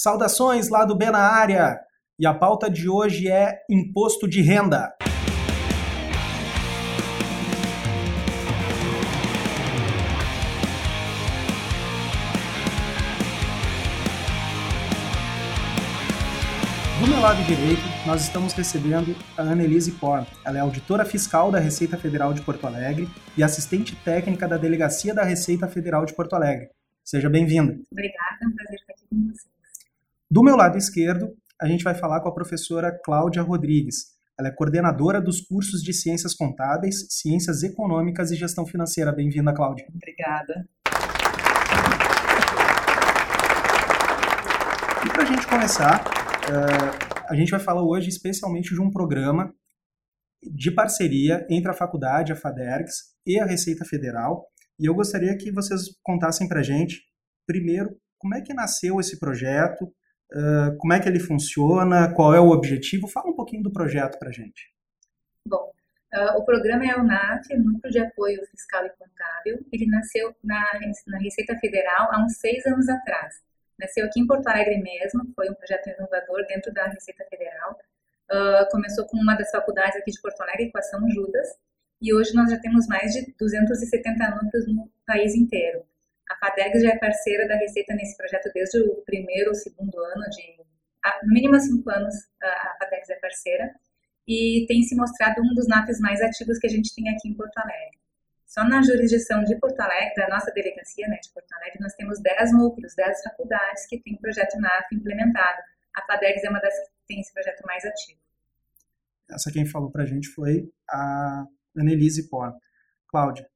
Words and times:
Saudações 0.00 0.68
lá 0.68 0.84
do 0.84 0.96
B 0.96 1.10
na 1.10 1.18
área! 1.18 1.76
E 2.20 2.24
a 2.24 2.32
pauta 2.32 2.70
de 2.70 2.88
hoje 2.88 3.28
é 3.28 3.58
imposto 3.68 4.28
de 4.28 4.40
renda. 4.40 4.94
Do 17.00 17.08
meu 17.08 17.20
lado 17.20 17.42
direito, 17.42 17.82
nós 18.06 18.22
estamos 18.22 18.52
recebendo 18.52 19.16
a 19.36 19.42
Annelise 19.42 19.90
Porn. 19.90 20.24
Ela 20.44 20.58
é 20.58 20.60
auditora 20.60 21.04
fiscal 21.04 21.50
da 21.50 21.58
Receita 21.58 21.96
Federal 21.96 22.32
de 22.32 22.42
Porto 22.42 22.68
Alegre 22.68 23.08
e 23.36 23.42
assistente 23.42 23.96
técnica 24.04 24.46
da 24.46 24.56
Delegacia 24.56 25.12
da 25.12 25.24
Receita 25.24 25.66
Federal 25.66 26.06
de 26.06 26.14
Porto 26.14 26.34
Alegre. 26.34 26.68
Seja 27.04 27.28
bem-vinda. 27.28 27.76
Obrigada, 27.90 28.38
é 28.40 28.46
um 28.46 28.54
prazer 28.54 28.78
estar 28.78 28.92
aqui 28.92 29.04
com 29.10 29.26
vocês. 29.26 29.57
Do 30.30 30.42
meu 30.42 30.56
lado 30.56 30.76
esquerdo, 30.76 31.34
a 31.58 31.66
gente 31.66 31.82
vai 31.82 31.94
falar 31.94 32.20
com 32.20 32.28
a 32.28 32.34
professora 32.34 32.92
Cláudia 33.02 33.40
Rodrigues. 33.40 34.08
Ela 34.38 34.48
é 34.48 34.52
coordenadora 34.52 35.22
dos 35.22 35.40
cursos 35.40 35.80
de 35.80 35.94
Ciências 35.94 36.34
Contábeis, 36.34 37.06
Ciências 37.08 37.62
Econômicas 37.62 38.30
e 38.30 38.36
Gestão 38.36 38.66
Financeira. 38.66 39.10
Bem-vinda, 39.10 39.54
Cláudia. 39.54 39.86
Obrigada. 39.88 40.68
E 45.02 45.08
para 45.08 45.22
a 45.22 45.24
gente 45.24 45.46
começar, 45.46 46.04
uh, 46.04 47.24
a 47.26 47.34
gente 47.34 47.50
vai 47.50 47.60
falar 47.60 47.82
hoje 47.82 48.10
especialmente 48.10 48.74
de 48.74 48.80
um 48.82 48.90
programa 48.90 49.50
de 50.42 50.70
parceria 50.70 51.46
entre 51.48 51.70
a 51.70 51.74
faculdade, 51.74 52.32
a 52.32 52.36
FADERGS 52.36 53.14
e 53.26 53.40
a 53.40 53.46
Receita 53.46 53.82
Federal. 53.86 54.46
E 54.78 54.84
eu 54.84 54.94
gostaria 54.94 55.34
que 55.38 55.50
vocês 55.50 55.84
contassem 56.02 56.46
para 56.46 56.60
a 56.60 56.62
gente, 56.62 57.00
primeiro, 57.46 57.96
como 58.18 58.34
é 58.34 58.42
que 58.42 58.52
nasceu 58.52 59.00
esse 59.00 59.18
projeto, 59.18 59.90
uh, 60.32 60.76
como 60.78 60.92
é 60.92 61.00
que 61.00 61.08
ele 61.08 61.20
funciona, 61.20 62.12
qual 62.14 62.34
é 62.34 62.40
o 62.40 62.50
objetivo. 62.50 63.08
Fala 63.08 63.30
um 63.30 63.36
pouquinho 63.36 63.62
do 63.62 63.72
projeto 63.72 64.18
para 64.18 64.30
gente. 64.30 64.72
Bom, 65.46 65.72
uh, 66.14 66.38
o 66.38 66.44
programa 66.44 66.86
é 66.86 66.96
o 66.96 67.04
NAF, 67.04 67.54
Núcleo 67.56 67.92
de 67.92 67.98
Apoio 67.98 68.46
Fiscal 68.50 68.84
e 68.86 68.90
Contábil. 68.90 69.66
Ele 69.72 69.86
nasceu 69.86 70.34
na, 70.42 70.64
na 71.06 71.18
Receita 71.18 71.56
Federal 71.58 72.08
há 72.12 72.24
uns 72.24 72.36
seis 72.36 72.64
anos 72.66 72.88
atrás. 72.88 73.34
Nasceu 73.78 74.04
aqui 74.06 74.20
em 74.20 74.26
Porto 74.26 74.46
Alegre 74.48 74.82
mesmo, 74.82 75.32
foi 75.36 75.48
um 75.48 75.54
projeto 75.54 75.88
inovador 75.88 76.44
dentro 76.48 76.72
da 76.72 76.86
Receita 76.88 77.24
Federal. 77.30 77.78
Uh, 78.30 78.68
começou 78.70 79.06
com 79.06 79.16
uma 79.16 79.34
das 79.34 79.50
faculdades 79.50 79.96
aqui 79.96 80.10
de 80.10 80.20
Porto 80.20 80.40
Alegre, 80.42 80.70
com 80.70 80.78
a 80.78 80.82
São 80.82 81.00
Judas, 81.08 81.48
e 82.02 82.12
hoje 82.12 82.34
nós 82.34 82.50
já 82.50 82.58
temos 82.58 82.86
mais 82.86 83.12
de 83.12 83.34
270 83.38 84.42
núcleos 84.42 84.66
no 84.66 84.90
país 85.06 85.34
inteiro. 85.34 85.84
A 86.28 86.36
FADERGS 86.36 86.82
já 86.82 86.90
é 86.90 86.98
parceira 86.98 87.48
da 87.48 87.56
Receita 87.56 87.94
nesse 87.94 88.16
projeto 88.16 88.50
desde 88.54 88.80
o 88.80 89.02
primeiro 89.02 89.50
ou 89.50 89.54
segundo 89.54 89.98
ano, 89.98 90.24
de, 90.30 90.56
no 91.22 91.32
mínimo 91.32 91.58
cinco 91.58 91.90
anos 91.90 92.14
a 92.42 92.76
FADERGS 92.78 93.10
é 93.10 93.16
parceira, 93.16 93.74
e 94.26 94.66
tem 94.68 94.82
se 94.82 94.94
mostrado 94.94 95.40
um 95.40 95.54
dos 95.54 95.66
NAPs 95.66 95.98
mais 96.00 96.20
ativos 96.20 96.58
que 96.58 96.66
a 96.66 96.70
gente 96.70 96.94
tem 96.94 97.08
aqui 97.08 97.28
em 97.28 97.34
Porto 97.34 97.56
Alegre. 97.56 97.98
Só 98.46 98.62
na 98.62 98.82
jurisdição 98.82 99.42
de 99.44 99.56
Porto 99.56 99.80
Alegre, 99.80 100.14
da 100.16 100.28
nossa 100.28 100.50
delegacia 100.52 101.08
né, 101.08 101.18
de 101.22 101.30
Porto 101.32 101.50
Alegre, 101.52 101.78
nós 101.80 101.94
temos 101.94 102.20
10 102.20 102.52
núcleos, 102.52 102.94
10 102.94 103.22
faculdades 103.22 103.86
que 103.86 103.98
têm 104.00 104.16
projeto 104.16 104.58
NAP 104.58 104.92
implementado. 104.92 105.62
A 105.94 106.02
FADERGS 106.06 106.44
é 106.44 106.50
uma 106.50 106.60
das 106.60 106.74
que 106.74 106.90
tem 107.06 107.20
esse 107.20 107.32
projeto 107.32 107.62
mais 107.66 107.84
ativo. 107.84 108.20
Essa 109.30 109.52
quem 109.52 109.66
falou 109.66 109.90
para 109.90 110.02
a 110.02 110.06
gente 110.06 110.28
foi 110.28 110.70
a 110.88 111.46
Annelise 111.76 112.28
Por. 112.28 112.54
Cláudia, 113.06 113.48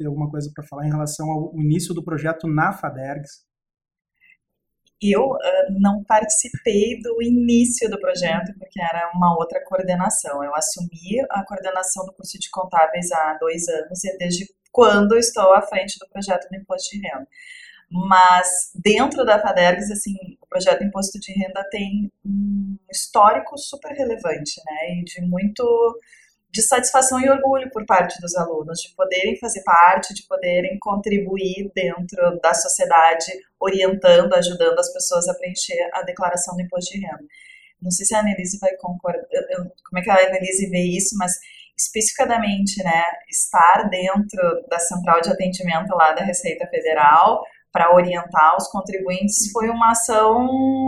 tem 0.00 0.06
alguma 0.06 0.30
coisa 0.30 0.50
para 0.54 0.66
falar 0.66 0.86
em 0.86 0.90
relação 0.90 1.30
ao 1.30 1.52
início 1.54 1.92
do 1.92 2.02
projeto 2.02 2.48
na 2.48 2.72
FADERGS? 2.72 3.44
Eu 5.02 5.32
uh, 5.32 5.38
não 5.78 6.02
participei 6.04 6.98
do 7.02 7.22
início 7.22 7.88
do 7.90 8.00
projeto, 8.00 8.52
porque 8.58 8.80
era 8.80 9.10
uma 9.14 9.36
outra 9.36 9.62
coordenação. 9.64 10.42
Eu 10.42 10.54
assumi 10.54 11.20
a 11.30 11.44
coordenação 11.44 12.04
do 12.06 12.12
curso 12.12 12.38
de 12.38 12.50
contábeis 12.50 13.12
há 13.12 13.36
dois 13.38 13.68
anos 13.68 14.04
e 14.04 14.16
desde 14.16 14.46
quando 14.72 15.16
estou 15.16 15.52
à 15.52 15.62
frente 15.62 15.98
do 15.98 16.08
projeto 16.08 16.48
do 16.48 16.56
imposto 16.56 16.90
de 16.90 17.02
renda. 17.02 17.26
Mas 17.90 18.70
dentro 18.74 19.24
da 19.24 19.40
FADERGS, 19.40 19.90
assim, 19.90 20.14
o 20.40 20.46
projeto 20.46 20.78
de 20.78 20.86
imposto 20.86 21.18
de 21.18 21.32
renda 21.32 21.66
tem 21.70 22.10
um 22.24 22.78
histórico 22.90 23.58
super 23.58 23.92
relevante, 23.92 24.60
né? 24.64 25.00
E 25.00 25.04
de 25.04 25.20
muito 25.22 25.98
de 26.52 26.62
satisfação 26.62 27.20
e 27.20 27.30
orgulho 27.30 27.70
por 27.70 27.86
parte 27.86 28.20
dos 28.20 28.34
alunos, 28.36 28.80
de 28.80 28.94
poderem 28.94 29.38
fazer 29.38 29.62
parte, 29.62 30.12
de 30.12 30.24
poderem 30.24 30.78
contribuir 30.80 31.70
dentro 31.74 32.40
da 32.42 32.52
sociedade, 32.52 33.32
orientando, 33.58 34.34
ajudando 34.34 34.78
as 34.78 34.92
pessoas 34.92 35.28
a 35.28 35.34
preencher 35.34 35.88
a 35.92 36.02
declaração 36.02 36.56
do 36.56 36.62
imposto 36.62 36.92
de 36.92 37.00
renda. 37.00 37.24
Não 37.80 37.90
sei 37.90 38.04
se 38.04 38.14
a 38.14 38.20
Annelise 38.20 38.58
vai 38.58 38.74
concordar, 38.76 39.24
como 39.88 39.98
é 39.98 40.02
que 40.02 40.10
a 40.10 40.26
Annelise 40.26 40.68
vê 40.68 40.82
isso, 40.82 41.16
mas 41.16 41.32
especificadamente, 41.78 42.82
né, 42.82 43.04
estar 43.28 43.88
dentro 43.88 44.66
da 44.68 44.78
central 44.78 45.20
de 45.20 45.30
atendimento 45.30 45.94
lá 45.94 46.12
da 46.12 46.22
Receita 46.22 46.66
Federal 46.66 47.42
para 47.72 47.94
orientar 47.94 48.56
os 48.56 48.68
contribuintes 48.68 49.50
foi 49.52 49.70
uma 49.70 49.92
ação 49.92 50.46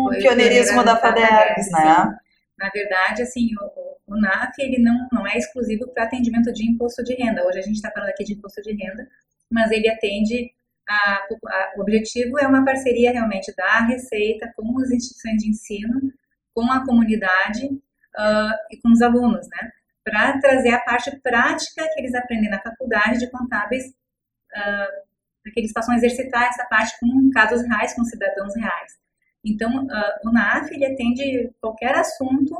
foi 0.08 0.18
pioneirismo 0.18 0.84
da 0.84 0.96
FADERGS, 0.96 1.70
né? 1.70 2.18
Na 2.58 2.68
verdade, 2.68 3.22
assim, 3.22 3.48
o, 3.60 3.96
o 4.12 4.20
NAF 4.20 4.52
ele 4.58 4.78
não, 4.78 5.08
não 5.10 5.26
é 5.26 5.36
exclusivo 5.38 5.88
para 5.88 6.04
atendimento 6.04 6.52
de 6.52 6.68
imposto 6.68 7.02
de 7.02 7.14
renda. 7.14 7.44
Hoje 7.46 7.58
a 7.58 7.62
gente 7.62 7.76
está 7.76 7.90
falando 7.90 8.10
aqui 8.10 8.24
de 8.24 8.34
imposto 8.34 8.60
de 8.60 8.72
renda, 8.72 9.08
mas 9.50 9.70
ele 9.70 9.88
atende 9.88 10.52
a, 10.88 11.14
a, 11.14 11.72
o 11.76 11.80
objetivo 11.80 12.38
é 12.38 12.46
uma 12.46 12.64
parceria 12.64 13.12
realmente 13.12 13.54
da 13.56 13.80
Receita 13.86 14.52
com 14.54 14.78
as 14.80 14.90
instituições 14.90 15.42
de 15.42 15.48
ensino, 15.48 16.12
com 16.54 16.70
a 16.70 16.84
comunidade 16.84 17.66
uh, 17.66 18.54
e 18.70 18.76
com 18.82 18.90
os 18.90 19.00
alunos, 19.00 19.48
né? 19.48 19.70
Para 20.04 20.38
trazer 20.40 20.70
a 20.70 20.80
parte 20.80 21.16
prática 21.20 21.88
que 21.94 22.00
eles 22.00 22.14
aprendem 22.14 22.50
na 22.50 22.60
faculdade 22.60 23.18
de 23.18 23.30
contábeis, 23.30 23.86
uh, 23.86 25.02
para 25.42 25.52
que 25.52 25.60
eles 25.60 25.72
possam 25.72 25.94
exercitar 25.94 26.48
essa 26.48 26.64
parte 26.66 26.98
com 27.00 27.30
casos 27.30 27.62
reais, 27.66 27.94
com 27.94 28.04
cidadãos 28.04 28.54
reais. 28.56 28.92
Então, 29.44 29.86
uh, 29.86 30.28
o 30.28 30.32
NAF 30.32 30.72
ele 30.74 30.84
atende 30.84 31.50
qualquer 31.60 31.94
assunto 31.94 32.54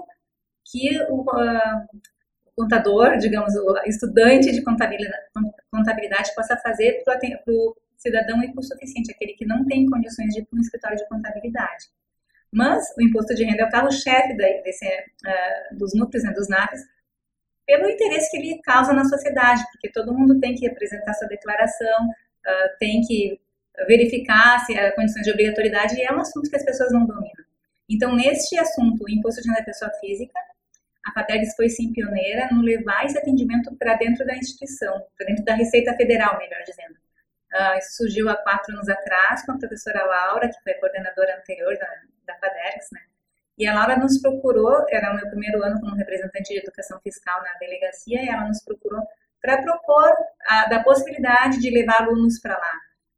que 0.73 0.99
o, 1.11 1.21
o 1.21 2.53
contador, 2.57 3.19
digamos, 3.19 3.55
o 3.55 3.77
estudante 3.85 4.51
de 4.51 4.63
contabilidade, 4.63 5.23
contabilidade 5.71 6.35
possa 6.35 6.57
fazer 6.57 7.03
para 7.05 7.21
o 7.49 7.77
cidadão 7.99 8.43
hipossuficiente, 8.43 9.13
aquele 9.13 9.35
que 9.35 9.47
não 9.47 9.65
tem 9.67 9.89
condições 9.89 10.35
de 10.35 10.41
ir 10.41 10.47
para 10.47 10.59
um 10.59 10.63
escritório 10.63 10.97
de 10.97 11.07
contabilidade. 11.09 11.87
Mas 12.51 12.85
o 12.99 13.03
imposto 13.03 13.35
de 13.35 13.45
renda 13.45 13.63
é 13.63 13.67
o 13.67 13.71
carro-chefe 13.71 14.33
uh, 14.33 15.77
dos 15.79 15.95
núcleos, 15.95 16.25
né, 16.25 16.33
dos 16.33 16.49
NAFs, 16.49 16.83
pelo 17.67 17.89
interesse 17.89 18.31
que 18.31 18.37
ele 18.39 18.61
causa 18.63 18.93
na 18.93 19.05
sociedade, 19.05 19.63
porque 19.73 19.91
todo 19.91 20.13
mundo 20.13 20.41
tem 20.41 20.55
que 20.55 20.67
apresentar 20.69 21.15
sua 21.15 21.29
declaração, 21.29 22.09
uh, 22.09 22.79
tem 22.79 23.01
que 23.03 23.41
verificar 23.87 24.59
se 24.67 24.77
há 24.77 24.93
condições 24.95 25.23
de 25.23 25.31
obrigatoriedade, 25.31 25.97
e 25.97 26.03
é 26.03 26.13
um 26.13 26.21
assunto 26.21 26.51
que 26.51 26.57
as 26.57 26.65
pessoas 26.65 26.93
não 26.93 27.07
dominam. 27.07 27.45
Então, 27.89 28.15
neste 28.15 28.59
assunto, 28.59 29.05
o 29.05 29.11
imposto 29.11 29.41
de 29.41 29.49
renda 29.49 29.61
da 29.61 29.67
pessoa 29.67 29.91
física, 30.01 30.39
a 31.05 31.13
FATERGS 31.13 31.55
foi 31.57 31.69
sim 31.69 31.93
pioneira 31.93 32.49
no 32.53 32.63
levar 32.63 33.05
esse 33.05 33.19
atendimento 33.19 33.75
para 33.77 33.95
dentro 33.95 34.25
da 34.25 34.37
instituição, 34.37 35.05
para 35.17 35.27
dentro 35.27 35.45
da 35.45 35.55
Receita 35.55 35.95
Federal, 35.95 36.39
melhor 36.39 36.63
dizendo. 36.65 36.95
Uh, 37.53 37.79
isso 37.79 37.97
surgiu 37.97 38.29
há 38.31 38.37
quatro 38.37 38.73
anos 38.75 38.89
atrás 38.89 39.45
com 39.45 39.53
a 39.53 39.59
professora 39.59 40.05
Laura, 40.05 40.49
que 40.49 40.63
foi 40.63 40.73
a 40.73 40.81
coordenadora 40.81 41.37
anterior 41.39 41.77
da, 41.77 41.87
da 42.27 42.49
né? 42.93 43.01
E 43.59 43.67
a 43.67 43.75
Laura 43.75 43.97
nos 43.97 44.19
procurou, 44.19 44.87
era 44.89 45.13
o 45.13 45.17
meu 45.17 45.29
primeiro 45.29 45.63
ano 45.63 45.79
como 45.81 45.95
representante 45.95 46.53
de 46.53 46.61
educação 46.61 46.99
fiscal 47.01 47.43
na 47.43 47.59
delegacia, 47.59 48.23
e 48.23 48.29
ela 48.29 48.49
nos 48.49 48.63
procurou 48.65 49.03
para 49.43 49.61
propor 49.61 50.11
a, 50.47 50.67
da 50.69 50.83
possibilidade 50.83 51.61
de 51.61 51.69
levar 51.69 52.03
alunos 52.03 52.41
para 52.41 52.57
lá. 52.57 52.73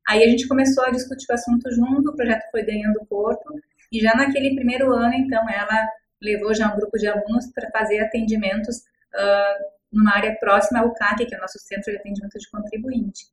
Aí 0.09 0.23
a 0.23 0.29
gente 0.29 0.49
começou 0.49 0.85
a 0.85 0.91
discutir 0.91 1.27
o 1.31 1.35
assunto 1.35 1.71
junto, 1.71 2.11
o 2.11 2.17
projeto 2.17 2.51
foi 2.51 2.65
ganhando 2.65 3.07
corpo, 3.07 3.55
e 3.93 4.01
já 4.01 4.15
naquele 4.15 4.55
primeiro 4.57 4.93
ano, 4.93 5.15
então, 5.15 5.49
ela 5.49 5.89
levou 6.23 6.55
já 6.55 6.73
um 6.73 6.77
grupo 6.77 6.97
de 6.99 7.07
alunos 7.07 7.47
para 7.53 7.71
fazer 7.71 8.01
atendimentos 8.01 8.79
uh, 9.15 9.65
numa 9.93 10.15
área 10.17 10.35
próxima 10.37 10.81
ao 10.81 10.93
CAC, 10.95 11.27
que 11.27 11.35
é 11.35 11.39
o 11.39 11.41
nosso 11.41 11.59
Centro 11.59 11.93
de 11.93 11.99
Atendimento 11.99 12.39
de 12.39 12.51
Contribuinte. 12.51 13.27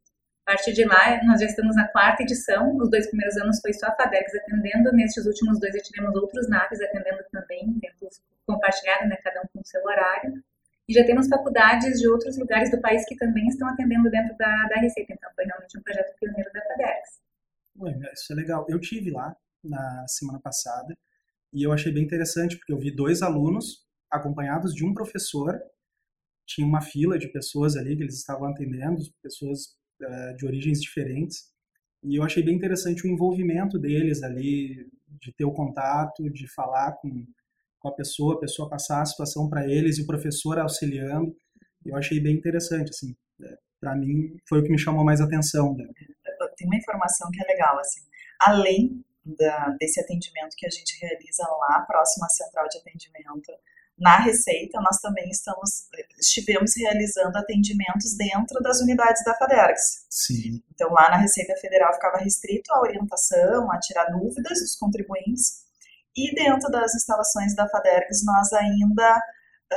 A 0.45 0.53
partir 0.53 0.73
de 0.73 0.83
lá, 0.83 1.23
nós 1.23 1.39
já 1.39 1.45
estamos 1.45 1.75
na 1.75 1.87
quarta 1.87 2.23
edição. 2.23 2.75
Os 2.77 2.89
dois 2.89 3.07
primeiros 3.07 3.37
anos 3.37 3.59
foi 3.61 3.73
só 3.73 3.87
a 3.87 3.95
FADEX 3.95 4.35
atendendo. 4.35 4.91
Nestes 4.91 5.25
últimos 5.25 5.59
dois, 5.59 5.73
já 5.73 5.81
tivemos 5.81 6.15
outros 6.15 6.49
NAVs 6.49 6.81
atendendo 6.81 7.23
também, 7.31 7.63
em 7.63 7.79
tempos 7.79 8.21
compartilhados, 8.45 9.07
né, 9.07 9.17
cada 9.23 9.41
um 9.41 9.47
com 9.53 9.61
o 9.61 9.65
seu 9.65 9.81
horário. 9.83 10.43
E 10.89 10.93
já 10.93 11.05
temos 11.05 11.27
faculdades 11.27 11.99
de 11.99 12.07
outros 12.07 12.37
lugares 12.37 12.71
do 12.71 12.81
país 12.81 13.05
que 13.05 13.15
também 13.15 13.47
estão 13.47 13.67
atendendo 13.67 14.09
dentro 14.09 14.35
da, 14.35 14.67
da 14.67 14.75
Receita. 14.81 15.13
Então, 15.13 15.29
foi 15.35 15.45
realmente 15.45 15.77
um 15.77 15.81
projeto 15.81 16.15
pioneiro 16.19 16.51
da 16.51 16.61
FADEX. 16.61 17.21
Isso 18.13 18.33
é 18.33 18.35
legal. 18.35 18.65
Eu 18.67 18.79
tive 18.79 19.11
lá 19.11 19.35
na 19.63 20.05
semana 20.07 20.39
passada 20.39 20.97
e 21.53 21.63
eu 21.63 21.71
achei 21.71 21.91
bem 21.91 22.03
interessante, 22.03 22.57
porque 22.57 22.73
eu 22.73 22.79
vi 22.79 22.95
dois 22.95 23.21
alunos 23.21 23.85
acompanhados 24.09 24.73
de 24.73 24.85
um 24.85 24.93
professor, 24.93 25.59
tinha 26.45 26.65
uma 26.65 26.81
fila 26.81 27.17
de 27.17 27.27
pessoas 27.27 27.75
ali 27.75 27.95
que 27.95 28.03
eles 28.03 28.17
estavam 28.17 28.49
atendendo, 28.49 29.01
pessoas 29.21 29.75
uh, 30.01 30.35
de 30.37 30.45
origens 30.45 30.81
diferentes, 30.81 31.51
e 32.03 32.15
eu 32.15 32.23
achei 32.23 32.41
bem 32.43 32.55
interessante 32.55 33.05
o 33.05 33.09
envolvimento 33.09 33.77
deles 33.77 34.23
ali, 34.23 34.89
de 35.19 35.31
ter 35.33 35.45
o 35.45 35.53
contato, 35.53 36.29
de 36.31 36.47
falar 36.51 36.93
com, 36.93 37.25
com 37.79 37.89
a 37.89 37.93
pessoa, 37.93 38.35
a 38.35 38.39
pessoa 38.39 38.69
passar 38.69 39.01
a 39.01 39.05
situação 39.05 39.47
para 39.47 39.67
eles 39.67 39.97
e 39.97 40.01
o 40.01 40.07
professor 40.07 40.57
auxiliando. 40.57 41.35
Eu 41.85 41.95
achei 41.95 42.19
bem 42.19 42.35
interessante, 42.35 42.89
assim. 42.89 43.15
É, 43.43 43.57
para 43.79 43.95
mim, 43.95 44.35
foi 44.49 44.59
o 44.59 44.63
que 44.63 44.71
me 44.71 44.79
chamou 44.79 45.03
mais 45.03 45.21
atenção. 45.21 45.75
Né? 45.75 45.87
Tem 46.57 46.67
uma 46.67 46.77
informação 46.77 47.29
que 47.31 47.41
é 47.43 47.45
legal, 47.45 47.77
assim. 47.77 48.01
Além 48.39 49.03
da, 49.23 49.69
desse 49.79 49.99
atendimento 49.99 50.55
que 50.57 50.65
a 50.65 50.69
gente 50.69 50.97
realiza 50.99 51.43
lá, 51.47 51.81
próximo 51.87 52.25
à 52.25 52.29
central 52.29 52.67
de 52.67 52.77
atendimento, 52.79 53.51
na 54.01 54.17
Receita, 54.17 54.81
nós 54.81 54.97
também 54.97 55.29
estamos, 55.29 55.87
estivemos 56.19 56.71
realizando 56.75 57.37
atendimentos 57.37 58.17
dentro 58.17 58.59
das 58.59 58.81
unidades 58.81 59.23
da 59.23 59.35
FADERGS. 59.35 60.07
Sim. 60.09 60.63
Então, 60.73 60.91
lá 60.91 61.11
na 61.11 61.17
Receita 61.17 61.55
Federal 61.57 61.93
ficava 61.93 62.17
restrito 62.17 62.73
à 62.73 62.81
orientação, 62.81 63.71
a 63.71 63.79
tirar 63.79 64.05
dúvidas 64.05 64.59
dos 64.59 64.75
contribuintes, 64.75 65.61
e 66.17 66.33
dentro 66.33 66.69
das 66.71 66.95
instalações 66.95 67.55
da 67.55 67.69
FADERGS 67.69 68.25
nós 68.25 68.51
ainda 68.53 69.21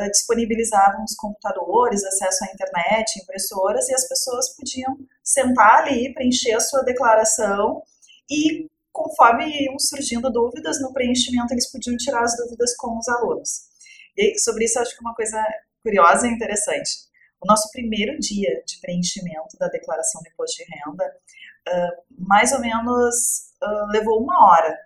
uh, 0.01 0.11
disponibilizávamos 0.11 1.15
computadores, 1.15 2.03
acesso 2.03 2.45
à 2.45 2.49
internet, 2.49 3.21
impressoras, 3.23 3.89
e 3.91 3.95
as 3.95 4.09
pessoas 4.09 4.57
podiam 4.57 4.97
sentar 5.23 5.83
ali, 5.83 6.15
preencher 6.15 6.55
a 6.55 6.61
sua 6.61 6.83
declaração 6.83 7.83
e 8.31 8.69
conforme 8.95 9.45
iam 9.65 9.77
surgindo 9.77 10.31
dúvidas 10.31 10.81
no 10.81 10.93
preenchimento, 10.93 11.53
eles 11.53 11.71
podiam 11.71 11.97
tirar 11.97 12.23
as 12.23 12.37
dúvidas 12.37 12.77
com 12.77 12.97
os 12.97 13.09
alunos. 13.09 13.65
E 14.17 14.39
sobre 14.39 14.65
isso, 14.65 14.79
acho 14.79 14.95
que 14.95 15.01
uma 15.01 15.15
coisa 15.15 15.45
curiosa 15.83 16.29
e 16.29 16.31
interessante. 16.31 16.91
O 17.43 17.47
nosso 17.47 17.69
primeiro 17.73 18.17
dia 18.21 18.63
de 18.65 18.81
preenchimento 18.81 19.59
da 19.59 19.67
declaração 19.67 20.23
do 20.23 20.29
imposto 20.29 20.63
de 20.63 20.71
renda, 20.71 21.13
uh, 21.69 22.25
mais 22.27 22.53
ou 22.53 22.61
menos 22.61 23.51
uh, 23.61 23.87
levou 23.91 24.23
uma 24.23 24.47
hora. 24.47 24.79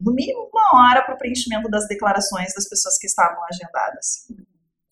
No 0.00 0.12
mínimo 0.12 0.50
uma 0.50 0.88
hora 0.88 1.02
para 1.02 1.14
o 1.14 1.18
preenchimento 1.18 1.68
das 1.68 1.86
declarações 1.86 2.54
das 2.54 2.66
pessoas 2.66 2.98
que 2.98 3.06
estavam 3.06 3.44
agendadas. 3.44 4.26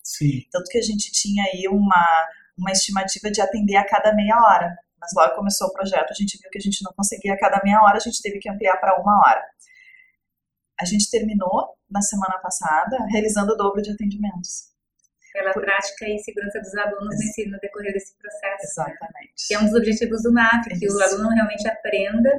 Sim. 0.03 0.45
Tanto 0.51 0.69
que 0.69 0.77
a 0.77 0.81
gente 0.81 1.11
tinha 1.11 1.43
aí 1.45 1.67
uma, 1.67 2.27
uma 2.55 2.71
estimativa 2.71 3.31
de 3.31 3.41
atender 3.41 3.77
a 3.77 3.85
cada 3.85 4.13
meia 4.13 4.37
hora. 4.37 4.77
Mas 5.03 5.11
logo 5.13 5.35
começou 5.35 5.67
o 5.67 5.73
projeto, 5.73 6.11
a 6.11 6.13
gente 6.13 6.39
viu 6.41 6.49
que 6.49 6.57
a 6.57 6.61
gente 6.61 6.81
não 6.81 6.93
conseguia 6.93 7.33
a 7.33 7.37
cada 7.37 7.61
meia 7.61 7.81
hora, 7.81 7.97
a 7.97 7.99
gente 7.99 8.21
teve 8.21 8.39
que 8.39 8.49
ampliar 8.49 8.77
para 8.77 8.99
uma 9.01 9.19
hora. 9.19 9.43
A 10.79 10.85
gente 10.85 11.11
terminou 11.11 11.75
na 11.91 12.01
semana 12.01 12.39
passada 12.39 12.97
realizando 13.11 13.51
o 13.51 13.55
dobro 13.57 13.81
de 13.81 13.91
atendimentos. 13.91 14.71
Pela 15.33 15.51
Por... 15.51 15.63
prática 15.63 16.07
e 16.07 16.17
segurança 16.19 16.59
dos 16.61 16.73
alunos 16.75 17.15
Ex 17.37 17.51
no 17.51 17.59
decorrer 17.59 17.91
desse 17.91 18.15
processo. 18.17 18.63
Exatamente. 18.63 19.47
Que 19.47 19.55
é 19.55 19.59
um 19.59 19.65
dos 19.65 19.73
objetivos 19.73 20.23
do 20.23 20.31
NAF, 20.31 20.69
que 20.79 20.87
o 20.87 21.01
aluno 21.01 21.29
realmente 21.29 21.67
aprenda 21.67 22.29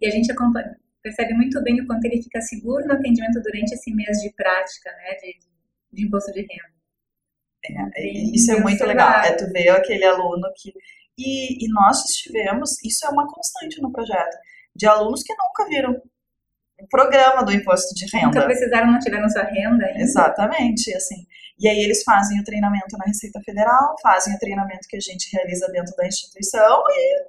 e 0.00 0.06
a 0.06 0.10
gente 0.10 0.32
acompanha, 0.32 0.78
percebe 1.02 1.34
muito 1.34 1.62
bem 1.62 1.80
o 1.80 1.86
quanto 1.86 2.04
ele 2.06 2.22
fica 2.22 2.40
seguro 2.40 2.86
no 2.86 2.94
atendimento 2.94 3.42
durante 3.42 3.74
esse 3.74 3.92
mês 3.94 4.18
de 4.22 4.32
prática, 4.32 4.90
né, 4.92 5.14
de, 5.16 5.38
de 5.92 6.06
imposto 6.06 6.32
de 6.32 6.40
renda. 6.40 6.78
É, 7.94 8.06
isso 8.34 8.52
é 8.52 8.60
muito 8.60 8.84
legal. 8.84 9.20
É 9.20 9.32
tu 9.32 9.50
ver 9.52 9.68
aquele 9.70 10.04
aluno 10.04 10.48
que. 10.56 10.72
E, 11.18 11.64
e 11.64 11.68
nós 11.72 12.04
estivemos, 12.08 12.82
isso 12.84 13.04
é 13.04 13.10
uma 13.10 13.26
constante 13.26 13.82
no 13.82 13.90
projeto, 13.90 14.36
de 14.74 14.86
alunos 14.86 15.22
que 15.24 15.34
nunca 15.34 15.68
viram 15.68 16.00
o 16.80 16.88
programa 16.88 17.42
do 17.42 17.52
imposto 17.52 17.92
de 17.94 18.06
renda. 18.06 18.26
Nunca 18.26 18.44
precisaram, 18.44 18.92
não 18.92 19.00
tiveram 19.00 19.28
sua 19.28 19.42
renda 19.42 19.84
ainda. 19.84 20.00
Exatamente, 20.00 20.94
assim. 20.94 21.26
E 21.58 21.68
aí 21.68 21.80
eles 21.80 22.04
fazem 22.04 22.40
o 22.40 22.44
treinamento 22.44 22.96
na 22.96 23.04
Receita 23.04 23.40
Federal, 23.44 23.96
fazem 24.00 24.34
o 24.34 24.38
treinamento 24.38 24.86
que 24.88 24.96
a 24.96 25.00
gente 25.00 25.28
realiza 25.34 25.66
dentro 25.72 25.94
da 25.96 26.06
instituição 26.06 26.84
e 26.88 27.26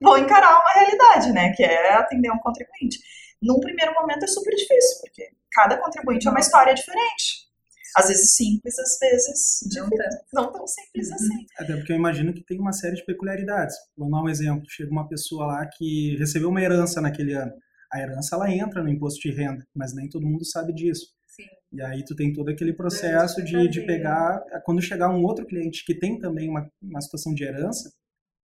vão 0.00 0.18
encarar 0.18 0.60
uma 0.60 0.72
realidade, 0.72 1.32
né, 1.32 1.52
que 1.52 1.62
é 1.62 1.94
atender 1.94 2.30
um 2.32 2.38
contribuinte. 2.38 2.98
Num 3.40 3.60
primeiro 3.60 3.94
momento 3.94 4.24
é 4.24 4.26
super 4.26 4.50
difícil, 4.50 4.98
porque 5.00 5.30
cada 5.52 5.76
contribuinte 5.76 6.26
é 6.26 6.30
uma 6.30 6.40
história 6.40 6.74
diferente. 6.74 7.47
Às 7.96 8.08
vezes 8.08 8.34
simples, 8.34 8.78
às 8.78 8.98
vezes 8.98 9.60
não, 9.74 9.88
não 10.32 10.52
tão 10.52 10.66
simples 10.66 11.08
uhum. 11.08 11.14
assim. 11.14 11.46
Até 11.58 11.76
porque 11.76 11.92
eu 11.92 11.96
imagino 11.96 12.32
que 12.32 12.44
tem 12.44 12.60
uma 12.60 12.72
série 12.72 12.96
de 12.96 13.04
peculiaridades. 13.04 13.76
Vou 13.96 14.10
dar 14.10 14.22
um 14.22 14.28
exemplo. 14.28 14.64
Chega 14.68 14.90
uma 14.90 15.08
pessoa 15.08 15.46
lá 15.46 15.66
que 15.66 16.16
recebeu 16.18 16.48
uma 16.48 16.62
herança 16.62 17.00
naquele 17.00 17.32
ano 17.32 17.52
a 17.90 18.00
herança 18.00 18.36
ela 18.36 18.50
entra 18.52 18.82
no 18.82 18.88
imposto 18.88 19.20
de 19.20 19.34
renda, 19.34 19.66
mas 19.74 19.94
nem 19.94 20.08
todo 20.08 20.26
mundo 20.26 20.44
sabe 20.44 20.72
disso. 20.72 21.06
Sim. 21.26 21.46
E 21.72 21.82
aí 21.82 22.04
tu 22.04 22.14
tem 22.14 22.32
todo 22.32 22.50
aquele 22.50 22.72
processo 22.72 23.42
de, 23.42 23.68
de 23.68 23.80
pegar, 23.82 24.42
quando 24.64 24.82
chegar 24.82 25.10
um 25.10 25.24
outro 25.24 25.46
cliente 25.46 25.84
que 25.84 25.94
tem 25.94 26.18
também 26.18 26.48
uma, 26.48 26.70
uma 26.82 27.00
situação 27.00 27.32
de 27.34 27.44
herança, 27.44 27.90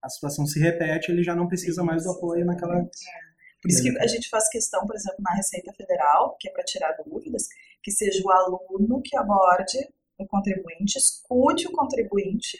a 0.03 0.09
situação 0.09 0.45
se 0.45 0.59
repete, 0.59 1.11
ele 1.11 1.23
já 1.23 1.35
não 1.35 1.47
precisa 1.47 1.83
mais 1.83 2.03
do 2.03 2.11
apoio 2.11 2.45
naquela... 2.45 2.77
É. 2.77 2.85
Por 3.61 3.71
isso 3.71 3.81
que 3.81 3.97
a 3.97 4.05
gente 4.05 4.29
faz 4.29 4.47
questão, 4.47 4.85
por 4.85 4.95
exemplo, 4.95 5.17
na 5.21 5.33
Receita 5.33 5.73
Federal, 5.73 6.37
que 6.39 6.47
é 6.47 6.51
para 6.51 6.63
tirar 6.63 6.95
dúvidas, 7.03 7.47
que 7.85 7.91
seja 7.91 8.19
o 8.25 8.31
aluno 8.31 8.99
que 9.03 9.15
aborde 9.15 9.77
o 10.17 10.25
contribuinte, 10.25 10.97
escute 10.97 11.67
o 11.67 11.71
contribuinte, 11.71 12.57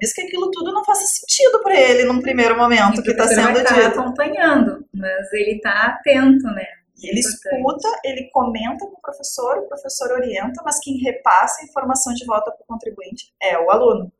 mesmo 0.00 0.14
que 0.14 0.20
aquilo 0.22 0.52
tudo 0.52 0.72
não 0.72 0.84
faça 0.84 1.04
sentido 1.04 1.60
para 1.64 1.74
ele 1.74 2.04
num 2.04 2.20
primeiro 2.20 2.56
momento 2.56 3.02
que 3.02 3.10
está 3.10 3.26
sendo 3.26 3.54
vai 3.54 3.64
dito. 3.64 4.00
acompanhando, 4.00 4.86
mas 4.94 5.32
ele 5.32 5.56
está 5.56 5.86
atento, 5.86 6.44
né? 6.46 6.64
Ele 7.02 7.18
escuta, 7.18 7.88
ele 8.04 8.30
comenta 8.30 8.86
com 8.86 8.96
o 8.96 9.00
professor, 9.00 9.58
o 9.58 9.68
professor 9.68 10.12
orienta, 10.12 10.62
mas 10.64 10.78
quem 10.78 10.98
repassa 10.98 11.60
a 11.60 11.64
informação 11.64 12.14
de 12.14 12.24
volta 12.24 12.52
para 12.52 12.62
o 12.62 12.66
contribuinte 12.66 13.32
é 13.42 13.58
o 13.58 13.70
aluno. 13.70 14.12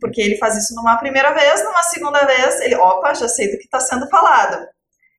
Porque 0.00 0.20
ele 0.20 0.36
faz 0.36 0.56
isso 0.56 0.74
numa 0.74 0.98
primeira 0.98 1.32
vez, 1.32 1.64
numa 1.64 1.82
segunda 1.82 2.24
vez, 2.26 2.60
ele, 2.60 2.74
opa, 2.76 3.14
já 3.14 3.28
sei 3.28 3.50
do 3.52 3.58
que 3.58 3.64
está 3.64 3.78
sendo 3.78 4.08
falado. 4.08 4.68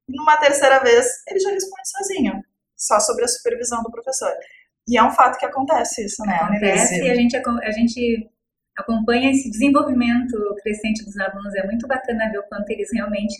E 0.07 0.15
numa 0.15 0.37
terceira 0.37 0.79
vez, 0.79 1.05
ele 1.27 1.39
já 1.39 1.49
responde 1.51 1.89
sozinho, 1.89 2.41
só 2.81 2.99
sobre 2.99 3.23
a 3.23 3.27
supervisão 3.27 3.83
do 3.83 3.91
professor. 3.91 4.33
E 4.87 4.97
é 4.97 5.03
um 5.03 5.11
fato 5.11 5.37
que 5.37 5.45
acontece 5.45 6.03
isso, 6.03 6.23
né? 6.25 6.35
Acontece 6.35 6.99
e 6.99 7.09
a 7.09 7.15
gente, 7.15 7.37
a 7.37 7.71
gente 7.71 8.29
acompanha 8.75 9.29
esse 9.29 9.49
desenvolvimento 9.51 10.35
crescente 10.63 11.05
dos 11.05 11.17
alunos. 11.17 11.53
É 11.53 11.65
muito 11.65 11.87
bacana 11.87 12.29
ver 12.31 12.39
o 12.39 12.43
quanto 12.43 12.69
eles 12.71 12.89
realmente 12.91 13.35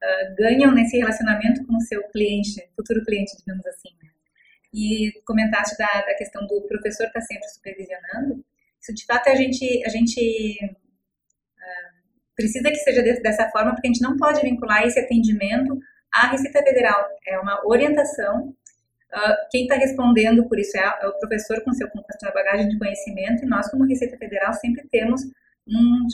uh, 0.00 0.34
ganham 0.36 0.72
nesse 0.72 0.96
relacionamento 0.96 1.66
com 1.66 1.76
o 1.76 1.80
seu 1.80 2.02
cliente, 2.10 2.64
futuro 2.76 3.04
cliente, 3.04 3.36
digamos 3.36 3.66
assim. 3.66 3.88
Né? 4.00 4.10
E 4.72 5.12
comentaste 5.26 5.76
da, 5.76 6.02
da, 6.02 6.14
questão 6.14 6.46
do 6.46 6.62
professor 6.62 7.06
estar 7.08 7.20
tá 7.20 7.26
sempre 7.26 7.48
supervisionando. 7.48 8.44
Isso, 8.80 8.94
de 8.94 9.04
fato, 9.04 9.28
a 9.28 9.34
gente, 9.34 9.84
a 9.84 9.88
gente 9.88 10.58
uh, 10.64 11.92
precisa 12.36 12.70
que 12.70 12.76
seja 12.76 13.02
dessa 13.02 13.50
forma, 13.50 13.72
porque 13.74 13.88
a 13.88 13.92
gente 13.92 14.02
não 14.02 14.16
pode 14.16 14.40
vincular 14.40 14.86
esse 14.86 15.00
atendimento 15.00 15.76
à 16.12 16.28
Receita 16.28 16.62
Federal. 16.62 17.06
É 17.26 17.38
uma 17.38 17.66
orientação 17.66 18.54
Uh, 19.12 19.36
quem 19.50 19.64
está 19.64 19.74
respondendo 19.74 20.48
por 20.48 20.58
isso 20.58 20.74
é, 20.74 20.80
é, 20.80 21.06
o 21.06 21.12
professor 21.18 21.62
com, 21.62 21.72
seu, 21.74 21.86
com 21.90 21.98
a 21.98 22.18
sua 22.18 22.32
bagagem 22.32 22.66
de 22.66 22.78
conhecimento 22.78 23.44
e 23.44 23.46
nós, 23.46 23.70
como 23.70 23.84
Receita 23.84 24.16
Federal, 24.16 24.54
sempre 24.54 24.88
temos 24.90 25.20
um, 25.68 26.06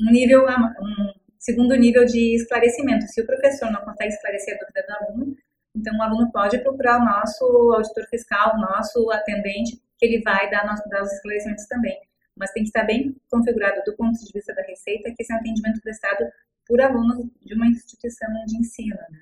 um 0.00 0.10
nível, 0.10 0.46
um 0.48 1.12
segundo 1.38 1.76
nível 1.76 2.04
de 2.04 2.34
esclarecimento. 2.34 3.06
Se 3.06 3.20
o 3.20 3.26
professor 3.26 3.70
não 3.70 3.80
consegue 3.82 4.12
esclarecer 4.14 4.56
a 4.56 4.58
dúvida 4.58 4.84
do 4.84 4.92
aluno, 4.94 5.36
então 5.76 5.96
o 5.96 6.02
aluno 6.02 6.32
pode 6.32 6.58
procurar 6.58 7.00
o 7.00 7.04
nosso 7.04 7.44
auditor 7.72 8.04
fiscal, 8.08 8.56
o 8.56 8.60
nosso 8.60 9.08
atendente, 9.12 9.80
que 9.96 10.06
ele 10.06 10.20
vai 10.20 10.50
dar, 10.50 10.66
nosso, 10.66 10.88
dar 10.88 11.04
os 11.04 11.12
esclarecimentos 11.12 11.66
também. 11.66 11.96
Mas 12.36 12.50
tem 12.50 12.64
que 12.64 12.70
estar 12.70 12.82
bem 12.82 13.14
configurado 13.30 13.80
do 13.86 13.94
ponto 13.94 14.18
de 14.18 14.32
vista 14.32 14.52
da 14.54 14.62
Receita, 14.62 15.12
que 15.14 15.22
esse 15.22 15.32
é 15.32 15.36
um 15.36 15.38
atendimento 15.38 15.80
prestado 15.80 16.24
por 16.66 16.80
alunos 16.80 17.28
de 17.42 17.54
uma 17.54 17.66
instituição 17.66 18.28
de 18.46 18.56
ensino. 18.56 18.96
Né? 18.96 19.18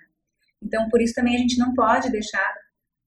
Então, 0.62 0.88
por 0.88 1.00
isso 1.00 1.14
também 1.14 1.36
a 1.36 1.38
gente 1.38 1.58
não 1.58 1.74
pode 1.74 2.10
deixar 2.10 2.54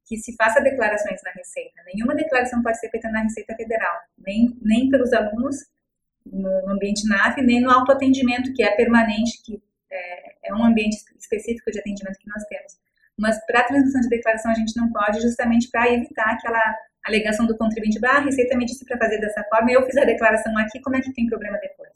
que 0.06 0.18
se 0.18 0.36
faça 0.36 0.60
declarações 0.60 1.22
na 1.24 1.32
Receita. 1.32 1.82
Nenhuma 1.86 2.16
declaração 2.16 2.62
pode 2.62 2.80
ser 2.80 2.90
feita 2.90 3.10
na 3.10 3.22
Receita 3.22 3.56
Federal, 3.56 3.98
nem, 4.18 4.58
nem 4.62 4.90
pelos 4.90 5.14
alunos 5.14 5.58
no 6.26 6.70
ambiente 6.70 7.08
NAF, 7.08 7.42
nem 7.42 7.62
no 7.62 7.72
autoatendimento, 7.72 8.54
que 8.54 8.62
é 8.64 8.76
permanente, 8.76 9.42
que 9.44 9.62
é, 9.90 10.50
é 10.50 10.54
um 10.54 10.64
ambiente 10.64 10.98
específico 11.18 11.72
de 11.72 11.80
atendimento 11.80 12.18
que 12.20 12.30
nós 12.30 12.44
temos. 12.46 12.78
Mas 13.18 13.40
para 13.46 13.62
a 13.62 13.64
transmissão 13.64 14.02
de 14.02 14.10
declaração 14.10 14.52
a 14.52 14.56
gente 14.56 14.76
não 14.76 14.92
pode, 14.92 15.22
justamente 15.22 15.70
para 15.70 15.92
evitar 15.92 16.32
aquela 16.32 16.62
alegação 17.06 17.46
do 17.46 17.58
contribuinte, 17.58 18.00
ah, 18.04 18.18
a 18.18 18.20
Receita 18.20 18.58
me 18.58 18.66
disse 18.66 18.86
para 18.86 18.98
fazer 18.98 19.20
dessa 19.20 19.44
forma, 19.46 19.72
eu 19.72 19.86
fiz 19.86 19.98
a 19.98 20.06
declaração 20.06 20.58
aqui, 20.58 20.80
como 20.82 20.96
é 20.96 21.02
que 21.02 21.14
tem 21.14 21.28
problema 21.28 21.58
depois? 21.58 21.92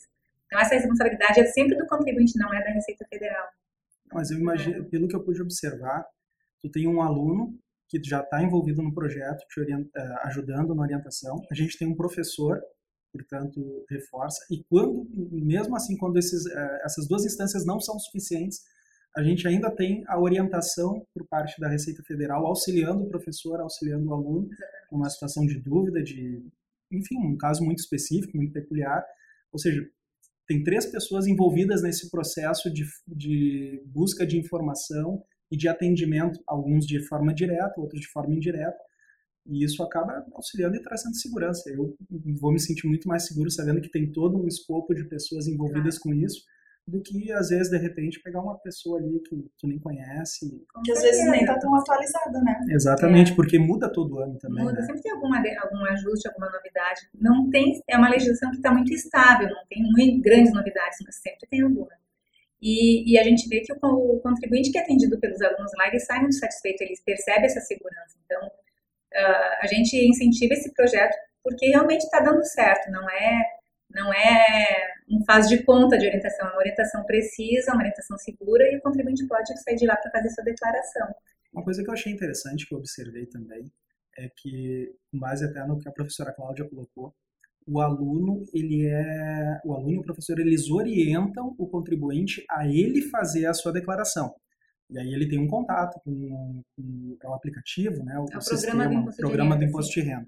Então 0.45 0.59
essa 0.59 0.75
responsabilidade 0.75 1.39
é 1.39 1.45
sempre 1.45 1.75
do 1.75 1.85
contribuinte, 1.85 2.37
não 2.37 2.53
é 2.53 2.63
da 2.63 2.71
Receita 2.71 3.05
Federal. 3.09 3.47
Mas 4.13 4.31
eu 4.31 4.39
imagino, 4.39 4.85
pelo 4.85 5.07
que 5.07 5.15
eu 5.15 5.23
pude 5.23 5.41
observar, 5.41 6.05
tu 6.61 6.69
tem 6.69 6.87
um 6.87 7.01
aluno 7.01 7.57
que 7.87 8.01
já 8.03 8.21
está 8.21 8.41
envolvido 8.41 8.81
no 8.81 8.93
projeto, 8.93 9.45
te 9.47 9.59
orienta, 9.59 9.89
eh, 9.95 10.15
ajudando 10.23 10.73
na 10.73 10.81
orientação. 10.81 11.39
A 11.51 11.55
gente 11.55 11.77
tem 11.77 11.87
um 11.87 11.95
professor, 11.95 12.59
portanto, 13.11 13.61
reforça. 13.89 14.39
E 14.49 14.63
quando, 14.69 15.07
mesmo 15.31 15.75
assim, 15.75 15.95
quando 15.97 16.17
esses, 16.17 16.45
eh, 16.45 16.81
essas 16.83 17.07
duas 17.07 17.25
instâncias 17.25 17.65
não 17.65 17.79
são 17.79 17.99
suficientes, 17.99 18.61
a 19.15 19.23
gente 19.23 19.47
ainda 19.47 19.71
tem 19.71 20.03
a 20.07 20.19
orientação 20.19 21.05
por 21.13 21.25
parte 21.27 21.59
da 21.61 21.69
Receita 21.69 22.03
Federal, 22.03 22.45
auxiliando 22.45 23.03
o 23.03 23.07
professor, 23.07 23.61
auxiliando 23.61 24.09
o 24.09 24.13
aluno 24.13 24.49
com 24.89 24.97
uma 24.97 25.09
situação 25.09 25.45
de 25.45 25.57
dúvida, 25.61 26.03
de, 26.03 26.43
enfim, 26.91 27.17
um 27.19 27.37
caso 27.37 27.63
muito 27.63 27.79
específico, 27.79 28.35
muito 28.35 28.51
peculiar. 28.51 29.05
Ou 29.53 29.59
seja, 29.59 29.87
tem 30.47 30.63
três 30.63 30.85
pessoas 30.85 31.27
envolvidas 31.27 31.81
nesse 31.81 32.09
processo 32.09 32.71
de, 32.71 32.85
de 33.07 33.81
busca 33.85 34.25
de 34.25 34.37
informação 34.37 35.23
e 35.51 35.57
de 35.57 35.67
atendimento, 35.67 36.39
alguns 36.47 36.85
de 36.85 36.99
forma 37.07 37.33
direta, 37.33 37.79
outros 37.79 38.01
de 38.01 38.07
forma 38.07 38.33
indireta, 38.33 38.77
e 39.45 39.63
isso 39.63 39.83
acaba 39.83 40.25
auxiliando 40.33 40.75
e 40.75 40.81
trazendo 40.81 41.15
segurança. 41.15 41.69
Eu 41.69 41.95
vou 42.39 42.51
me 42.51 42.59
sentir 42.59 42.87
muito 42.87 43.07
mais 43.07 43.27
seguro 43.27 43.49
sabendo 43.51 43.81
que 43.81 43.91
tem 43.91 44.11
todo 44.11 44.41
um 44.41 44.47
escopo 44.47 44.93
de 44.93 45.03
pessoas 45.07 45.47
envolvidas 45.47 45.99
com 45.99 46.13
isso, 46.13 46.43
do 46.87 47.01
que 47.01 47.31
às 47.31 47.49
vezes 47.49 47.69
de 47.69 47.77
repente 47.77 48.21
pegar 48.21 48.41
uma 48.41 48.57
pessoa 48.59 48.99
ali 48.99 49.19
que 49.19 49.35
tu 49.57 49.67
nem 49.67 49.79
conhece. 49.79 50.63
Que 50.83 50.91
às 50.91 51.01
vezes 51.01 51.29
nem 51.31 51.43
tá 51.43 51.57
tão 51.57 51.73
atualizada, 51.75 52.39
né? 52.41 52.59
Exatamente, 52.69 53.31
é. 53.31 53.35
porque 53.35 53.57
muda 53.57 53.91
todo 53.91 54.19
ano 54.19 54.37
também. 54.37 54.63
Muda, 54.63 54.79
né? 54.79 54.85
sempre 54.85 55.01
tem 55.01 55.11
alguma, 55.11 55.37
algum 55.37 55.85
ajuste, 55.85 56.27
alguma 56.27 56.51
novidade. 56.51 57.01
Não 57.19 57.49
tem, 57.49 57.81
é 57.87 57.97
uma 57.97 58.09
legislação 58.09 58.51
que 58.51 58.57
está 58.57 58.71
muito 58.71 58.93
estável, 58.93 59.49
não 59.49 59.65
tem 59.67 59.81
muito, 59.81 60.21
grandes 60.21 60.53
novidades, 60.53 60.99
mas 61.03 61.15
sempre 61.15 61.47
tem 61.49 61.61
alguma. 61.61 61.91
E, 62.61 63.11
e, 63.11 63.19
a 63.19 63.23
gente 63.23 63.47
vê 63.49 63.61
que 63.61 63.73
o, 63.73 63.77
o, 63.81 64.19
contribuinte 64.21 64.71
que 64.71 64.77
é 64.77 64.81
atendido 64.81 65.19
pelos 65.19 65.41
alunos 65.41 65.71
lá, 65.77 65.87
ele 65.87 65.99
sai 65.99 66.19
muito 66.19 66.35
satisfeito, 66.35 66.81
ele 66.81 66.93
percebe 67.05 67.45
essa 67.45 67.59
segurança. 67.61 68.15
Então, 68.25 68.47
uh, 68.47 69.55
a 69.61 69.67
gente 69.67 69.95
incentiva 69.97 70.53
esse 70.53 70.73
projeto 70.73 71.15
porque 71.43 71.67
realmente 71.67 72.01
está 72.01 72.19
dando 72.19 72.43
certo, 72.43 72.89
não 72.91 73.07
é 73.07 73.43
não 73.95 74.13
é 74.13 74.93
um 75.09 75.23
faz 75.23 75.47
de 75.47 75.63
conta 75.63 75.97
de 75.97 76.05
orientação, 76.05 76.47
é 76.47 76.51
uma 76.51 76.59
orientação 76.59 77.03
precisa, 77.05 77.71
uma 77.71 77.79
orientação 77.79 78.17
segura 78.17 78.69
e 78.69 78.75
o 78.75 78.81
contribuinte 78.81 79.25
pode 79.25 79.57
sair 79.63 79.77
de 79.77 79.87
lá 79.87 79.95
para 79.95 80.11
fazer 80.11 80.29
sua 80.31 80.43
declaração. 80.43 81.07
Uma 81.53 81.63
coisa 81.63 81.81
que 81.81 81.89
eu 81.89 81.93
achei 81.93 82.11
interessante 82.11 82.67
que 82.67 82.75
eu 82.75 82.79
observei 82.79 83.25
também 83.25 83.71
é 84.17 84.29
que, 84.35 84.93
com 85.09 85.17
base 85.17 85.45
até 85.45 85.65
no 85.65 85.79
que 85.79 85.87
a 85.87 85.91
professora 85.91 86.33
Cláudia 86.33 86.67
colocou, 86.67 87.15
o 87.65 87.79
aluno, 87.79 88.43
ele 88.53 88.85
é, 88.85 89.61
o 89.63 89.73
aluno 89.73 89.93
e 89.93 89.99
o 89.99 90.03
professor, 90.03 90.39
eles 90.39 90.69
orientam 90.69 91.55
o 91.57 91.67
contribuinte 91.67 92.45
a 92.49 92.67
ele 92.67 93.01
fazer 93.01 93.45
a 93.45 93.53
sua 93.53 93.71
declaração. 93.71 94.35
E 94.89 94.99
aí 94.99 95.13
ele 95.13 95.27
tem 95.27 95.39
um 95.39 95.47
contato 95.47 95.99
com, 96.03 96.61
com 96.75 97.17
é 97.23 97.27
o 97.27 97.33
aplicativo, 97.33 98.03
né, 98.03 98.19
o, 98.19 98.25
é 98.31 98.37
o, 98.37 98.41
sistema, 98.41 98.83
programa 98.83 98.93
do 98.93 99.01
imposto, 99.01 99.21
programa 99.21 99.55
de, 99.55 99.61
renda, 99.61 99.65
do 99.65 99.69
imposto 99.69 99.93
de 99.93 100.01
renda. 100.01 100.27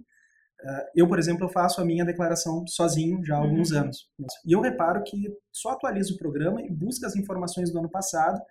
Eu, 0.96 1.08
por 1.08 1.20
exemplo, 1.20 1.46
eu 1.46 1.50
faço 1.50 1.80
a 1.80 1.86
minha 1.86 2.04
declaração 2.04 2.66
sozinho 2.68 3.24
já 3.24 3.36
há 3.36 3.40
uhum. 3.40 3.50
alguns 3.50 3.72
anos. 3.72 4.10
E 4.46 4.54
eu 4.54 4.62
reparo 4.62 5.04
que 5.04 5.30
só 5.52 5.70
atualizo 5.70 6.16
o 6.16 6.18
programa 6.18 6.62
e 6.62 6.70
busco 6.70 7.06
as 7.06 7.16
informações 7.16 7.72
do 7.72 7.80
ano 7.80 7.90
passado 7.90 8.42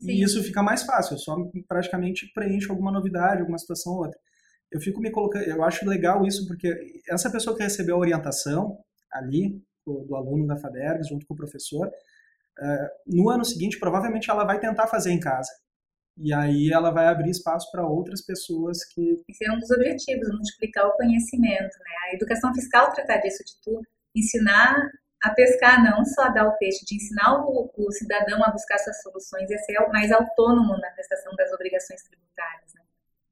Sim. 0.00 0.10
e 0.10 0.22
isso 0.22 0.42
fica 0.42 0.62
mais 0.62 0.82
fácil. 0.82 1.14
Eu 1.14 1.18
só 1.18 1.36
praticamente 1.68 2.30
preencho 2.34 2.72
alguma 2.72 2.90
novidade, 2.90 3.40
alguma 3.40 3.58
situação 3.58 3.92
ou 3.92 4.00
outra. 4.00 4.18
Eu 4.70 4.80
fico 4.80 5.00
me 5.00 5.10
colocando, 5.10 5.44
eu 5.44 5.62
acho 5.62 5.88
legal 5.88 6.26
isso 6.26 6.46
porque 6.46 6.74
essa 7.08 7.30
pessoa 7.30 7.56
que 7.56 7.62
recebeu 7.62 7.96
a 7.96 8.00
orientação 8.00 8.76
ali 9.12 9.62
do, 9.86 10.04
do 10.04 10.16
aluno 10.16 10.46
da 10.46 10.56
FADERGS 10.56 11.08
junto 11.08 11.24
com 11.26 11.34
o 11.34 11.36
professor, 11.36 11.86
uh, 11.86 12.88
no 13.06 13.30
ano 13.30 13.44
seguinte 13.44 13.78
provavelmente 13.78 14.28
ela 14.28 14.44
vai 14.44 14.58
tentar 14.58 14.88
fazer 14.88 15.12
em 15.12 15.20
casa. 15.20 15.50
E 16.16 16.32
aí 16.32 16.72
ela 16.72 16.90
vai 16.90 17.06
abrir 17.06 17.30
espaço 17.30 17.70
para 17.70 17.86
outras 17.86 18.24
pessoas 18.24 18.84
que. 18.84 19.22
Esse 19.28 19.46
é 19.46 19.52
um 19.52 19.58
dos 19.58 19.70
objetivos, 19.70 20.28
multiplicar 20.30 20.86
o 20.86 20.96
conhecimento. 20.96 21.78
Né? 21.78 22.10
A 22.10 22.14
educação 22.14 22.54
fiscal 22.54 22.92
trata 22.92 23.18
disso 23.18 23.44
de 23.44 23.52
tudo, 23.62 23.86
ensinar 24.14 24.90
a 25.22 25.30
pescar, 25.30 25.82
não 25.82 26.04
só 26.04 26.28
dar 26.30 26.48
o 26.48 26.56
peixe, 26.56 26.84
de 26.84 26.96
ensinar 26.96 27.40
o, 27.40 27.70
o 27.76 27.92
cidadão 27.92 28.42
a 28.44 28.50
buscar 28.50 28.78
suas 28.78 29.02
soluções 29.02 29.50
e 29.50 29.54
a 29.54 29.58
ser 29.58 29.78
mais 29.88 30.12
autônomo 30.12 30.76
na 30.78 30.90
prestação 30.90 31.34
das 31.36 31.52
obrigações 31.52 32.02
tributárias. 32.02 32.72
Né? 32.74 32.80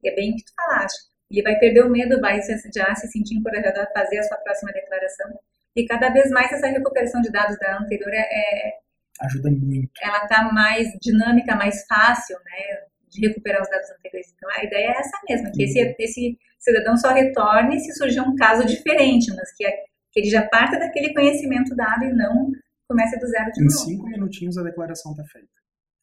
E 0.02 0.08
é 0.10 0.14
bem 0.14 0.32
o 0.32 0.36
que 0.36 0.44
tu 0.44 0.52
falaste. 0.54 1.14
Ele 1.30 1.42
vai 1.42 1.58
perder 1.58 1.84
o 1.84 1.90
medo, 1.90 2.20
vai 2.20 2.40
já 2.42 2.94
se 2.94 3.08
sentir 3.08 3.36
encorajado 3.36 3.80
a 3.80 3.86
fazer 3.86 4.18
a 4.18 4.22
sua 4.24 4.36
próxima 4.38 4.72
declaração. 4.72 5.38
E 5.74 5.86
cada 5.86 6.10
vez 6.10 6.30
mais 6.30 6.52
essa 6.52 6.68
recuperação 6.68 7.20
de 7.20 7.30
dados 7.30 7.58
da 7.58 7.78
anterior 7.78 8.12
é, 8.12 8.20
é 8.20 8.78
ajuda 9.20 9.50
muito. 9.50 9.90
Ela 10.02 10.24
está 10.24 10.52
mais 10.52 10.88
dinâmica, 11.00 11.56
mais 11.56 11.84
fácil, 11.86 12.36
né, 12.44 12.86
de 13.10 13.26
recuperar 13.26 13.62
os 13.62 13.70
dados 13.70 13.90
anteriores. 13.90 14.34
Então 14.36 14.50
a 14.50 14.64
ideia 14.64 14.88
é 14.88 14.98
essa 14.98 15.18
mesma, 15.28 15.50
que 15.52 15.62
esse, 15.62 15.82
uhum. 15.82 15.94
esse 15.98 16.38
cidadão 16.58 16.96
só 16.96 17.12
retorne 17.12 17.78
se 17.80 17.92
surgir 17.94 18.20
um 18.20 18.34
caso 18.34 18.66
diferente, 18.66 19.32
mas 19.34 19.54
que, 19.56 19.64
que 20.12 20.20
ele 20.20 20.30
já 20.30 20.46
parta 20.48 20.78
daquele 20.78 21.14
conhecimento 21.14 21.74
dado 21.76 22.04
e 22.04 22.12
não 22.12 22.50
comece 22.88 23.18
do 23.18 23.26
zero 23.26 23.50
de 23.52 23.60
em 23.60 23.64
novo. 23.64 23.76
Em 23.76 23.84
cinco 23.84 24.06
minutinhos 24.06 24.58
a 24.58 24.62
declaração 24.62 25.12
está 25.12 25.24
feita. 25.24 25.48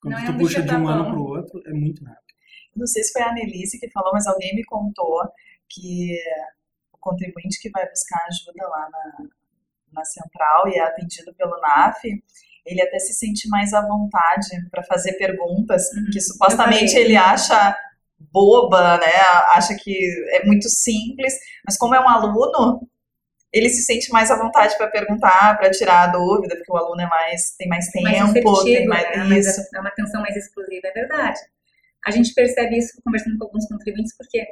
Quando 0.01 0.15
não 0.15 0.25
tu 0.25 0.31
é 0.31 0.37
puxa 0.37 0.61
de 0.61 0.73
um 0.73 0.87
ano 0.87 1.05
para 1.05 1.19
o 1.19 1.27
outro, 1.27 1.61
é 1.65 1.73
muito 1.73 2.03
rápido. 2.03 2.21
Não 2.75 2.87
sei 2.87 3.03
se 3.03 3.11
foi 3.11 3.21
a 3.21 3.29
Annelise 3.29 3.79
que 3.79 3.91
falou, 3.91 4.11
mas 4.13 4.25
alguém 4.25 4.55
me 4.55 4.63
contou 4.63 5.29
que 5.69 6.17
o 6.93 6.97
contribuinte 6.97 7.61
que 7.61 7.69
vai 7.69 7.87
buscar 7.87 8.25
ajuda 8.25 8.67
lá 8.67 8.89
na, 8.89 9.27
na 9.93 10.05
central 10.05 10.67
e 10.69 10.75
é 10.75 10.83
atendido 10.83 11.33
pelo 11.35 11.59
NAF, 11.59 12.23
ele 12.65 12.81
até 12.81 12.99
se 12.99 13.13
sente 13.13 13.47
mais 13.49 13.73
à 13.73 13.81
vontade 13.81 14.47
para 14.69 14.83
fazer 14.83 15.13
perguntas 15.13 15.83
uhum. 15.93 16.09
que 16.11 16.21
supostamente 16.21 16.95
ele 16.95 17.15
acha 17.15 17.75
boba, 18.31 18.97
né? 18.97 19.13
Acha 19.55 19.75
que 19.75 19.97
é 20.29 20.45
muito 20.45 20.69
simples, 20.69 21.33
mas 21.65 21.77
como 21.77 21.95
é 21.95 21.99
um 21.99 22.07
aluno, 22.07 22.87
ele 23.51 23.69
se 23.69 23.83
sente 23.83 24.11
mais 24.11 24.29
à 24.31 24.37
vontade 24.37 24.77
para 24.77 24.87
perguntar, 24.87 25.57
para 25.57 25.71
tirar 25.71 26.03
a 26.03 26.11
dúvida, 26.11 26.55
porque 26.55 26.71
o 26.71 26.77
aluno 26.77 27.01
é 27.01 27.07
mais 27.07 27.55
tem 27.57 27.67
mais 27.67 27.87
tempo, 27.87 28.03
mais 28.03 28.63
tem 28.63 28.87
mais, 28.87 29.27
né? 29.27 29.39
isso. 29.39 29.61
é 29.75 29.79
uma 29.79 29.89
atenção 29.89 30.21
mais 30.21 30.35
exclusiva, 30.35 30.87
é 30.87 30.91
verdade. 30.91 31.39
A 32.05 32.11
gente 32.11 32.33
percebe 32.33 32.77
isso 32.77 32.99
conversando 33.03 33.37
com 33.37 33.45
alguns 33.45 33.67
contribuintes, 33.67 34.15
porque 34.15 34.45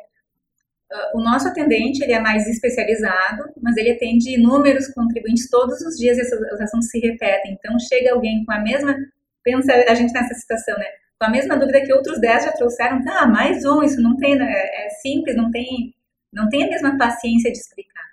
o 1.13 1.22
nosso 1.22 1.48
atendente 1.48 2.03
ele 2.03 2.13
é 2.13 2.19
mais 2.19 2.48
especializado, 2.48 3.43
mas 3.62 3.77
ele 3.77 3.91
atende 3.91 4.34
inúmeros 4.34 4.88
contribuintes 4.88 5.50
todos 5.50 5.79
os 5.81 5.96
dias 5.96 6.17
e 6.17 6.22
essas, 6.22 6.62
assuntos 6.62 6.89
se 6.89 7.00
repetem. 7.00 7.53
Então 7.53 7.77
chega 7.79 8.13
alguém 8.13 8.43
com 8.43 8.51
a 8.51 8.60
mesma, 8.60 8.96
pensa 9.43 9.72
a 9.74 9.93
gente 9.93 10.13
nessa 10.13 10.34
situação, 10.34 10.77
né? 10.77 10.88
Com 11.19 11.27
a 11.27 11.29
mesma 11.29 11.58
dúvida 11.58 11.81
que 11.81 11.93
outros 11.93 12.19
10 12.19 12.46
já 12.46 12.51
trouxeram, 12.53 13.03
tá, 13.03 13.27
mais 13.27 13.65
um, 13.65 13.84
isso 13.84 14.01
não 14.01 14.15
tem, 14.17 14.36
né? 14.36 14.51
é, 14.51 14.88
é 14.88 14.89
simples, 14.89 15.36
não 15.36 15.51
tem, 15.51 15.93
não 16.34 16.50
tem 16.50 16.63
a 16.63 16.69
mesma 16.69 16.98
paciência 16.98 17.51
de 17.51 17.58
explicar. 17.58 18.05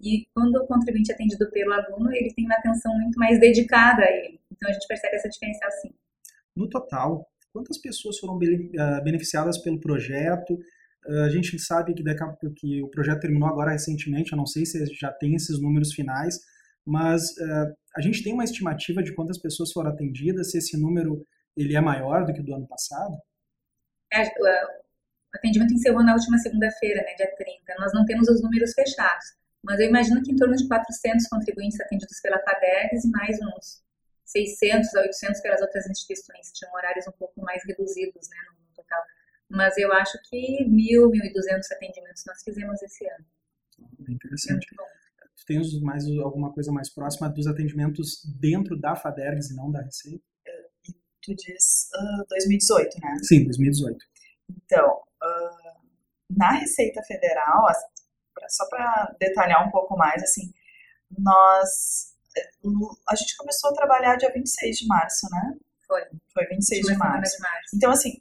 E 0.00 0.26
quando 0.34 0.56
o 0.56 0.66
contribuinte 0.66 1.10
é 1.10 1.14
atendido 1.14 1.50
pelo 1.50 1.72
aluno, 1.72 2.12
ele 2.12 2.32
tem 2.34 2.44
uma 2.46 2.54
atenção 2.54 2.94
muito 2.94 3.18
mais 3.18 3.40
dedicada 3.40 4.02
a 4.02 4.10
ele. 4.10 4.40
Então 4.52 4.68
a 4.68 4.72
gente 4.72 4.86
percebe 4.86 5.16
essa 5.16 5.28
diferença 5.28 5.66
assim. 5.66 5.90
No 6.54 6.68
total, 6.68 7.26
quantas 7.52 7.78
pessoas 7.78 8.18
foram 8.18 8.38
ah, 8.78 9.00
beneficiadas 9.02 9.58
pelo 9.58 9.80
projeto? 9.80 10.58
A 11.06 11.28
gente 11.30 11.58
sabe 11.58 11.94
que, 11.94 12.02
daqui 12.02 12.22
a, 12.22 12.36
que 12.54 12.82
o 12.82 12.88
projeto 12.88 13.20
terminou 13.20 13.48
agora 13.48 13.72
recentemente, 13.72 14.32
eu 14.32 14.38
não 14.38 14.46
sei 14.46 14.66
se 14.66 14.84
já 14.94 15.10
tem 15.10 15.34
esses 15.34 15.60
números 15.60 15.92
finais, 15.92 16.38
mas 16.86 17.22
uh, 17.38 17.74
a 17.96 18.00
gente 18.00 18.22
tem 18.22 18.32
uma 18.32 18.44
estimativa 18.44 19.02
de 19.02 19.14
quantas 19.14 19.38
pessoas 19.38 19.72
foram 19.72 19.90
atendidas, 19.90 20.50
se 20.50 20.58
esse 20.58 20.78
número 20.78 21.26
ele 21.56 21.74
é 21.76 21.80
maior 21.80 22.24
do 22.24 22.32
que 22.32 22.40
o 22.40 22.44
do 22.44 22.54
ano 22.54 22.66
passado? 22.66 23.16
É, 24.12 24.22
o 24.22 25.36
atendimento 25.36 25.74
encerrou 25.74 26.02
na 26.02 26.14
última 26.14 26.38
segunda-feira, 26.38 27.02
né, 27.02 27.14
dia 27.14 27.32
30. 27.36 27.74
Nós 27.78 27.92
não 27.92 28.04
temos 28.04 28.28
os 28.28 28.42
números 28.42 28.72
fechados, 28.72 29.24
mas 29.62 29.78
eu 29.80 29.86
imagino 29.86 30.22
que 30.22 30.32
em 30.32 30.36
torno 30.36 30.56
de 30.56 30.66
400 30.66 31.26
contribuintes 31.28 31.80
atendidos 31.80 32.20
pela 32.20 32.38
FADERGS 32.40 33.04
e 33.04 33.10
mais 33.10 33.38
uns 33.40 33.82
600 34.24 34.94
a 34.94 35.00
800 35.02 35.40
pelas 35.40 35.60
outras 35.60 35.88
instituições, 35.88 36.52
tinham 36.52 36.72
horários 36.72 37.06
um 37.06 37.12
pouco 37.12 37.40
mais 37.42 37.62
reduzidos 37.64 38.28
né, 38.28 38.36
no 38.48 38.59
mas 39.50 39.76
eu 39.76 39.92
acho 39.92 40.18
que 40.28 40.64
mil, 40.66 41.10
mil 41.10 41.24
e 41.24 41.32
duzentos 41.32 41.70
atendimentos 41.72 42.22
nós 42.26 42.42
fizemos 42.42 42.80
esse 42.82 43.06
ano. 43.06 43.24
Bem 43.98 44.14
interessante. 44.14 44.66
Tu 45.36 45.46
tens 45.46 45.80
mais 45.80 46.06
alguma 46.18 46.52
coisa 46.52 46.70
mais 46.70 46.88
próxima 46.88 47.28
dos 47.28 47.46
atendimentos 47.46 48.22
dentro 48.38 48.78
da 48.78 48.94
FADERGS 48.94 49.50
e 49.50 49.56
não 49.56 49.70
da 49.70 49.82
Receita? 49.82 50.22
Tu 51.22 51.34
diz 51.34 51.88
uh, 51.94 52.24
2018, 52.28 52.98
né? 53.02 53.16
Sim, 53.22 53.44
2018. 53.44 53.98
Então, 54.48 55.02
uh, 55.22 55.80
na 56.30 56.52
Receita 56.52 57.02
Federal, 57.02 57.66
só 58.48 58.66
para 58.68 59.16
detalhar 59.18 59.66
um 59.66 59.70
pouco 59.70 59.96
mais, 59.96 60.22
assim, 60.22 60.52
nós 61.18 62.14
eh, 62.36 62.50
a 63.08 63.16
gente 63.16 63.36
começou 63.36 63.70
a 63.70 63.74
trabalhar 63.74 64.16
dia 64.16 64.32
26 64.32 64.78
de 64.78 64.86
março, 64.86 65.26
né? 65.30 65.56
Foi. 65.86 66.02
Foi 66.32 66.46
26 66.46 66.86
de 66.86 66.96
março. 66.96 67.36
de 67.36 67.42
março. 67.42 67.76
Então, 67.76 67.90
assim, 67.90 68.20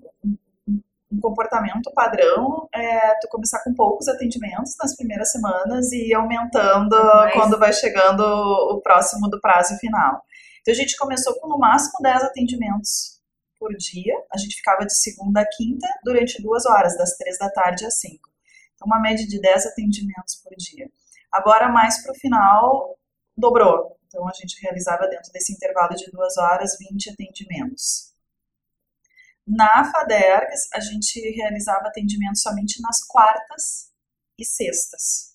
um 1.11 1.19
comportamento 1.19 1.91
padrão 1.93 2.69
é 2.73 3.15
tu 3.19 3.27
começar 3.29 3.63
com 3.63 3.73
poucos 3.73 4.07
atendimentos 4.07 4.75
nas 4.79 4.95
primeiras 4.95 5.31
semanas 5.31 5.91
e 5.91 6.09
ir 6.09 6.13
aumentando 6.13 6.95
Mas... 6.95 7.33
quando 7.33 7.57
vai 7.57 7.73
chegando 7.73 8.21
o 8.21 8.79
próximo 8.81 9.27
do 9.27 9.41
prazo 9.41 9.75
final. 9.77 10.23
Então 10.61 10.71
a 10.71 10.77
gente 10.77 10.95
começou 10.97 11.39
com 11.39 11.47
no 11.47 11.57
máximo 11.57 11.99
10 12.01 12.23
atendimentos 12.23 13.19
por 13.59 13.75
dia. 13.75 14.13
A 14.31 14.37
gente 14.37 14.55
ficava 14.55 14.85
de 14.85 14.95
segunda 14.95 15.41
a 15.41 15.47
quinta 15.47 15.87
durante 16.03 16.41
duas 16.41 16.65
horas, 16.65 16.95
das 16.95 17.17
três 17.17 17.39
da 17.39 17.49
tarde 17.49 17.85
às 17.85 17.99
cinco. 17.99 18.29
Então 18.75 18.85
uma 18.85 18.99
média 18.99 19.25
de 19.25 19.41
10 19.41 19.65
atendimentos 19.65 20.35
por 20.35 20.53
dia. 20.55 20.89
Agora 21.31 21.69
mais 21.69 22.03
para 22.03 22.11
o 22.11 22.15
final 22.15 22.95
dobrou. 23.35 23.97
Então 24.07 24.27
a 24.27 24.31
gente 24.33 24.61
realizava 24.61 25.07
dentro 25.07 25.31
desse 25.31 25.53
intervalo 25.53 25.95
de 25.95 26.09
duas 26.11 26.37
horas 26.37 26.77
20 26.79 27.11
atendimentos. 27.11 28.08
Na 29.49 29.83
FADERGS, 29.91 30.69
a 30.71 30.79
gente 30.79 31.19
realizava 31.31 31.87
atendimento 31.87 32.37
somente 32.37 32.79
nas 32.83 33.03
quartas 33.03 33.89
e 34.37 34.45
sextas. 34.45 35.33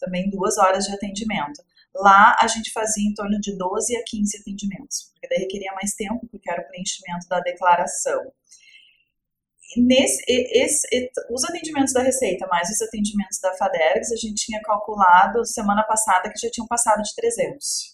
Também 0.00 0.28
duas 0.30 0.58
horas 0.58 0.84
de 0.84 0.92
atendimento. 0.92 1.62
Lá 1.94 2.36
a 2.40 2.48
gente 2.48 2.72
fazia 2.72 3.08
em 3.08 3.14
torno 3.14 3.38
de 3.38 3.56
12 3.56 3.96
a 3.96 4.02
15 4.04 4.38
atendimentos, 4.38 5.12
porque 5.12 5.28
daí 5.28 5.44
requeria 5.44 5.72
mais 5.74 5.94
tempo, 5.94 6.26
porque 6.28 6.50
era 6.50 6.62
o 6.62 6.66
preenchimento 6.66 7.28
da 7.28 7.38
declaração. 7.38 8.32
nesse, 9.76 10.24
esse, 10.28 10.88
os 11.30 11.44
atendimentos 11.44 11.92
da 11.92 12.02
Receita 12.02 12.48
mais 12.48 12.68
os 12.68 12.82
atendimentos 12.82 13.38
da 13.40 13.54
FADERGS, 13.54 14.12
a 14.12 14.16
gente 14.16 14.44
tinha 14.44 14.60
calculado 14.62 15.46
semana 15.46 15.84
passada 15.84 16.32
que 16.32 16.40
já 16.40 16.50
tinham 16.50 16.66
passado 16.66 17.00
de 17.00 17.14
300. 17.14 17.91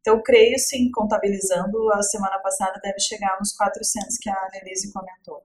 Então, 0.00 0.14
eu 0.14 0.22
creio, 0.22 0.58
sim, 0.58 0.90
contabilizando, 0.90 1.92
a 1.92 2.02
semana 2.02 2.38
passada 2.38 2.80
deve 2.82 2.98
chegar 3.00 3.36
nos 3.38 3.52
400 3.52 4.16
que 4.18 4.30
a 4.30 4.46
Annelise 4.46 4.92
comentou. 4.92 5.42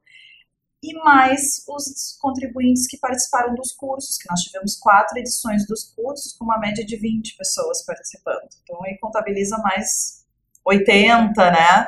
E 0.82 0.94
mais 0.94 1.64
os 1.68 2.18
contribuintes 2.22 2.88
que 2.88 2.98
participaram 2.98 3.56
dos 3.56 3.74
cursos, 3.74 4.18
que 4.18 4.30
nós 4.30 4.42
tivemos 4.42 4.78
quatro 4.78 5.18
edições 5.18 5.66
dos 5.68 5.84
cursos, 5.96 6.34
com 6.34 6.46
uma 6.46 6.60
média 6.60 6.86
de 6.86 6.96
20 6.96 7.36
pessoas 7.38 7.84
participando. 7.84 8.48
Então, 8.64 8.84
aí 8.84 8.98
contabiliza 9.00 9.58
mais 9.58 10.24
80, 10.64 11.52
né? 11.52 11.88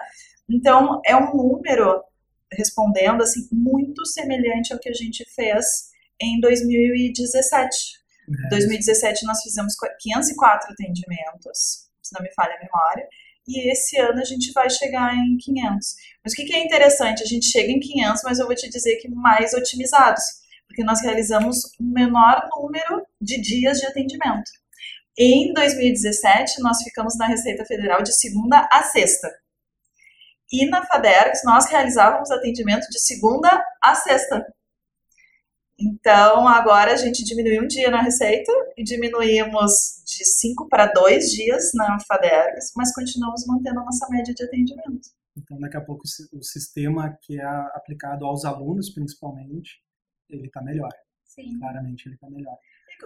Então, 0.49 1.01
é 1.05 1.15
um 1.15 1.35
número 1.35 2.03
respondendo 2.51 3.21
assim 3.21 3.47
muito 3.51 4.05
semelhante 4.05 4.73
ao 4.73 4.79
que 4.79 4.89
a 4.89 4.93
gente 4.93 5.25
fez 5.35 5.89
em 6.19 6.39
2017. 6.39 7.99
Em 8.29 8.49
2017 8.49 9.25
nós 9.25 9.41
fizemos 9.41 9.75
504 9.99 10.71
atendimentos, 10.71 11.86
se 12.07 12.13
não 12.13 12.23
me 12.23 12.33
falha 12.33 12.55
a 12.55 12.63
memória, 12.63 13.07
e 13.47 13.71
esse 13.71 13.97
ano 13.97 14.19
a 14.19 14.25
gente 14.25 14.51
vai 14.51 14.69
chegar 14.69 15.15
em 15.15 15.37
500. 15.37 15.95
Mas 16.23 16.33
o 16.33 16.35
que, 16.35 16.53
é 16.53 16.63
interessante? 16.63 17.23
A 17.23 17.25
gente 17.25 17.45
chega 17.45 17.71
em 17.71 17.79
500, 17.79 18.21
mas 18.23 18.39
eu 18.39 18.45
vou 18.45 18.55
te 18.55 18.69
dizer 18.69 18.97
que 18.97 19.09
mais 19.09 19.53
otimizados, 19.53 20.23
porque 20.67 20.83
nós 20.83 21.01
realizamos 21.01 21.57
um 21.79 21.91
menor 21.91 22.49
número 22.55 23.05
de 23.21 23.39
dias 23.39 23.79
de 23.79 23.87
atendimento. 23.87 24.51
Em 25.17 25.53
2017, 25.53 26.61
nós 26.61 26.83
ficamos 26.83 27.17
na 27.17 27.25
Receita 27.25 27.65
Federal 27.65 28.03
de 28.03 28.13
segunda 28.13 28.67
a 28.71 28.83
sexta. 28.83 29.31
E 30.51 30.65
na 30.69 30.85
FADERGS 30.85 31.41
nós 31.43 31.67
realizávamos 31.67 32.29
atendimento 32.31 32.87
de 32.89 32.99
segunda 32.99 33.65
a 33.81 33.95
sexta. 33.95 34.45
Então, 35.79 36.47
agora 36.47 36.93
a 36.93 36.95
gente 36.97 37.23
diminuiu 37.23 37.63
um 37.63 37.67
dia 37.67 37.91
na 37.91 38.01
receita 38.01 38.51
e 38.75 38.83
diminuímos 38.83 39.71
de 40.05 40.25
cinco 40.25 40.67
para 40.67 40.87
dois 40.87 41.31
dias 41.31 41.71
na 41.75 41.99
FADERGS, 42.07 42.71
mas 42.75 42.93
continuamos 42.93 43.45
mantendo 43.45 43.79
a 43.81 43.85
nossa 43.85 44.07
média 44.09 44.33
de 44.33 44.43
atendimento. 44.43 45.09
Então, 45.37 45.59
daqui 45.59 45.77
a 45.77 45.81
pouco 45.81 46.01
o 46.33 46.43
sistema 46.43 47.15
que 47.21 47.39
é 47.39 47.45
aplicado 47.45 48.25
aos 48.25 48.43
alunos, 48.43 48.89
principalmente, 48.89 49.79
ele 50.27 50.47
está 50.47 50.63
melhor. 50.63 50.89
Sim. 51.23 51.59
Claramente 51.59 52.07
ele 52.07 52.15
está 52.15 52.27
melhor. 52.27 52.57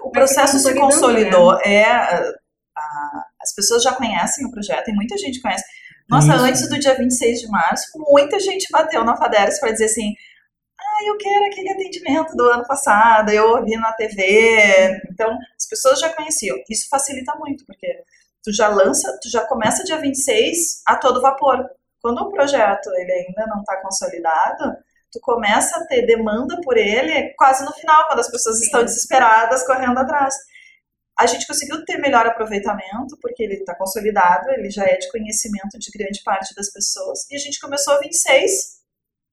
O 0.03 0.09
processo 0.09 0.57
se 0.57 0.73
consolidou. 0.73 1.53
Né? 1.57 1.61
É, 1.65 1.85
a, 1.85 3.25
as 3.41 3.53
pessoas 3.53 3.83
já 3.83 3.93
conhecem 3.93 4.45
o 4.45 4.51
projeto 4.51 4.89
e 4.89 4.93
muita 4.93 5.17
gente 5.17 5.41
conhece. 5.41 5.65
Nossa, 6.09 6.35
Isso. 6.35 6.43
antes 6.43 6.69
do 6.69 6.79
dia 6.79 6.95
26 6.97 7.41
de 7.41 7.47
março, 7.47 7.87
muita 7.95 8.39
gente 8.39 8.67
bateu 8.71 9.03
na 9.03 9.17
FADERS 9.17 9.59
para 9.59 9.71
dizer 9.71 9.85
assim: 9.85 10.13
ah, 11.01 11.07
eu 11.07 11.17
quero 11.17 11.45
aquele 11.45 11.71
atendimento 11.71 12.35
do 12.35 12.43
ano 12.43 12.65
passado, 12.65 13.29
eu 13.31 13.47
ouvi 13.49 13.75
na 13.77 13.91
TV. 13.93 15.01
Então, 15.11 15.29
as 15.57 15.67
pessoas 15.67 15.99
já 15.99 16.13
conheciam. 16.13 16.57
Isso 16.69 16.87
facilita 16.89 17.33
muito, 17.37 17.65
porque 17.65 18.03
tu 18.43 18.53
já 18.53 18.67
lança, 18.67 19.17
tu 19.21 19.29
já 19.29 19.45
começa 19.45 19.83
dia 19.83 19.97
26 19.97 20.81
a 20.85 20.95
todo 20.95 21.21
vapor. 21.21 21.69
Quando 22.01 22.19
o 22.19 22.31
projeto 22.31 22.89
ele 22.95 23.11
ainda 23.11 23.45
não 23.47 23.59
está 23.59 23.77
consolidado, 23.81 24.75
tu 25.11 25.19
começa 25.21 25.79
a 25.79 25.85
ter 25.85 26.05
demanda 26.05 26.59
por 26.63 26.77
ele 26.77 27.33
quase 27.37 27.63
no 27.65 27.71
final, 27.73 28.07
quando 28.07 28.19
as 28.19 28.31
pessoas 28.31 28.57
Sim. 28.57 28.65
estão 28.65 28.83
desesperadas 28.83 29.65
correndo 29.65 29.97
atrás. 29.99 30.33
A 31.19 31.27
gente 31.27 31.45
conseguiu 31.45 31.85
ter 31.85 31.97
melhor 31.97 32.25
aproveitamento, 32.25 33.17
porque 33.21 33.43
ele 33.43 33.55
está 33.55 33.75
consolidado, 33.75 34.49
ele 34.51 34.71
já 34.71 34.85
é 34.85 34.97
de 34.97 35.11
conhecimento 35.11 35.77
de 35.77 35.91
grande 35.91 36.23
parte 36.23 36.55
das 36.55 36.71
pessoas, 36.71 37.29
e 37.29 37.35
a 37.35 37.37
gente 37.37 37.59
começou 37.59 37.93
a 37.93 37.99
26 37.99 38.80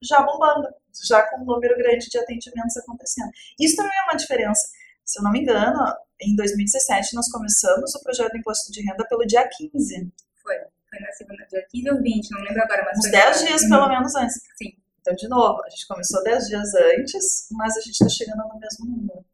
já 0.01 0.21
bombando, 0.21 0.67
já 1.07 1.23
com 1.29 1.41
um 1.41 1.45
número 1.45 1.77
grande 1.77 2.09
de 2.09 2.17
atendimentos 2.17 2.77
acontecendo. 2.77 3.29
Isso 3.59 3.75
também 3.75 3.97
é 3.97 4.03
uma 4.03 4.17
diferença. 4.17 4.67
Se 5.03 5.19
eu 5.19 5.23
não 5.23 5.31
me 5.31 5.41
engano, 5.41 5.79
em 6.21 6.35
2017 6.35 7.15
nós 7.15 7.29
começamos 7.31 7.95
o 7.95 8.03
projeto 8.03 8.31
do 8.31 8.37
imposto 8.37 8.71
de 8.71 8.81
renda 8.81 9.05
pelo 9.07 9.25
dia 9.25 9.47
15. 9.47 10.11
Foi, 10.41 10.55
foi 10.89 10.99
na 10.99 11.11
segunda, 11.13 11.45
dia 11.49 11.65
15 11.69 11.89
ou 11.91 12.01
20, 12.01 12.31
não 12.31 12.41
lembro 12.41 12.61
agora, 12.61 12.83
mas 12.85 12.99
Uns 12.99 13.11
10 13.11 13.45
dias 13.45 13.69
pelo 13.69 13.87
menos 13.89 14.15
antes. 14.15 14.35
Sim. 14.55 14.77
Então, 15.01 15.15
de 15.15 15.27
novo, 15.27 15.63
a 15.63 15.69
gente 15.69 15.87
começou 15.87 16.23
10 16.23 16.47
dias 16.47 16.73
antes, 16.75 17.47
mas 17.51 17.75
a 17.77 17.81
gente 17.81 17.93
está 17.93 18.09
chegando 18.09 18.47
no 18.47 18.59
mesmo 18.59 18.85
número. 18.85 19.25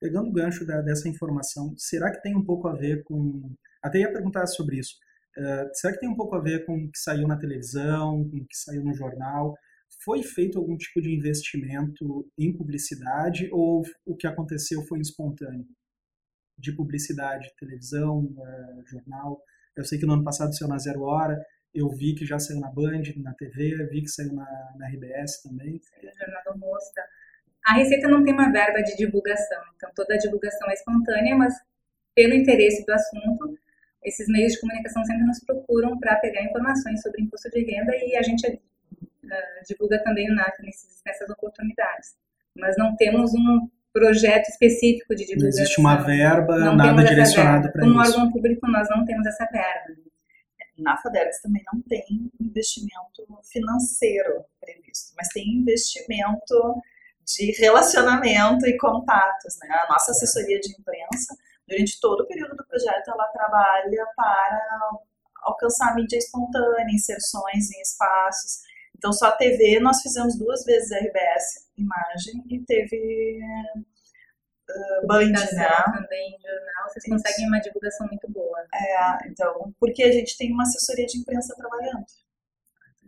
Pegando 0.00 0.28
o 0.28 0.32
gancho 0.32 0.64
da, 0.64 0.80
dessa 0.80 1.08
informação, 1.08 1.74
será 1.76 2.12
que 2.12 2.22
tem 2.22 2.36
um 2.36 2.44
pouco 2.44 2.68
a 2.68 2.74
ver 2.74 3.02
com. 3.02 3.50
Até 3.82 3.98
ia 3.98 4.12
perguntar 4.12 4.46
sobre 4.46 4.78
isso. 4.78 4.94
Uh, 5.38 5.70
será 5.72 5.94
que 5.94 6.00
tem 6.00 6.08
um 6.08 6.16
pouco 6.16 6.34
a 6.34 6.40
ver 6.40 6.66
com 6.66 6.74
o 6.74 6.90
que 6.90 6.98
saiu 6.98 7.28
na 7.28 7.38
televisão, 7.38 8.28
com 8.28 8.38
o 8.38 8.46
que 8.46 8.56
saiu 8.56 8.82
no 8.82 8.92
jornal? 8.92 9.54
Foi 10.04 10.22
feito 10.22 10.58
algum 10.58 10.76
tipo 10.76 11.00
de 11.00 11.14
investimento 11.14 12.28
em 12.36 12.52
publicidade 12.52 13.48
ou 13.52 13.82
o 14.04 14.16
que 14.16 14.26
aconteceu 14.26 14.82
foi 14.86 14.98
espontâneo? 15.00 15.64
De 16.58 16.74
publicidade, 16.74 17.54
televisão, 17.58 18.24
uh, 18.24 18.86
jornal. 18.86 19.40
Eu 19.76 19.84
sei 19.84 19.98
que 19.98 20.06
no 20.06 20.14
ano 20.14 20.24
passado 20.24 20.56
saiu 20.56 20.68
na 20.68 20.78
Zero 20.78 21.02
Hora, 21.02 21.40
eu 21.72 21.88
vi 21.88 22.14
que 22.14 22.26
já 22.26 22.38
saiu 22.38 22.58
na 22.58 22.70
Band, 22.70 23.02
na 23.18 23.32
TV, 23.34 23.86
vi 23.90 24.02
que 24.02 24.08
saiu 24.08 24.32
na, 24.32 24.46
na 24.76 24.88
RBS 24.88 25.42
também. 25.42 25.80
Saiu 25.80 26.10
no 26.10 26.16
Jornal 26.18 26.42
do. 26.44 26.58
A 27.64 27.74
Receita 27.74 28.08
não 28.08 28.24
tem 28.24 28.32
uma 28.32 28.50
verba 28.50 28.82
de 28.82 28.96
divulgação, 28.96 29.62
então 29.76 29.90
toda 29.94 30.14
a 30.14 30.18
divulgação 30.18 30.68
é 30.70 30.74
espontânea, 30.74 31.36
mas 31.36 31.54
pelo 32.14 32.34
interesse 32.34 32.84
do 32.84 32.92
assunto, 32.92 33.58
esses 34.02 34.28
meios 34.28 34.52
de 34.52 34.60
comunicação 34.60 35.04
sempre 35.04 35.24
nos 35.24 35.40
procuram 35.40 35.98
para 35.98 36.16
pegar 36.16 36.42
informações 36.42 37.02
sobre 37.02 37.22
imposto 37.22 37.50
de 37.50 37.64
renda 37.64 37.94
e 37.96 38.16
a 38.16 38.22
gente 38.22 38.46
uh, 38.46 39.66
divulga 39.66 40.02
também 40.02 40.30
o 40.30 40.34
NAF 40.34 40.62
nesses, 40.62 41.02
nessas 41.04 41.28
oportunidades. 41.30 42.16
Mas 42.56 42.76
não 42.76 42.96
temos 42.96 43.32
um 43.34 43.68
projeto 43.92 44.48
específico 44.48 45.14
de 45.14 45.26
divulgação. 45.26 45.58
Não 45.58 45.62
existe 45.62 45.80
uma 45.80 45.96
verba, 45.96 46.58
não 46.58 46.76
nada 46.76 47.04
direcionado 47.04 47.72
para 47.72 47.82
isso. 47.82 47.92
Como 47.92 48.04
órgão 48.04 48.30
público, 48.30 48.66
nós 48.68 48.88
não 48.90 49.04
temos 49.04 49.26
essa 49.26 49.46
verba. 49.46 50.00
Na 50.78 50.96
FADERGS 50.96 51.42
também 51.42 51.62
não 51.72 51.82
tem 51.82 52.30
investimento 52.40 53.26
financeiro 53.50 54.44
previsto, 54.60 55.12
mas 55.16 55.28
tem 55.28 55.44
investimento 55.48 56.80
de 57.26 57.52
relacionamento 57.60 58.64
e 58.66 58.76
contatos. 58.76 59.58
Né? 59.60 59.68
A 59.70 59.92
nossa 59.92 60.12
assessoria 60.12 60.60
de 60.60 60.70
imprensa, 60.70 61.36
durante 61.68 62.00
todo 62.00 62.22
o 62.22 62.26
período 62.26 62.56
do 62.56 62.66
projeto, 62.66 63.08
ela 63.08 63.28
trabalha 63.28 64.06
para 64.16 64.90
alcançar 65.42 65.92
a 65.92 65.94
mídia 65.94 66.16
espontânea, 66.16 66.94
inserções 66.94 67.70
em 67.70 67.80
espaços. 67.80 68.62
Então, 68.96 69.12
só 69.12 69.26
a 69.26 69.32
TV, 69.32 69.78
nós 69.80 70.00
fizemos 70.02 70.36
duas 70.36 70.64
vezes 70.64 70.90
a 70.90 70.98
RBS 70.98 71.68
Imagem 71.76 72.42
e 72.48 72.64
teve 72.64 73.40
uh, 74.68 75.06
Band, 75.06 75.30
né? 75.30 75.68
também, 75.92 76.36
jornal, 76.40 76.88
vocês 76.88 77.04
Isso. 77.04 77.10
conseguem 77.10 77.46
uma 77.46 77.60
divulgação 77.60 78.06
muito 78.08 78.28
boa. 78.30 78.58
É, 78.74 79.28
então, 79.28 79.72
porque 79.78 80.02
a 80.02 80.10
gente 80.10 80.36
tem 80.36 80.52
uma 80.52 80.64
assessoria 80.64 81.06
de 81.06 81.18
imprensa 81.18 81.54
trabalhando. 81.54 82.04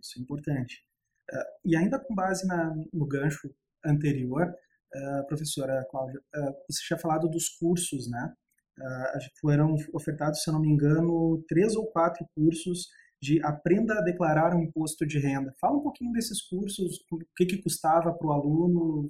Isso 0.01 0.19
é 0.19 0.23
importante. 0.23 0.85
Uh, 1.33 1.45
e 1.65 1.77
ainda 1.77 1.99
com 1.99 2.15
base 2.15 2.47
na, 2.47 2.73
no 2.93 3.07
gancho 3.07 3.53
anterior, 3.85 4.55
uh, 4.95 5.27
professora 5.27 5.85
Cláudia, 5.91 6.21
uh, 6.37 6.53
você 6.69 6.83
tinha 6.87 6.99
falado 6.99 7.29
dos 7.29 7.49
cursos, 7.49 8.09
né? 8.09 8.33
Uh, 8.81 9.41
foram 9.41 9.75
ofertados, 9.93 10.43
se 10.43 10.49
eu 10.49 10.55
não 10.55 10.61
me 10.61 10.71
engano, 10.71 11.43
três 11.49 11.77
ou 11.77 11.87
quatro 11.91 12.27
cursos 12.35 12.89
de 13.23 13.45
aprenda 13.45 13.99
a 13.99 14.03
declarar 14.03 14.55
um 14.55 14.63
imposto 14.63 15.07
de 15.07 15.19
renda. 15.19 15.55
Fala 15.61 15.77
um 15.77 15.83
pouquinho 15.83 16.13
desses 16.13 16.41
cursos, 16.41 17.05
o 17.13 17.19
que, 17.37 17.45
que 17.45 17.63
custava 17.63 18.13
para 18.15 18.27
o 18.27 18.33
aluno, 18.33 19.09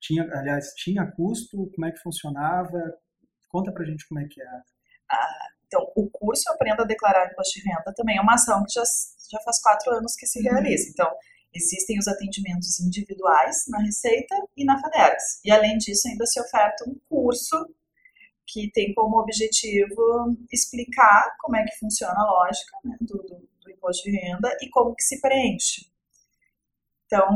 tinha, 0.00 0.24
aliás, 0.34 0.74
tinha 0.76 1.10
custo, 1.10 1.70
como 1.74 1.86
é 1.86 1.92
que 1.92 2.02
funcionava? 2.02 2.78
Conta 3.48 3.72
para 3.72 3.82
a 3.82 3.86
gente 3.86 4.06
como 4.06 4.20
é 4.20 4.26
que 4.28 4.42
é. 4.42 4.60
Ah, 5.10 5.46
então, 5.66 5.90
o 5.96 6.10
curso 6.10 6.50
Aprenda 6.52 6.82
a 6.82 6.86
Declarar 6.86 7.30
Imposto 7.30 7.60
de 7.60 7.68
Renda 7.68 7.94
também 7.96 8.18
é 8.18 8.20
uma 8.20 8.34
ação 8.34 8.62
que 8.64 8.74
já, 8.74 8.82
já 9.30 9.40
faz 9.42 9.62
quatro 9.62 9.92
anos 9.92 10.14
que 10.14 10.26
se 10.26 10.38
uhum. 10.38 10.52
realiza. 10.52 10.90
Então, 10.90 11.10
Existem 11.54 11.98
os 11.98 12.08
atendimentos 12.08 12.80
individuais 12.80 13.64
na 13.68 13.78
Receita 13.82 14.34
e 14.56 14.64
na 14.64 14.80
FADERGS. 14.80 15.40
E, 15.44 15.50
além 15.50 15.76
disso, 15.76 16.08
ainda 16.08 16.24
se 16.24 16.40
oferta 16.40 16.84
um 16.88 16.98
curso 17.08 17.56
que 18.46 18.70
tem 18.72 18.92
como 18.94 19.18
objetivo 19.18 20.36
explicar 20.52 21.36
como 21.40 21.56
é 21.56 21.64
que 21.64 21.78
funciona 21.78 22.14
a 22.16 22.30
lógica 22.30 22.76
né, 22.84 22.96
do, 23.00 23.18
do, 23.18 23.48
do, 23.62 23.70
imposto 23.70 24.10
de 24.10 24.16
renda 24.16 24.56
e 24.60 24.68
como 24.68 24.94
que 24.94 25.02
se 25.02 25.20
preenche. 25.20 25.86
Então, 27.06 27.28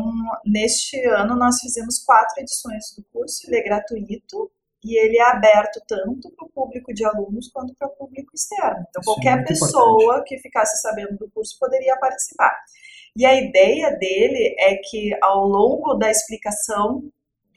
neste 0.45 0.99
ano, 1.07 1.37
nós 1.37 1.61
fizemos 1.61 2.03
quatro 2.05 2.41
edições 2.41 2.95
do 2.97 3.05
curso, 3.13 3.47
ele 3.47 3.59
é 3.59 3.63
gratuito 3.63 4.51
e 4.83 4.99
ele 4.99 5.19
é 5.19 5.31
aberto 5.31 5.81
tanto 5.87 6.31
para 6.31 6.47
o 6.47 6.51
público 6.51 6.95
de 6.95 7.05
alunos 7.05 7.51
quanto 7.51 7.75
para 7.75 7.89
o 7.89 7.97
público 7.97 8.31
externo. 8.35 8.87
Então, 8.89 9.01
Isso 9.01 9.11
é 9.11 9.15
qualquer 9.15 9.39
é 9.39 9.45
pessoa 9.45 10.03
importante. 10.03 10.29
que 10.29 10.39
ficasse 10.39 10.81
sabendo 10.81 11.19
do 11.19 11.31
curso 11.31 11.59
poderia 11.59 11.97
participar. 11.99 12.57
E 13.17 13.25
a 13.25 13.35
ideia 13.35 13.91
dele 13.93 14.55
é 14.59 14.77
que 14.77 15.11
ao 15.23 15.47
longo 15.47 15.95
da 15.95 16.11
explicação 16.11 17.11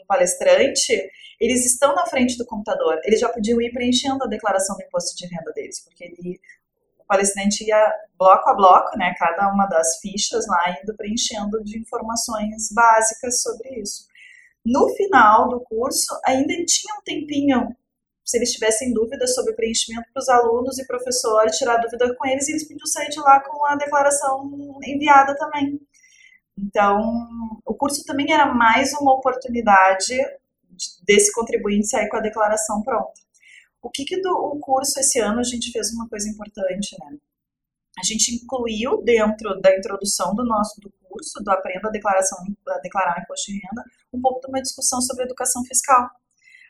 palestrante, 0.09 1.11
eles 1.39 1.65
estão 1.65 1.93
na 1.95 2.05
frente 2.07 2.35
do 2.35 2.45
computador, 2.45 2.99
eles 3.03 3.19
já 3.19 3.29
podiam 3.29 3.61
ir 3.61 3.71
preenchendo 3.71 4.23
a 4.23 4.27
declaração 4.27 4.75
do 4.75 4.83
imposto 4.83 5.15
de 5.15 5.27
renda 5.27 5.53
deles, 5.53 5.79
porque 5.85 6.03
ele, 6.03 6.41
o 6.99 7.05
palestrante 7.05 7.63
ia 7.63 7.93
bloco 8.17 8.49
a 8.49 8.55
bloco, 8.55 8.97
né, 8.97 9.13
cada 9.17 9.47
uma 9.53 9.67
das 9.67 9.99
fichas 10.01 10.47
lá, 10.47 10.77
indo 10.81 10.95
preenchendo 10.97 11.63
de 11.63 11.79
informações 11.79 12.69
básicas 12.73 13.41
sobre 13.41 13.69
isso. 13.79 14.07
No 14.65 14.89
final 14.95 15.47
do 15.47 15.61
curso, 15.61 16.19
ainda 16.25 16.53
tinha 16.65 16.95
um 16.95 17.03
tempinho, 17.03 17.75
se 18.25 18.37
eles 18.37 18.51
tivessem 18.51 18.93
dúvidas 18.93 19.33
sobre 19.33 19.53
o 19.53 19.55
preenchimento 19.55 20.09
para 20.11 20.19
os 20.19 20.27
alunos 20.27 20.77
e 20.77 20.85
professores, 20.85 21.57
tirar 21.57 21.77
dúvida 21.77 22.13
com 22.15 22.27
eles, 22.27 22.47
e 22.47 22.51
eles 22.51 22.67
podiam 22.67 22.85
sair 22.85 23.09
de 23.09 23.19
lá 23.19 23.39
com 23.39 23.65
a 23.65 23.75
declaração 23.75 24.51
enviada 24.83 25.35
também. 25.37 25.79
Então, 26.61 26.99
o 27.65 27.73
curso 27.73 28.03
também 28.05 28.31
era 28.31 28.53
mais 28.53 28.93
uma 28.93 29.13
oportunidade 29.13 30.17
desse 31.03 31.31
contribuinte 31.33 31.87
sair 31.87 32.09
com 32.09 32.17
a 32.17 32.21
declaração 32.21 32.81
pronta. 32.83 33.13
O 33.81 33.89
que, 33.89 34.03
que 34.03 34.21
do 34.21 34.29
o 34.29 34.59
curso 34.59 34.99
esse 34.99 35.19
ano 35.19 35.39
a 35.39 35.43
gente 35.43 35.71
fez 35.71 35.91
uma 35.93 36.07
coisa 36.09 36.27
importante, 36.27 36.97
né? 36.99 37.17
A 37.97 38.03
gente 38.03 38.35
incluiu 38.35 39.01
dentro 39.03 39.59
da 39.61 39.75
introdução 39.75 40.35
do 40.35 40.43
nosso 40.45 40.79
do 40.81 40.91
curso, 41.03 41.43
do 41.43 41.51
Aprenda 41.51 41.87
a 41.87 41.91
Declaração, 41.91 42.37
a 42.67 42.79
Declarar 42.79 43.21
Imposto 43.21 43.51
de 43.51 43.59
Renda, 43.59 43.83
um 44.13 44.21
pouco 44.21 44.41
de 44.41 44.47
uma 44.47 44.61
discussão 44.61 45.01
sobre 45.01 45.23
educação 45.23 45.63
fiscal. 45.65 46.09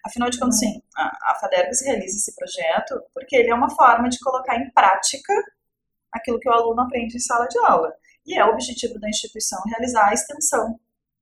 Afinal 0.05 0.29
de 0.29 0.39
contas, 0.39 0.59
sim, 0.59 0.81
a, 0.95 1.31
a 1.31 1.35
FADERGS 1.41 1.85
realiza 1.85 2.17
esse 2.17 2.35
projeto 2.35 3.01
porque 3.13 3.35
ele 3.35 3.49
é 3.49 3.55
uma 3.55 3.69
forma 3.69 4.07
de 4.07 4.19
colocar 4.19 4.55
em 4.55 4.71
prática 4.71 5.33
aquilo 6.11 6.39
que 6.39 6.49
o 6.49 6.51
aluno 6.51 6.81
aprende 6.81 7.17
em 7.17 7.19
sala 7.19 7.47
de 7.47 7.59
aula. 7.59 7.93
E 8.25 8.37
é 8.37 8.45
o 8.45 8.49
objetivo 8.49 8.99
da 8.99 9.09
instituição 9.09 9.61
realizar 9.67 10.09
a 10.09 10.13
extensão 10.13 10.79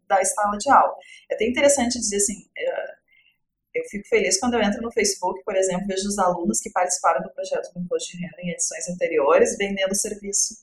da 0.08 0.24
sala 0.24 0.58
de 0.58 0.70
aula. 0.70 0.96
É 1.30 1.36
até 1.36 1.48
interessante 1.48 2.00
dizer 2.00 2.18
assim, 2.18 2.46
é, 2.58 2.96
eu 3.76 3.84
fico 3.90 4.08
feliz 4.08 4.40
quando 4.40 4.56
eu 4.56 4.62
entro 4.62 4.82
no 4.82 4.92
Facebook, 4.92 5.44
por 5.44 5.56
exemplo, 5.56 5.88
vejo 5.88 6.08
os 6.08 6.18
alunos 6.18 6.60
que 6.60 6.70
participaram 6.70 7.22
do 7.22 7.30
projeto 7.30 7.72
do 7.74 7.80
Imposto 7.80 8.12
de 8.12 8.24
Renda 8.24 8.38
em 8.40 8.52
edições 8.52 8.88
anteriores 8.90 9.58
vendendo 9.58 9.96
serviço 9.96 10.56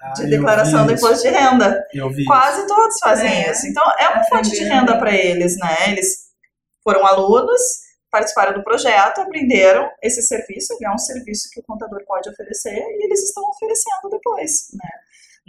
ah, 0.00 0.12
de 0.12 0.26
declaração 0.26 0.86
do 0.86 0.92
imposto 0.92 1.22
de 1.22 1.30
renda. 1.30 1.86
Quase 2.26 2.66
todos 2.66 2.98
fazem 2.98 3.44
é. 3.44 3.50
isso. 3.50 3.66
Então, 3.66 3.82
é 3.98 4.08
uma 4.08 4.24
fonte 4.24 4.50
de 4.50 4.64
renda 4.64 4.98
para 4.98 5.14
eles, 5.14 5.56
né? 5.58 5.76
Eles 5.88 6.28
foram 6.82 7.06
alunos, 7.06 7.60
participaram 8.10 8.52
do 8.52 8.62
projeto, 8.62 9.20
aprenderam 9.20 9.90
esse 10.02 10.22
serviço, 10.22 10.76
que 10.76 10.84
é 10.84 10.90
um 10.90 10.98
serviço 10.98 11.48
que 11.50 11.60
o 11.60 11.62
contador 11.62 12.04
pode 12.06 12.28
oferecer 12.28 12.76
e 12.76 13.06
eles 13.06 13.22
estão 13.22 13.42
oferecendo 13.48 14.10
depois, 14.10 14.68
né? 14.74 14.88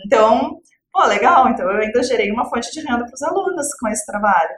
Então, 0.03 0.61
pô, 0.91 1.05
legal, 1.05 1.49
então 1.49 1.69
eu 1.69 1.81
ainda 1.81 2.03
gerei 2.03 2.31
uma 2.31 2.49
fonte 2.49 2.71
de 2.71 2.81
renda 2.81 3.05
para 3.05 3.13
os 3.13 3.21
alunos 3.21 3.67
com 3.79 3.87
esse 3.87 4.05
trabalho. 4.05 4.55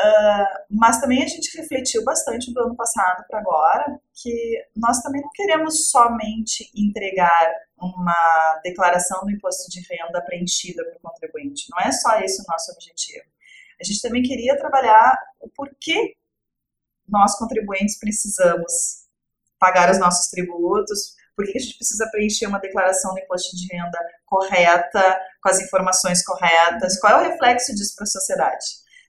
Uh, 0.00 0.64
mas 0.70 1.00
também 1.00 1.22
a 1.22 1.26
gente 1.26 1.56
refletiu 1.56 2.02
bastante 2.02 2.52
do 2.52 2.60
ano 2.60 2.74
passado 2.74 3.24
para 3.28 3.38
agora 3.38 4.00
que 4.14 4.66
nós 4.74 5.00
também 5.00 5.20
não 5.20 5.30
queremos 5.34 5.90
somente 5.90 6.70
entregar 6.74 7.52
uma 7.78 8.60
declaração 8.64 9.20
do 9.24 9.30
imposto 9.30 9.70
de 9.70 9.80
renda 9.80 10.22
preenchida 10.22 10.82
para 10.84 10.96
o 10.96 11.00
contribuinte. 11.00 11.66
Não 11.70 11.78
é 11.80 11.92
só 11.92 12.18
esse 12.20 12.40
o 12.42 12.44
nosso 12.48 12.72
objetivo. 12.72 13.24
A 13.80 13.84
gente 13.84 14.00
também 14.00 14.22
queria 14.22 14.56
trabalhar 14.56 15.16
o 15.40 15.48
porquê 15.50 16.16
nós 17.06 17.36
contribuintes 17.36 17.98
precisamos 17.98 19.02
pagar 19.58 19.90
os 19.90 19.98
nossos 19.98 20.30
tributos, 20.30 21.14
por 21.36 21.46
que 21.46 21.56
a 21.56 21.60
gente 21.60 21.76
precisa 21.76 22.08
preencher 22.10 22.46
uma 22.46 22.58
declaração 22.58 23.14
do 23.14 23.20
imposto 23.20 23.56
de 23.56 23.66
renda 23.72 23.98
correta, 24.26 25.20
com 25.42 25.48
as 25.48 25.60
informações 25.60 26.24
corretas, 26.24 26.98
qual 27.00 27.20
é 27.20 27.26
o 27.26 27.30
reflexo 27.30 27.74
disso 27.74 27.94
para 27.96 28.04
a 28.04 28.06
sociedade. 28.06 28.64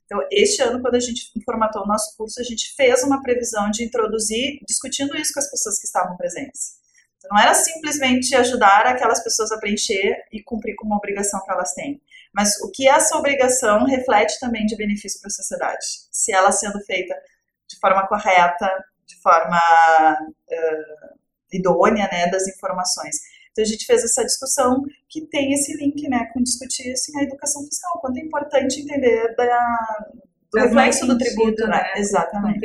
Então, 0.06 0.20
este 0.32 0.62
ano, 0.62 0.82
quando 0.82 0.96
a 0.96 1.00
gente 1.00 1.32
formatou 1.46 1.84
o 1.84 1.88
nosso 1.88 2.16
curso, 2.18 2.40
a 2.40 2.44
gente 2.44 2.74
fez 2.76 3.04
uma 3.04 3.22
previsão 3.22 3.70
de 3.72 3.84
introduzir, 3.84 4.60
discutindo 4.68 5.16
isso 5.18 5.34
com 5.34 5.40
as 5.40 5.50
pessoas 5.50 5.80
que 5.80 5.86
estavam 5.86 6.16
presentes. 6.18 6.74
Então, 7.18 7.30
não 7.32 7.42
era 7.42 7.54
simplesmente 7.54 8.36
ajudar 8.36 8.86
aquelas 8.86 9.24
pessoas 9.24 9.52
a 9.52 9.58
preencher 9.58 10.26
e 10.32 10.44
cumprir 10.44 10.76
com 10.76 10.86
uma 10.86 10.98
obrigação 10.98 11.42
que 11.44 11.52
elas 11.52 11.74
têm, 11.74 12.02
mas 12.34 12.60
o 12.62 12.70
que 12.70 12.88
essa 12.88 13.18
obrigação 13.18 13.86
reflete 13.86 14.40
também 14.40 14.66
de 14.66 14.76
benefício 14.76 15.20
para 15.22 15.28
a 15.28 15.32
sociedade, 15.32 15.86
se 16.12 16.34
ela 16.34 16.52
sendo 16.52 16.80
feita 16.82 17.16
de 17.68 17.80
forma 17.80 18.06
correta, 18.08 18.70
de 19.06 19.22
forma 19.22 19.58
uh, 19.58 21.20
idônea, 21.54 22.08
né, 22.12 22.30
das 22.30 22.48
informações. 22.48 23.18
Então 23.52 23.63
a 23.63 23.68
gente 23.68 23.86
fez 23.86 24.04
essa 24.04 24.24
discussão 24.24 24.84
que 25.08 25.28
tem 25.28 25.54
esse 25.54 25.78
link, 25.78 26.08
né, 26.10 26.26
com 26.34 26.42
discutir 26.42 26.92
assim 26.92 27.18
a 27.20 27.24
educação 27.24 27.63
fiscal, 27.63 28.02
quanto 28.02 28.18
é 28.18 28.22
importante 28.22 28.82
entender 28.82 29.36
da, 29.36 30.08
do 30.52 30.60
reflexo 30.60 31.06
do 31.06 31.18
tributo, 31.18 31.63
né? 31.68 31.78
né? 31.78 31.94
Exatamente. 31.98 32.60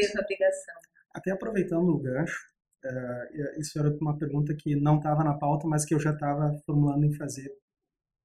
Até 1.13 1.31
aproveitando 1.31 1.89
o 1.89 1.99
gancho, 1.99 2.39
uh, 2.85 3.61
isso 3.61 3.79
era 3.79 3.91
uma 4.01 4.17
pergunta 4.17 4.55
que 4.55 4.77
não 4.77 4.97
estava 4.97 5.25
na 5.25 5.35
pauta, 5.35 5.67
mas 5.67 5.85
que 5.85 5.95
eu 5.95 6.01
já 6.01 6.13
estava 6.13 6.59
formulando 6.65 7.05
em 7.05 7.15
fazer. 7.15 7.51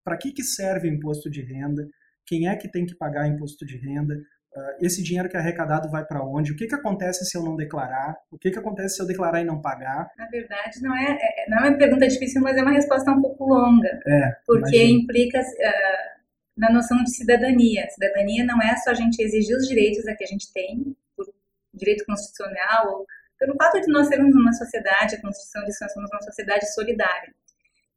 Para 0.03 0.17
que, 0.17 0.31
que 0.31 0.43
serve 0.43 0.89
o 0.89 0.93
imposto 0.93 1.29
de 1.29 1.41
renda? 1.41 1.87
Quem 2.25 2.47
é 2.47 2.55
que 2.55 2.69
tem 2.69 2.85
que 2.85 2.95
pagar 2.95 3.27
imposto 3.27 3.65
de 3.65 3.77
renda? 3.77 4.17
Uh, 4.55 4.85
esse 4.85 5.01
dinheiro 5.01 5.27
que 5.27 5.35
é 5.35 5.39
arrecadado 5.39 5.89
vai 5.89 6.05
para 6.05 6.23
onde? 6.23 6.51
O 6.51 6.55
que, 6.55 6.67
que 6.67 6.75
acontece 6.75 7.25
se 7.25 7.35
eu 7.35 7.43
não 7.43 7.55
declarar? 7.55 8.15
O 8.31 8.37
que, 8.37 8.51
que 8.51 8.59
acontece 8.59 8.95
se 8.95 9.01
eu 9.01 9.07
declarar 9.07 9.41
e 9.41 9.43
não 9.43 9.59
pagar? 9.59 10.11
Na 10.15 10.27
verdade, 10.27 10.79
não 10.81 10.95
é, 10.95 11.17
é 11.19 11.49
não 11.49 11.57
é 11.57 11.69
uma 11.69 11.77
pergunta 11.77 12.07
difícil, 12.07 12.39
mas 12.39 12.55
é 12.55 12.61
uma 12.61 12.71
resposta 12.71 13.11
um 13.11 13.21
pouco 13.21 13.45
longa. 13.45 13.99
É, 14.05 14.35
porque 14.45 14.77
imagino. 14.77 15.01
implica 15.01 15.39
uh, 15.39 16.21
na 16.55 16.71
noção 16.71 17.03
de 17.03 17.09
cidadania. 17.15 17.89
Cidadania 17.89 18.45
não 18.45 18.61
é 18.61 18.75
só 18.77 18.91
a 18.91 18.93
gente 18.93 19.21
exigir 19.21 19.57
os 19.57 19.67
direitos 19.67 20.07
a 20.07 20.15
que 20.15 20.23
a 20.23 20.27
gente 20.27 20.51
tem, 20.53 20.95
por 21.15 21.25
direito 21.73 22.05
constitucional, 22.05 22.89
ou 22.89 23.07
pelo 23.39 23.55
fato 23.55 23.81
de 23.81 23.91
nós 23.91 24.07
sermos 24.07 24.35
uma 24.35 24.53
sociedade, 24.53 25.15
a 25.15 25.21
Constituição 25.21 25.63
diz 25.65 25.77
que 25.77 25.83
nós 25.83 25.93
somos 25.93 26.09
uma 26.11 26.21
sociedade 26.21 26.71
solidária. 26.73 27.33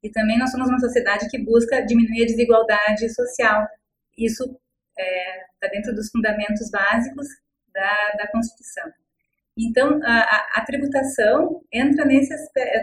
E 0.03 0.11
também 0.11 0.39
nós 0.39 0.51
somos 0.51 0.69
uma 0.69 0.81
sociedade 0.81 1.29
que 1.29 1.39
busca 1.39 1.83
diminuir 1.83 2.23
a 2.23 2.27
desigualdade 2.27 3.09
social. 3.11 3.69
Isso 4.17 4.59
está 4.99 5.67
é, 5.67 5.71
dentro 5.71 5.95
dos 5.95 6.11
fundamentos 6.11 6.71
básicos 6.71 7.27
da, 7.73 8.11
da 8.13 8.29
Constituição. 8.29 8.91
Então, 9.59 10.01
a, 10.05 10.61
a, 10.61 10.65
tributação 10.67 11.63
entra 11.73 12.05
nesse 12.05 12.35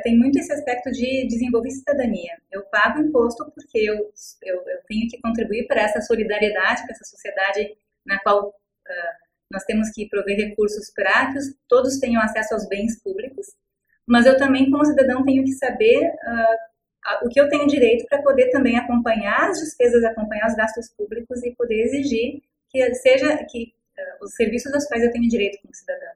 tem 0.02 0.18
muito 0.18 0.40
esse 0.40 0.52
aspecto 0.52 0.92
de 0.92 1.28
desenvolver 1.28 1.70
cidadania. 1.70 2.36
Eu 2.52 2.64
pago 2.64 3.00
imposto 3.00 3.46
porque 3.54 3.78
eu, 3.78 4.12
eu, 4.42 4.56
eu 4.56 4.80
tenho 4.88 5.08
que 5.08 5.22
contribuir 5.22 5.68
para 5.68 5.82
essa 5.82 6.02
solidariedade, 6.02 6.82
para 6.82 6.94
essa 6.94 7.06
sociedade 7.06 7.78
na 8.04 8.18
qual 8.20 8.48
uh, 8.48 8.54
nós 9.52 9.64
temos 9.66 9.92
que 9.92 10.10
prover 10.10 10.36
recursos 10.36 10.92
para 10.92 11.32
que 11.32 11.40
todos 11.68 12.00
tenham 12.00 12.22
acesso 12.24 12.56
aos 12.56 12.68
bens 12.68 13.00
públicos, 13.04 13.46
mas 14.06 14.26
eu 14.26 14.36
também, 14.36 14.72
como 14.72 14.84
cidadão, 14.84 15.24
tenho 15.24 15.44
que 15.44 15.54
saber 15.54 16.08
uh, 16.08 16.73
o 17.22 17.30
que 17.30 17.40
eu 17.40 17.50
tenho 17.50 17.68
direito 17.68 18.06
para 18.08 18.22
poder 18.22 18.50
também 18.50 18.78
acompanhar 18.78 19.50
as 19.50 19.60
despesas, 19.60 20.04
acompanhar 20.04 20.48
os 20.48 20.56
gastos 20.56 20.90
públicos 20.90 21.44
e 21.44 21.52
poder 21.52 21.82
exigir 21.84 22.42
que 22.70 22.96
seja 22.96 23.38
que 23.46 23.74
uh, 23.98 24.26
os 24.26 24.34
serviços 24.36 24.74
aos 24.74 24.86
quais 24.86 25.04
eu 25.04 25.12
tenho 25.12 25.30
direito 25.30 25.62
como 25.62 25.74
cidadão. 25.76 26.12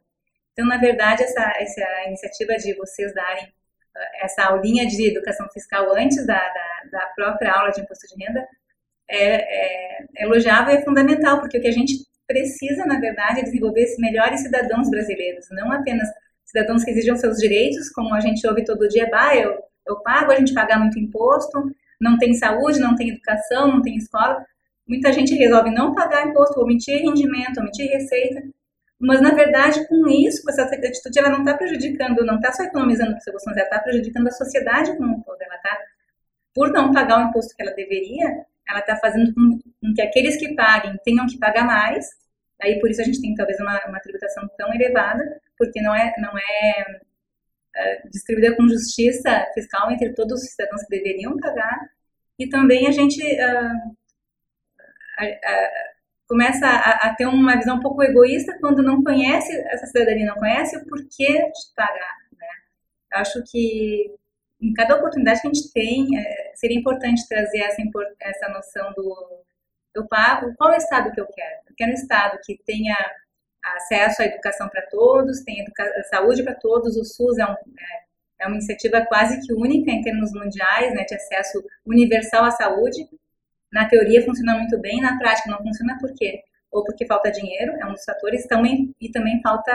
Então, 0.54 0.65
na 0.65 0.78
verdade, 0.78 1.23
essa, 1.23 1.54
essa 1.58 2.08
iniciativa 2.08 2.56
de 2.56 2.73
vocês 2.76 3.13
darem 3.13 3.45
uh, 3.45 4.23
essa 4.23 4.45
aulinha 4.45 4.88
de 4.88 5.10
educação 5.10 5.47
fiscal 5.50 5.93
antes 5.95 6.26
da, 6.26 6.39
da, 6.39 6.89
da, 6.91 7.06
própria 7.15 7.54
aula 7.54 7.71
de 7.71 7.82
imposto 7.82 8.08
de 8.08 8.26
renda 8.26 8.47
é, 9.08 9.17
é, 9.19 10.06
é 10.17 10.23
elogiável 10.23 10.73
e 10.73 10.78
é 10.78 10.84
fundamental, 10.84 11.39
porque 11.39 11.58
o 11.58 11.62
que 11.62 11.67
a 11.67 11.73
gente 11.73 11.93
precisa, 12.26 12.86
na 12.86 13.00
verdade, 13.00 13.39
é 13.39 13.43
desenvolver 13.43 13.86
melhores 14.00 14.41
cidadãos 14.41 14.89
brasileiros, 14.89 15.47
não 15.52 15.71
apenas 15.71 16.10
cidadãos 16.43 16.84
que 16.84 16.91
exijam 16.91 17.15
seus 17.15 17.38
direitos, 17.38 17.89
como 17.89 18.13
a 18.13 18.19
gente 18.19 18.45
ouve 18.47 18.65
todo 18.65 18.88
dia, 18.88 19.08
bah, 19.10 19.36
eu 19.36 19.66
eu 19.88 19.97
pago, 20.02 20.32
a 20.32 20.36
gente 20.36 20.54
paga 20.54 20.78
muito 20.78 21.00
imposto, 21.00 21.71
não 22.00 22.17
tem 22.17 22.34
saúde, 22.34 22.80
não 22.80 22.95
tem 22.95 23.10
educação, 23.10 23.67
não 23.67 23.82
tem 23.82 23.95
escola. 23.95 24.45
Muita 24.88 25.12
gente 25.12 25.36
resolve 25.36 25.71
não 25.71 25.93
pagar 25.93 26.28
imposto, 26.28 26.62
omitir 26.62 27.02
rendimento, 27.02 27.60
omitir 27.60 27.89
receita. 27.89 28.41
Mas, 29.00 29.21
na 29.21 29.32
verdade, 29.32 29.88
com 29.88 30.08
isso, 30.08 30.43
com 30.43 30.50
essa 30.50 30.63
atitude, 30.63 31.19
ela 31.19 31.30
não 31.30 31.39
está 31.39 31.56
prejudicando, 31.56 32.26
não 32.26 32.36
está 32.38 32.52
só 32.52 32.63
economizando 32.63 33.12
para 33.12 33.32
bolso, 33.32 33.50
ela 33.50 33.62
está 33.62 33.80
prejudicando 33.80 34.28
a 34.28 34.32
sociedade 34.32 34.95
como 34.97 35.17
um 35.17 35.21
todo. 35.21 35.41
Ela 35.41 35.56
está, 35.56 35.78
por 36.54 36.71
não 36.71 36.91
pagar 36.91 37.19
o 37.19 37.30
imposto 37.30 37.56
que 37.56 37.62
ela 37.62 37.73
deveria, 37.73 38.45
ela 38.67 38.80
está 38.80 38.95
fazendo 38.97 39.34
com, 39.34 39.60
que 39.93 40.02
aqueles 40.02 40.38
que 40.38 40.56
paguem 40.56 40.97
tenham 41.04 41.28
que 41.28 41.38
pagar 41.38 41.63
mais. 41.65 42.08
Aí, 42.62 42.80
por 42.80 42.89
isso, 42.89 43.02
a 43.02 43.04
gente 43.04 43.21
tem 43.21 43.36
talvez 43.36 43.60
uma, 43.60 43.80
uma 43.88 44.00
tributação 44.00 44.50
tão 44.58 44.73
elevada, 44.73 45.39
porque 45.58 45.80
não 45.80 45.93
é, 45.93 46.13
não 46.17 46.32
é 46.36 47.00
uh, 47.77 48.09
distribuída 48.09 48.55
com 48.55 48.67
justiça 48.67 49.45
fiscal 49.53 49.91
entre 49.91 50.13
todos 50.13 50.41
os 50.41 50.49
cidadãos 50.49 50.83
que 50.83 50.97
deveriam 50.97 51.37
pagar, 51.37 51.89
e 52.39 52.47
também 52.47 52.87
a 52.87 52.91
gente 52.91 53.21
uh, 53.21 53.95
começa 56.27 56.67
a, 56.67 57.07
a, 57.07 57.15
ter 57.15 57.25
uma 57.25 57.57
visão 57.57 57.77
um 57.77 57.81
pouco 57.81 58.03
egoísta 58.03 58.57
quando 58.59 58.83
não 58.83 59.03
conhece, 59.03 59.51
essa 59.69 59.87
cidadania 59.87 60.27
não 60.27 60.35
conhece 60.35 60.77
o 60.77 60.85
porquê 60.85 61.33
de 61.33 61.73
pagar. 61.75 62.17
Né? 62.37 62.47
Acho 63.13 63.43
que 63.49 64.13
em 64.61 64.73
cada 64.73 64.95
oportunidade 64.95 65.41
que 65.41 65.47
a 65.47 65.53
gente 65.53 65.71
tem, 65.71 66.19
é, 66.19 66.51
seria 66.55 66.77
importante 66.77 67.27
trazer 67.27 67.59
essa, 67.59 67.81
essa 68.19 68.49
noção 68.49 68.91
do 68.93 69.43
eu 69.95 70.07
pago, 70.07 70.53
qual 70.57 70.71
é 70.71 70.75
o 70.75 70.77
estado 70.77 71.11
que 71.11 71.19
eu 71.19 71.25
quero? 71.25 71.61
Eu 71.67 71.75
quero 71.75 71.91
um 71.91 71.95
estado 71.95 72.37
que 72.43 72.61
tenha 72.65 72.95
acesso 73.63 74.22
à 74.22 74.26
educação 74.26 74.70
para 74.70 74.82
todos, 74.84 75.43
tem 75.43 75.65
saúde 76.10 76.43
para 76.43 76.56
todos, 76.56 76.96
o 76.96 77.04
SUS 77.04 77.38
é, 77.38 77.46
um, 77.46 77.54
é, 77.54 78.41
é 78.41 78.48
uma 78.48 78.56
iniciativa 78.56 79.06
quase 79.06 79.39
que 79.46 79.54
única 79.54 79.91
em 79.91 80.02
termos 80.02 80.32
mundiais, 80.34 80.93
né, 80.93 81.04
de 81.04 81.15
acesso 81.15 81.63
universal 81.86 82.46
à 82.46 82.52
saúde. 82.52 83.08
Na 83.72 83.88
teoria 83.88 84.24
funciona 84.24 84.56
muito 84.58 84.80
bem, 84.80 85.02
na 85.02 85.17
prática 85.17 85.50
não 85.50 85.58
funciona 85.60 85.98
por 86.00 86.13
quê? 86.13 86.43
Ou 86.72 86.84
porque 86.84 87.06
falta 87.06 87.32
dinheiro, 87.32 87.74
é 87.74 87.86
um 87.86 87.93
dos 87.93 88.04
fatores, 88.04 88.46
também, 88.48 88.93
e 89.00 89.10
também 89.12 89.41
falta 89.41 89.74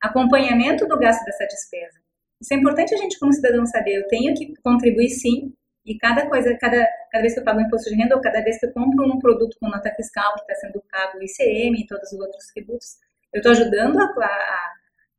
acompanhamento 0.00 0.86
do 0.86 0.98
gasto 0.98 1.24
dessa 1.24 1.46
despesa. 1.46 1.98
Isso 2.40 2.52
é 2.52 2.56
importante 2.56 2.94
a 2.94 2.98
gente 2.98 3.18
como 3.18 3.32
cidadão 3.32 3.64
saber, 3.66 3.96
eu 3.96 4.08
tenho 4.08 4.34
que 4.34 4.54
contribuir 4.62 5.08
sim, 5.08 5.54
e 5.86 5.96
cada 5.98 6.28
coisa, 6.28 6.56
cada, 6.58 6.84
cada 7.12 7.22
vez 7.22 7.34
que 7.34 7.40
eu 7.40 7.44
pago 7.44 7.60
imposto 7.60 7.88
de 7.88 7.94
renda 7.94 8.16
ou 8.16 8.20
cada 8.20 8.40
vez 8.42 8.58
que 8.58 8.66
eu 8.66 8.72
compro 8.72 9.06
um 9.06 9.20
produto 9.20 9.56
com 9.60 9.68
nota 9.68 9.94
fiscal 9.94 10.34
que 10.34 10.40
está 10.40 10.54
sendo 10.56 10.82
pago 10.90 11.18
ICM 11.22 11.80
e 11.80 11.86
todos 11.86 12.12
os 12.12 12.18
outros 12.18 12.46
tributos, 12.52 12.96
eu 13.32 13.38
estou 13.38 13.52
ajudando 13.52 13.96
a, 14.00 14.04
a, 14.04 14.72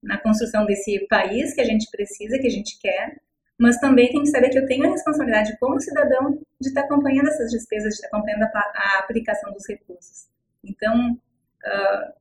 na 0.04 0.18
construção 0.18 0.66
desse 0.66 1.08
país 1.08 1.54
que 1.54 1.62
a 1.62 1.64
gente 1.64 1.90
precisa, 1.90 2.38
que 2.38 2.48
a 2.48 2.52
gente 2.52 2.78
quer, 2.82 3.16
mas 3.58 3.80
também 3.80 4.10
tem 4.10 4.22
que 4.22 4.30
saber 4.30 4.50
que 4.50 4.60
eu 4.60 4.68
tenho 4.68 4.86
a 4.86 4.92
responsabilidade 4.92 5.58
como 5.58 5.80
cidadão 5.80 6.38
de 6.60 6.68
estar 6.68 6.82
tá 6.82 6.88
acompanhando 6.88 7.30
essas 7.30 7.50
despesas, 7.50 7.92
de 7.92 7.96
estar 7.96 8.10
tá 8.10 8.18
acompanhando 8.18 8.44
a, 8.44 8.60
a 8.60 9.00
aplicação 9.00 9.52
dos 9.54 9.68
recursos. 9.68 10.28
Então, 10.64 11.14
uh, 11.14 12.14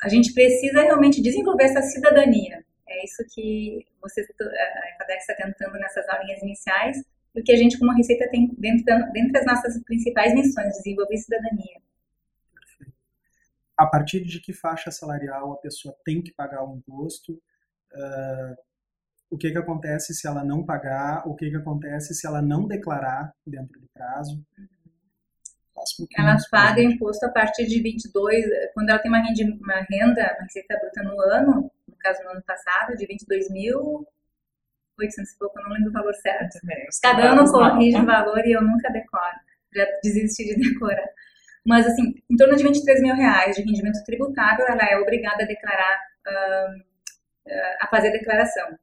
a 0.00 0.08
gente 0.08 0.32
precisa 0.32 0.82
realmente 0.82 1.20
desenvolver 1.20 1.64
essa 1.64 1.82
cidadania. 1.82 2.64
É 2.88 3.04
isso 3.04 3.24
que 3.34 3.84
você, 4.00 4.22
a 4.22 4.98
FADEC 4.98 5.20
está 5.20 5.34
tentando 5.34 5.78
nessas 5.78 6.08
aulinhas 6.08 6.40
iniciais, 6.42 7.02
o 7.34 7.42
que 7.42 7.52
a 7.52 7.56
gente, 7.56 7.78
como 7.78 7.92
Receita, 7.92 8.28
tem 8.30 8.54
dentro, 8.58 8.84
da, 8.84 8.98
dentro 9.10 9.32
das 9.32 9.46
nossas 9.46 9.82
principais 9.84 10.34
missões, 10.34 10.76
desenvolver 10.76 11.16
cidadania. 11.18 11.80
A 13.76 13.86
partir 13.86 14.24
de 14.24 14.40
que 14.40 14.52
faixa 14.52 14.90
salarial 14.90 15.52
a 15.52 15.56
pessoa 15.56 15.94
tem 16.04 16.20
que 16.20 16.32
pagar 16.32 16.64
o 16.64 16.76
imposto? 16.76 17.40
Uh, 17.92 18.56
o 19.30 19.38
que, 19.38 19.50
que 19.50 19.58
acontece 19.58 20.14
se 20.14 20.26
ela 20.26 20.42
não 20.42 20.64
pagar? 20.64 21.26
O 21.28 21.34
que, 21.34 21.48
que 21.48 21.56
acontece 21.56 22.14
se 22.14 22.26
ela 22.26 22.42
não 22.42 22.66
declarar 22.66 23.32
dentro 23.46 23.80
do 23.80 23.88
prazo? 23.94 24.44
Um 26.00 26.06
ela 26.16 26.36
paga 26.50 26.82
imposto 26.82 27.24
a 27.24 27.28
partir 27.28 27.66
de 27.66 27.80
22, 27.80 28.46
quando 28.74 28.90
ela 28.90 28.98
tem 28.98 29.10
uma 29.10 29.20
renda, 29.20 29.56
uma 29.60 29.86
renda, 29.88 30.34
uma 30.34 30.44
receita 30.44 30.76
bruta 30.76 31.02
no 31.04 31.20
ano, 31.20 31.70
no 31.86 31.96
caso 31.98 32.22
no 32.24 32.30
ano 32.30 32.42
passado, 32.42 32.96
de 32.96 33.06
22 33.06 33.48
mil 33.50 34.06
800 34.98 35.32
e 35.32 35.38
pouco, 35.38 35.58
eu 35.58 35.64
não 35.64 35.72
lembro 35.72 35.90
o 35.90 35.92
valor 35.92 36.14
certo. 36.14 36.58
Cada 37.02 37.32
ano 37.32 37.50
corrige 37.50 37.98
o 37.98 38.06
valor 38.06 38.44
e 38.46 38.52
eu 38.52 38.62
nunca 38.62 38.90
decoro. 38.90 39.36
Já 39.74 39.86
desisti 40.02 40.44
de 40.44 40.56
decorar. 40.72 41.08
Mas, 41.64 41.86
assim, 41.86 42.14
em 42.30 42.36
torno 42.36 42.56
de 42.56 42.62
23 42.62 43.02
mil 43.02 43.14
reais 43.14 43.56
de 43.56 43.62
rendimento 43.62 44.02
tributável, 44.04 44.66
ela 44.66 44.84
é 44.90 44.98
obrigada 44.98 45.44
a 45.44 45.46
declarar, 45.46 45.98
uh, 46.26 47.52
a 47.80 47.86
fazer 47.88 48.08
a 48.08 48.12
declaração. 48.12 48.78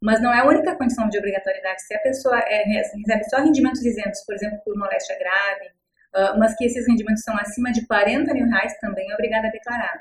Mas 0.00 0.22
não 0.22 0.32
é 0.32 0.40
a 0.40 0.46
única 0.46 0.76
condição 0.76 1.08
de 1.08 1.18
obrigatoriedade. 1.18 1.82
Se 1.82 1.94
a 1.94 1.98
pessoa 1.98 2.38
é, 2.38 2.62
recebe 2.62 3.24
só 3.24 3.38
rendimentos 3.38 3.84
isentos, 3.84 4.24
por 4.24 4.34
exemplo, 4.34 4.60
por 4.64 4.76
moléstia 4.76 5.18
grave, 5.18 5.66
uh, 6.14 6.38
mas 6.38 6.54
que 6.56 6.64
esses 6.64 6.86
rendimentos 6.86 7.24
são 7.24 7.36
acima 7.36 7.72
de 7.72 7.84
40 7.86 8.32
mil 8.32 8.46
reais, 8.46 8.78
também 8.80 9.10
é 9.10 9.14
obrigada 9.14 9.48
a 9.48 9.50
declarar. 9.50 10.00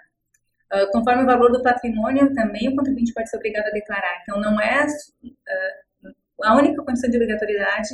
Uh, 0.74 0.92
conforme 0.92 1.24
o 1.24 1.26
valor 1.26 1.52
do 1.52 1.64
patrimônio, 1.64 2.34
também 2.34 2.68
o 2.68 2.76
contribuinte 2.76 3.14
pode 3.14 3.30
ser 3.30 3.38
obrigado 3.38 3.68
a 3.68 3.72
declarar. 3.72 4.22
Então, 4.24 4.40
não 4.42 4.60
é 4.60 4.86
uh, 4.86 6.14
a 6.44 6.56
única 6.56 6.84
condição 6.84 7.10
de 7.10 7.16
obrigatoriedade, 7.16 7.90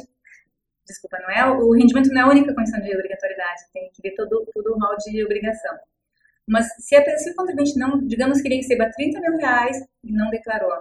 desculpa, 0.86 1.20
não 1.20 1.30
é 1.30 1.46
o 1.46 1.72
rendimento 1.72 2.10
não 2.10 2.22
é 2.22 2.24
a 2.24 2.30
única 2.30 2.54
condição 2.54 2.82
de 2.82 2.94
obrigatoriedade, 2.94 3.62
tem 3.72 3.90
que 3.94 4.02
ver 4.02 4.16
todo, 4.16 4.46
todo 4.54 4.74
o 4.74 4.80
rol 4.80 4.98
de 4.98 5.24
obrigação. 5.24 5.78
Mas 6.48 6.68
se, 6.80 7.00
se 7.20 7.32
o 7.32 7.36
contribuinte 7.36 7.78
não, 7.78 8.06
digamos 8.06 8.42
que 8.42 8.48
ele 8.48 8.58
receba 8.58 8.90
30 8.92 9.20
mil 9.22 9.38
reais 9.38 9.78
e 10.04 10.12
não 10.12 10.30
declarou, 10.30 10.74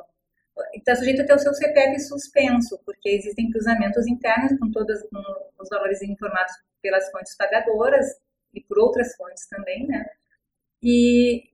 está 0.75 0.97
sujeito 0.97 1.23
a 1.23 1.27
ter 1.27 1.35
o 1.35 1.39
seu 1.39 1.55
CPF 1.55 2.01
suspenso, 2.01 2.79
porque 2.85 3.11
existem 3.11 3.51
cruzamentos 3.51 4.07
internos 4.07 4.59
com 4.59 4.71
todos 4.71 5.01
com 5.03 5.23
os 5.59 5.69
valores 5.69 6.03
informados 6.03 6.53
pelas 6.81 7.11
fontes 7.11 7.37
pagadoras 7.37 8.07
e 8.53 8.61
por 8.61 8.79
outras 8.79 9.15
fontes 9.15 9.47
também, 9.49 9.87
né? 9.87 10.05
E 10.83 11.45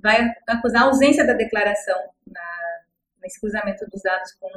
vai 0.00 0.32
acusar 0.46 0.82
a 0.82 0.86
ausência 0.86 1.26
da 1.26 1.32
declaração 1.32 1.98
na, 2.26 2.80
nesse 3.22 3.40
cruzamento 3.40 3.88
dos 3.88 4.02
dados 4.02 4.32
com 4.32 4.48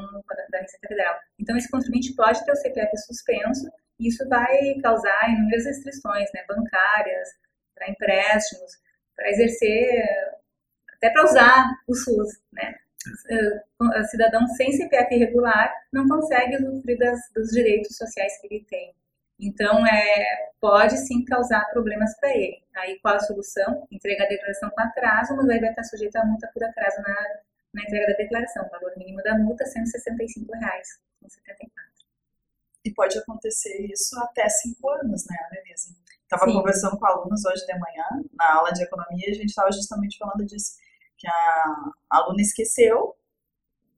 da 0.50 0.60
Receita 0.60 0.88
Federal. 0.88 1.20
Então, 1.40 1.56
esse 1.56 1.70
contribuinte 1.70 2.14
pode 2.16 2.44
ter 2.44 2.52
o 2.52 2.56
CPF 2.56 2.98
suspenso 2.98 3.70
e 4.00 4.08
isso 4.08 4.28
vai 4.28 4.76
causar 4.82 5.30
inúmeras 5.30 5.66
restrições 5.66 6.30
né, 6.34 6.44
bancárias, 6.48 7.30
para 7.74 7.90
empréstimos, 7.90 8.80
para 9.16 9.30
exercer, 9.30 10.04
até 10.94 11.10
para 11.10 11.24
usar 11.24 11.66
o 11.88 11.94
SUS. 11.94 12.40
Né? 12.52 12.76
O 13.80 14.04
cidadão 14.06 14.48
sem 14.48 14.72
CPF 14.72 15.16
regular 15.16 15.72
não 15.92 16.08
consegue 16.08 16.56
usufruir 16.56 16.98
das, 16.98 17.20
dos 17.34 17.52
direitos 17.52 17.96
sociais 17.96 18.40
que 18.40 18.48
ele 18.48 18.66
tem. 18.66 18.94
Então, 19.40 19.86
é, 19.86 20.52
pode 20.60 20.98
sim 20.98 21.24
causar 21.26 21.70
problemas 21.72 22.16
para 22.20 22.30
ele. 22.30 22.64
Aí, 22.76 23.00
qual 23.02 23.16
a 23.16 23.20
solução? 23.20 23.86
Entregar 23.92 24.26
a 24.26 24.30
declaração 24.30 24.70
com 24.70 24.82
atraso, 24.82 25.36
mas 25.36 25.50
aí 25.50 25.60
vai 25.60 25.70
estar 25.70 25.84
sujeito 25.84 26.16
a 26.16 26.26
multa 26.26 26.50
por 26.54 26.64
atraso 26.64 27.02
na, 27.02 27.16
na 27.74 27.84
entrega 27.84 28.08
da 28.08 28.18
declaração. 28.18 28.66
O 28.66 28.70
valor 28.70 28.94
mínimo 28.98 29.22
da 29.24 29.38
multa 29.38 29.64
é 29.64 29.68
R$ 29.68 29.74
165,74. 29.74 31.70
E 32.86 32.94
pode 32.94 33.18
acontecer 33.18 33.88
isso 33.92 34.18
até 34.20 34.48
cinco 34.48 34.90
anos, 34.90 35.26
né, 35.28 35.36
Denise? 35.52 35.98
Estava 36.22 36.46
conversando 36.46 36.98
com 36.98 37.06
alunos 37.06 37.44
hoje 37.46 37.66
de 37.66 37.74
manhã, 37.74 38.24
na 38.34 38.56
aula 38.56 38.72
de 38.72 38.84
economia, 38.84 39.28
e 39.28 39.32
a 39.32 39.36
gente 39.36 39.50
estava 39.50 39.72
justamente 39.72 40.18
falando 40.18 40.46
disso, 40.46 40.76
que 41.18 41.28
a 41.28 41.92
aluna 42.10 42.42
esqueceu 42.42 43.16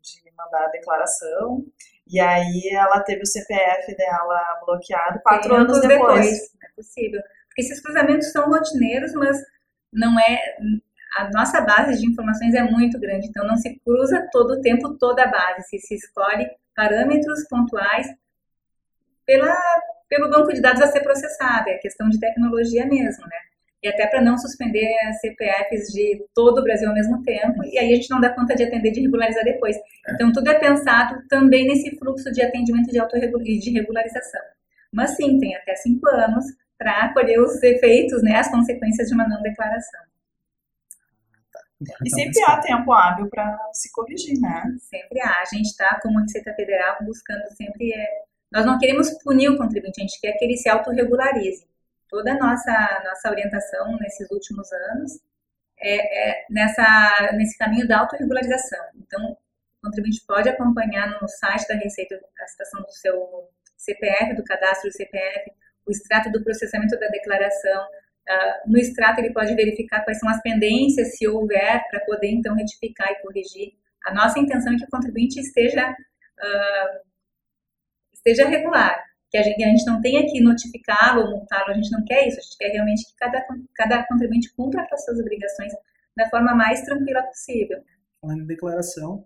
de 0.02 0.32
mandar 0.36 0.66
a 0.66 0.70
declaração, 0.70 1.66
e 2.10 2.20
aí 2.20 2.70
ela 2.74 3.02
teve 3.02 3.22
o 3.22 3.26
CPF 3.26 3.96
dela 3.96 4.60
bloqueado 4.66 5.20
quatro 5.22 5.50
Sim, 5.50 5.62
anos 5.62 5.82
depois. 5.82 6.26
depois. 6.26 6.56
É 6.64 6.76
possível. 6.76 7.22
Porque 7.48 7.62
esses 7.62 7.82
cruzamentos 7.82 8.32
são 8.32 8.50
rotineiros, 8.50 9.14
mas 9.14 9.38
não 9.92 10.20
é. 10.20 10.40
A 11.18 11.30
nossa 11.32 11.62
base 11.62 12.00
de 12.00 12.06
informações 12.06 12.54
é 12.54 12.62
muito 12.62 13.00
grande, 13.00 13.28
então 13.28 13.46
não 13.48 13.58
se 13.58 13.80
cruza 13.80 14.28
todo 14.32 14.52
o 14.52 14.62
tempo 14.62 14.98
toda 14.98 15.24
a 15.24 15.28
base, 15.28 15.64
se, 15.64 15.80
se 15.80 15.96
escolhe 15.96 16.48
parâmetros 16.76 17.48
pontuais 17.50 18.08
pela, 19.26 19.56
pelo 20.08 20.30
banco 20.30 20.54
de 20.54 20.62
dados 20.62 20.82
a 20.82 20.88
ser 20.88 21.02
processado, 21.02 21.70
é 21.70 21.78
questão 21.80 22.08
de 22.08 22.20
tecnologia 22.20 22.86
mesmo, 22.86 23.26
né? 23.26 23.38
E 23.84 23.88
até 23.88 24.08
para 24.08 24.22
não 24.22 24.38
suspender 24.38 24.88
as 25.08 25.20
CPFs 25.20 25.94
de 25.94 26.26
todo 26.34 26.60
o 26.60 26.64
Brasil 26.64 26.90
ao 26.90 26.96
mesmo 26.96 27.22
tempo, 27.24 27.64
e 27.64 27.78
aí 27.78 27.94
a 27.94 27.96
gente 27.96 28.10
não 28.10 28.20
dá 28.20 28.34
conta 28.34 28.56
de 28.56 28.64
atender 28.64 28.92
de 28.92 29.02
regularizar 29.02 29.44
depois. 29.44 29.76
É. 29.76 30.14
Então, 30.14 30.32
tudo 30.32 30.50
é 30.50 30.56
pensado 30.58 31.22
também 31.30 31.68
nesse 31.68 31.96
fluxo 31.98 32.32
de 32.32 32.42
atendimento 32.42 32.92
de 32.92 32.98
e 32.98 33.60
de 33.60 33.72
regularização. 33.72 34.42
Mas 34.92 35.16
sim, 35.16 35.40
tem 35.40 35.56
até 35.56 35.76
cinco 35.76 36.10
anos 36.10 36.46
para 36.78 37.14
colher 37.14 37.40
os 37.40 37.62
efeitos, 37.62 38.24
né, 38.24 38.38
as 38.38 38.50
consequências 38.50 39.08
de 39.08 39.14
uma 39.14 39.28
não 39.28 39.42
declaração. 39.42 40.02
E 42.04 42.10
sempre 42.10 42.42
há 42.44 42.60
tempo 42.60 42.92
hábil 42.92 43.30
para 43.30 43.56
se 43.72 43.92
corrigir, 43.92 44.40
né? 44.42 44.64
Sempre 44.80 45.22
há. 45.22 45.42
A 45.42 45.46
gente 45.46 45.68
está, 45.68 46.00
como 46.02 46.20
Receita 46.20 46.52
Federal, 46.56 46.98
buscando 47.04 47.44
sempre. 47.56 47.94
É... 47.94 48.08
Nós 48.52 48.66
não 48.66 48.80
queremos 48.80 49.12
punir 49.24 49.50
o 49.50 49.58
contribuinte, 49.58 50.02
a 50.02 50.04
gente 50.04 50.20
quer 50.20 50.32
que 50.34 50.44
ele 50.44 50.58
se 50.58 50.68
autorregularize 50.68 51.68
toda 52.10 52.34
a 52.34 52.38
nossa, 52.38 53.02
nossa 53.04 53.30
orientação 53.30 53.98
nesses 53.98 54.30
últimos 54.32 54.72
anos 54.72 55.20
é, 55.80 56.30
é 56.30 56.46
nessa, 56.50 57.32
nesse 57.34 57.58
caminho 57.58 57.88
da 57.88 58.00
autorregularização. 58.00 58.84
Então, 58.96 59.32
o 59.32 59.38
contribuinte 59.84 60.24
pode 60.28 60.50
acompanhar 60.50 61.22
no 61.22 61.28
site 61.28 61.68
da 61.68 61.76
Receita 61.76 62.20
a 62.40 62.48
situação 62.48 62.82
do 62.82 62.92
seu 62.92 63.50
CPF, 63.78 64.36
do 64.36 64.44
cadastro 64.44 64.90
do 64.90 64.94
CPF, 64.94 65.52
o 65.86 65.92
extrato 65.92 66.32
do 66.32 66.44
processamento 66.44 67.00
da 67.00 67.08
declaração. 67.08 67.86
Uh, 67.86 68.72
no 68.72 68.78
extrato, 68.78 69.22
ele 69.22 69.32
pode 69.32 69.56
verificar 69.56 70.04
quais 70.04 70.20
são 70.20 70.30
as 70.30 70.42
pendências, 70.42 71.18
se 71.18 71.28
houver, 71.28 71.82
para 71.90 72.02
poder 72.02 72.30
então 72.30 72.56
retificar 72.56 73.10
e 73.12 73.22
corrigir. 73.22 73.74
A 74.06 74.14
nossa 74.14 74.40
intenção 74.40 74.74
é 74.74 74.78
que 74.78 74.84
o 74.84 74.90
contribuinte 74.90 75.40
esteja, 75.40 75.90
uh, 75.90 77.00
esteja 78.14 78.48
regular, 78.48 79.07
que 79.30 79.38
a 79.38 79.44
gente, 79.44 79.64
a 79.64 79.68
gente 79.68 79.86
não 79.86 80.02
tenha 80.02 80.26
que 80.26 80.42
notificá-lo 80.42 81.22
ou 81.22 81.32
multá-lo, 81.32 81.72
a 81.72 81.74
gente 81.74 81.92
não 81.92 82.04
quer 82.06 82.28
isso, 82.28 82.40
a 82.40 82.42
gente 82.42 82.58
quer 82.58 82.70
realmente 82.70 83.06
que 83.06 83.16
cada, 83.18 83.46
cada 83.76 84.08
contribuinte 84.08 84.54
cumpra 84.56 84.88
as 84.92 85.04
suas 85.04 85.20
obrigações 85.20 85.74
da 86.16 86.30
forma 86.30 86.56
mais 86.56 86.82
tranquila 86.82 87.22
possível. 87.24 87.84
Falando 88.22 88.42
em 88.42 88.48
declaração, 88.48 89.26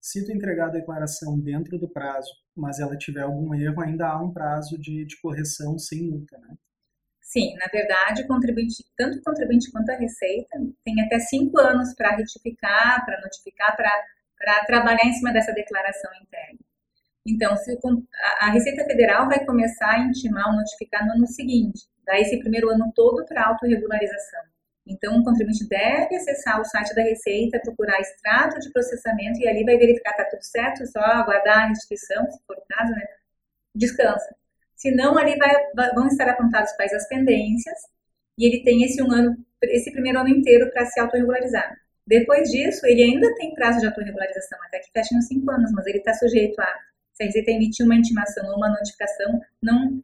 se 0.00 0.24
tu 0.24 0.32
entregar 0.32 0.68
a 0.68 0.72
declaração 0.72 1.38
dentro 1.38 1.78
do 1.78 1.88
prazo, 1.88 2.30
mas 2.56 2.78
ela 2.78 2.96
tiver 2.96 3.22
algum 3.22 3.54
erro, 3.54 3.82
ainda 3.82 4.08
há 4.08 4.22
um 4.22 4.32
prazo 4.32 4.78
de, 4.78 5.04
de 5.04 5.20
correção 5.20 5.78
sem 5.78 6.08
multa, 6.08 6.38
né? 6.38 6.56
Sim, 7.20 7.54
na 7.56 7.66
verdade, 7.66 8.26
contribuinte, 8.26 8.84
tanto 8.96 9.18
o 9.18 9.22
contribuinte 9.22 9.70
quanto 9.70 9.90
a 9.90 9.96
Receita 9.96 10.58
tem 10.84 11.00
até 11.00 11.20
cinco 11.20 11.60
anos 11.60 11.94
para 11.94 12.16
retificar, 12.16 13.04
para 13.04 13.20
notificar, 13.20 13.76
para 13.76 14.64
trabalhar 14.66 15.04
em 15.04 15.12
cima 15.12 15.32
dessa 15.32 15.52
declaração 15.52 16.10
interna. 16.20 16.58
Então, 17.26 17.56
se 17.56 17.78
a 18.40 18.50
Receita 18.50 18.84
Federal 18.84 19.28
vai 19.28 19.44
começar 19.44 19.90
a 19.90 19.98
intimar 20.00 20.48
ou 20.48 20.56
notificar 20.56 21.06
no 21.06 21.12
ano 21.12 21.26
seguinte, 21.26 21.82
dá 22.04 22.18
esse 22.18 22.38
primeiro 22.38 22.70
ano 22.70 22.90
todo 22.94 23.24
para 23.26 23.46
autorregularização. 23.46 24.40
Então, 24.86 25.18
o 25.18 25.24
contribuinte 25.24 25.68
deve 25.68 26.16
acessar 26.16 26.60
o 26.60 26.64
site 26.64 26.94
da 26.94 27.02
Receita, 27.02 27.60
procurar 27.60 28.00
extrato 28.00 28.58
de 28.58 28.72
processamento 28.72 29.38
e 29.38 29.46
ali 29.46 29.64
vai 29.64 29.76
verificar 29.76 30.14
que 30.14 30.22
está 30.22 30.30
tudo 30.30 30.42
certo, 30.42 30.86
só 30.86 31.00
aguardar 31.00 31.64
a 31.64 31.66
restituição, 31.68 32.28
se 32.30 32.40
for 32.46 32.56
o 32.56 32.62
caso, 32.68 32.92
né? 32.92 33.06
Descansa. 33.74 34.34
Senão, 34.74 35.16
ali 35.18 35.36
vai, 35.36 35.54
vão 35.94 36.06
estar 36.06 36.28
apontados 36.28 36.72
quais 36.72 36.92
as 36.92 37.06
pendências 37.06 37.78
e 38.38 38.46
ele 38.46 38.64
tem 38.64 38.82
esse 38.82 39.02
um 39.02 39.12
ano, 39.12 39.36
esse 39.64 39.92
primeiro 39.92 40.18
ano 40.18 40.30
inteiro 40.30 40.70
para 40.72 40.86
se 40.86 40.98
autorregularizar. 40.98 41.76
Depois 42.06 42.48
disso, 42.48 42.84
ele 42.86 43.02
ainda 43.02 43.32
tem 43.34 43.54
prazo 43.54 43.78
de 43.78 43.86
autorregularização, 43.86 44.58
até 44.64 44.80
que 44.80 44.90
feche 44.90 45.14
nos 45.14 45.26
cinco 45.26 45.50
anos, 45.50 45.70
mas 45.72 45.86
ele 45.86 45.98
está 45.98 46.14
sujeito 46.14 46.58
a, 46.60 46.74
se 47.20 47.24
a 47.24 47.26
Receita 47.26 47.50
emitir 47.50 47.84
uma 47.84 47.94
intimação 47.94 48.46
ou 48.48 48.56
uma 48.56 48.70
notificação, 48.70 49.40
não 49.62 50.00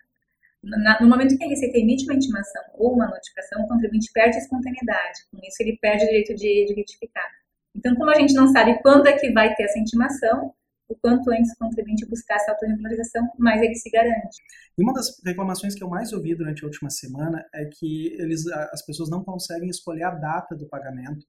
na, 0.62 1.00
no 1.00 1.09
momento 1.09 1.37
que 1.37 1.44
a 1.44 1.48
Receita 1.48 1.79
emite 1.79 2.05
uma 2.05 2.14
intimação 2.14 2.62
ou 2.74 2.94
uma 2.94 3.07
notificação, 3.07 3.62
o 3.62 3.68
contribuinte 3.68 4.11
perde 4.12 4.37
a 4.37 4.40
espontaneidade. 4.40 5.20
Com 5.31 5.38
isso, 5.44 5.57
ele 5.61 5.79
perde 5.81 6.05
o 6.05 6.09
direito 6.09 6.35
de, 6.35 6.66
de 6.66 6.74
retificar. 6.74 7.31
Então, 7.74 7.94
como 7.94 8.11
a 8.11 8.18
gente 8.18 8.35
não 8.35 8.48
sabe 8.48 8.81
quando 8.83 9.07
é 9.07 9.12
que 9.12 9.31
vai 9.33 9.55
ter 9.55 9.64
essa 9.64 9.79
intimação, 9.79 10.52
o 10.88 10.96
quanto 10.96 11.31
antes 11.31 11.52
o 11.52 11.59
contribuinte 11.59 12.07
buscar 12.07 12.37
essa 12.37 12.52
autorregularização, 12.52 13.29
mais 13.38 13.62
ele 13.62 13.74
se 13.74 13.90
garante. 13.90 14.42
E 14.76 14.83
uma 14.83 14.92
das 14.92 15.07
reclamações 15.24 15.74
que 15.74 15.83
eu 15.83 15.88
mais 15.88 16.12
ouvi 16.12 16.35
durante 16.35 16.64
a 16.64 16.66
última 16.66 16.90
semana 16.90 17.44
é 17.55 17.64
que 17.66 18.14
eles, 18.18 18.46
as 18.46 18.85
pessoas 18.85 19.09
não 19.09 19.22
conseguem 19.22 19.68
escolher 19.68 20.05
a 20.05 20.11
data 20.11 20.55
do 20.55 20.68
pagamento. 20.68 21.24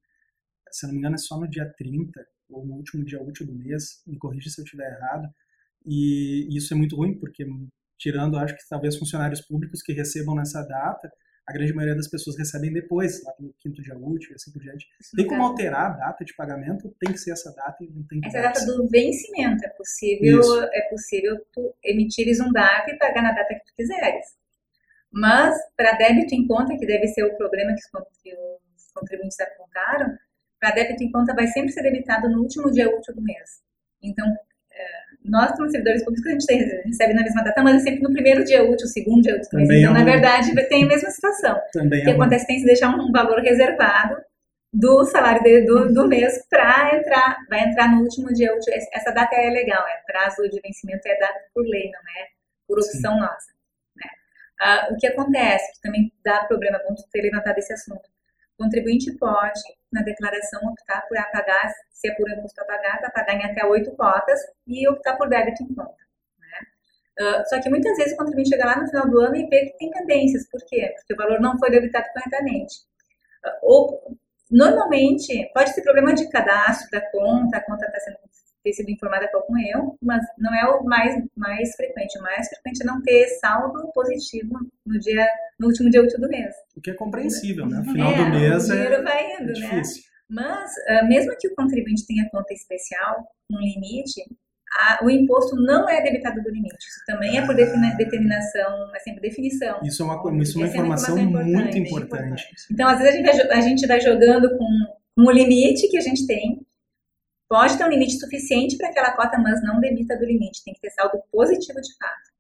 Se 0.72 0.86
não 0.86 0.94
me 0.94 1.00
engano, 1.00 1.16
é 1.16 1.20
só 1.20 1.40
no 1.40 1.48
dia 1.48 1.72
30 1.78 2.26
ou 2.50 2.66
no 2.66 2.76
último 2.76 3.04
dia 3.04 3.22
útil 3.22 3.46
do 3.46 3.56
mês. 3.56 4.02
Me 4.06 4.18
corrija 4.18 4.50
se 4.50 4.62
eu 4.62 4.64
estiver 4.64 4.92
errado. 4.92 5.28
E 5.86 6.56
isso 6.56 6.74
é 6.74 6.78
muito 6.78 6.96
ruim, 6.96 7.18
porque 7.18 7.46
tirando, 7.98 8.38
acho 8.38 8.56
que 8.56 8.68
talvez 8.70 8.98
funcionários 8.98 9.42
públicos 9.42 9.82
que 9.82 9.94
recebam 9.94 10.36
nessa 10.36 10.62
data, 10.64 11.12
a 11.48 11.54
grande 11.54 11.74
maioria 11.74 11.96
das 11.96 12.10
pessoas 12.10 12.38
recebem 12.38 12.74
depois, 12.74 13.24
lá 13.24 13.34
no 13.40 13.54
quinto 13.58 13.82
dia 13.82 13.98
útil 13.98 14.36
assim 14.36 14.52
por 14.52 14.62
diante. 14.62 14.86
Tem 15.16 15.26
como 15.26 15.44
alterar 15.44 15.92
a 15.92 15.96
data 15.96 16.26
de 16.26 16.36
pagamento? 16.36 16.94
Tem 17.00 17.14
que 17.14 17.18
ser 17.18 17.32
essa 17.32 17.54
data 17.54 17.78
e 17.82 17.90
não 17.90 18.04
tem 18.04 18.20
que 18.20 18.28
Essa 18.28 18.42
data 18.42 18.66
do 18.66 18.88
vencimento 18.90 19.66
é 19.66 19.70
possível, 19.70 20.42
Isso. 20.42 20.64
é 20.74 20.82
possível 20.90 21.38
tu 21.54 21.74
emitires 21.82 22.42
um 22.42 22.52
DAP 22.52 22.90
e 22.90 22.98
pagar 22.98 23.24
na 23.24 23.32
data 23.32 23.54
que 23.54 23.66
tu 23.66 23.74
quiseres. 23.76 24.26
Mas 25.10 25.56
para 25.78 25.94
débito 25.94 26.36
em 26.36 26.46
conta, 26.46 26.78
que 26.78 26.86
deve 26.86 27.08
ser 27.08 27.24
o 27.24 27.38
problema 27.38 27.74
que 27.74 28.34
os 28.36 28.92
contribuintes 28.94 29.40
apontaram, 29.40 30.18
para 30.60 30.72
débito 30.72 31.02
em 31.02 31.12
conta 31.12 31.34
vai 31.34 31.48
sempre 31.48 31.72
ser 31.72 31.82
debitado 31.82 32.30
no 32.30 32.42
último 32.42 32.70
dia 32.70 32.94
útil 32.94 33.16
do 33.16 33.22
mês. 33.22 33.62
Então, 34.04 34.28
nós, 35.28 35.52
como 35.52 35.70
servidores 35.70 36.04
públicos, 36.04 36.28
a 36.28 36.32
gente 36.32 36.82
recebe 36.86 37.14
na 37.14 37.24
mesma 37.24 37.44
data, 37.44 37.62
mas 37.62 37.76
é 37.76 37.80
sempre 37.80 38.02
no 38.02 38.12
primeiro 38.12 38.44
dia 38.44 38.64
útil, 38.64 38.88
segundo 38.88 39.22
dia 39.22 39.36
útil. 39.36 39.50
Também 39.50 39.80
então, 39.80 39.90
é 39.90 39.94
um... 39.96 39.98
na 40.00 40.04
verdade, 40.04 40.70
tem 40.70 40.84
a 40.84 40.88
mesma 40.88 41.10
situação. 41.10 41.60
Também 41.74 42.02
o 42.02 42.04
que 42.04 42.10
é 42.10 42.14
acontece 42.14 42.46
é 42.46 42.48
tem 42.48 42.58
que 42.60 42.66
deixar 42.66 42.90
um 42.90 43.12
valor 43.12 43.40
reservado 43.40 44.16
do 44.74 45.06
salário 45.06 45.42
de, 45.44 45.62
do, 45.66 45.94
do 45.94 46.08
mês 46.08 46.46
para 46.50 46.96
entrar, 46.96 47.38
vai 47.50 47.64
entrar 47.64 47.90
no 47.90 48.02
último 48.02 48.34
dia 48.34 48.56
útil. 48.56 48.74
Essa 48.94 49.12
data 49.12 49.36
é 49.36 49.50
legal, 49.50 49.86
é 49.88 50.02
prazo 50.06 50.44
de 50.50 50.60
vencimento 50.62 51.08
é 51.08 51.18
dado 51.20 51.36
por 51.54 51.66
lei, 51.66 51.92
não 51.92 52.00
é 52.00 52.28
por 52.68 52.78
opção 52.78 53.14
Sim. 53.14 53.20
nossa. 53.20 53.52
Né? 53.96 54.10
Ah, 54.62 54.90
o 54.92 54.98
que 54.98 55.08
acontece, 55.08 55.74
que 55.74 55.82
também 55.82 56.12
dá 56.24 56.44
problema, 56.46 56.80
vamos 56.84 57.04
ter 57.12 57.22
levantado 57.22 57.58
esse 57.58 57.74
assunto, 57.74 58.08
o 58.58 58.64
contribuinte 58.64 59.16
pode, 59.18 59.62
na 59.92 60.02
declaração, 60.02 60.60
optar 60.68 61.02
por 61.08 61.16
pagar, 61.32 61.72
se 61.92 62.10
é 62.10 62.16
por 62.16 62.30
imposto 62.30 62.60
a 62.62 62.66
pagar, 62.66 63.00
para 63.00 63.12
pagar 63.12 63.36
em 63.36 63.46
até 63.46 63.64
oito 63.66 63.96
cotas 63.96 64.40
e 64.66 64.88
optar 64.90 65.16
por 65.16 65.30
débito 65.30 65.62
em 65.62 65.74
conta. 65.76 65.96
Né? 66.40 67.26
Uh, 67.26 67.50
só 67.50 67.62
que 67.62 67.70
muitas 67.70 67.96
vezes 67.98 68.14
o 68.14 68.18
contribuinte 68.18 68.50
chega 68.50 68.66
lá 68.66 68.82
no 68.82 68.88
final 68.88 69.08
do 69.08 69.20
ano 69.20 69.36
e 69.36 69.48
vê 69.48 69.68
que 69.68 69.78
tem 69.78 69.92
pendências. 69.92 70.50
Por 70.50 70.60
quê? 70.66 70.92
Porque 70.96 71.14
o 71.14 71.18
valor 71.18 71.40
não 71.40 71.58
foi 71.60 71.70
debitado 71.70 72.08
corretamente. 72.12 72.78
Uh, 73.46 73.58
ou, 73.62 74.18
normalmente, 74.50 75.52
pode 75.54 75.74
ter 75.76 75.84
problema 75.84 76.16
de 76.16 76.28
cadastro 76.30 76.90
da 76.90 77.02
conta, 77.12 77.58
a 77.58 77.64
conta 77.64 77.86
está 77.86 78.00
sendo 78.00 78.18
ter 78.68 78.74
sido 78.74 78.90
informada 78.90 79.28
com 79.32 79.38
algum 79.38 79.58
erro, 79.58 79.98
mas 80.02 80.24
não 80.38 80.54
é 80.54 80.66
o 80.66 80.84
mais, 80.84 81.24
mais 81.36 81.76
frequente. 81.76 82.20
O 82.20 82.22
mais 82.22 82.48
frequente 82.50 82.82
é 82.82 82.86
não 82.86 83.02
ter 83.02 83.28
saldo 83.40 83.92
positivo 83.94 84.60
no 84.86 85.00
dia 85.00 85.26
no 85.60 85.68
último 85.68 85.90
dia 85.90 86.04
útil 86.04 86.20
do 86.20 86.28
mês. 86.28 86.54
O 86.76 86.82
que 86.82 86.92
é 86.92 86.94
compreensível, 86.94 87.66
né? 87.66 87.78
No 87.78 87.86
final 87.86 88.12
é, 88.12 88.18
do 88.18 88.30
mês 88.30 88.66
o 88.66 88.72
dinheiro 88.72 88.96
é, 88.96 89.02
vai 89.02 89.36
indo, 89.36 89.52
é 89.52 89.60
né? 89.60 89.82
Mas, 90.30 90.72
uh, 90.90 91.08
mesmo 91.08 91.34
que 91.40 91.48
o 91.48 91.56
contribuinte 91.56 92.06
tenha 92.06 92.30
conta 92.30 92.54
especial, 92.54 93.26
um 93.50 93.60
limite, 93.60 94.22
a, 94.74 95.00
o 95.02 95.10
imposto 95.10 95.56
não 95.56 95.90
é 95.90 96.04
debitado 96.04 96.44
do 96.44 96.50
limite. 96.50 96.76
Isso 96.78 97.02
também 97.08 97.38
é 97.38 97.46
por 97.46 97.54
ah. 97.54 97.96
determinação, 97.98 98.92
assim, 98.94 99.14
por 99.14 99.22
definição. 99.22 99.80
Isso 99.84 100.04
é 100.04 100.06
uma, 100.06 100.44
isso 100.44 100.58
é 100.58 100.62
uma 100.62 100.68
informação, 100.68 101.18
informação 101.18 101.46
muito 101.46 101.78
importante. 101.78 102.44
importante. 102.44 102.48
Então, 102.70 102.90
às 102.90 103.00
vezes, 103.00 103.14
a 103.14 103.18
gente 103.18 103.48
vai, 103.48 103.58
a 103.58 103.62
gente 103.62 103.88
vai 103.88 104.02
jogando 104.02 104.58
com, 104.58 104.68
com 105.16 105.24
o 105.24 105.32
limite 105.32 105.88
que 105.88 105.98
a 105.98 106.02
gente 106.02 106.28
tem, 106.28 106.60
Pode 107.50 107.78
ter 107.78 107.86
um 107.86 107.90
limite 107.90 108.20
suficiente 108.20 108.78
para 108.78 108.90
aquela 108.90 109.16
cota, 109.16 109.38
mas 109.38 109.64
não 109.64 109.80
debita 109.80 110.18
do 110.18 110.26
limite. 110.26 110.64
Tem 110.64 110.74
que 110.74 110.82
ter 110.82 110.92
saldo 110.92 111.22
positivo 111.32 111.80
de 111.80 111.96
fato. 111.98 112.38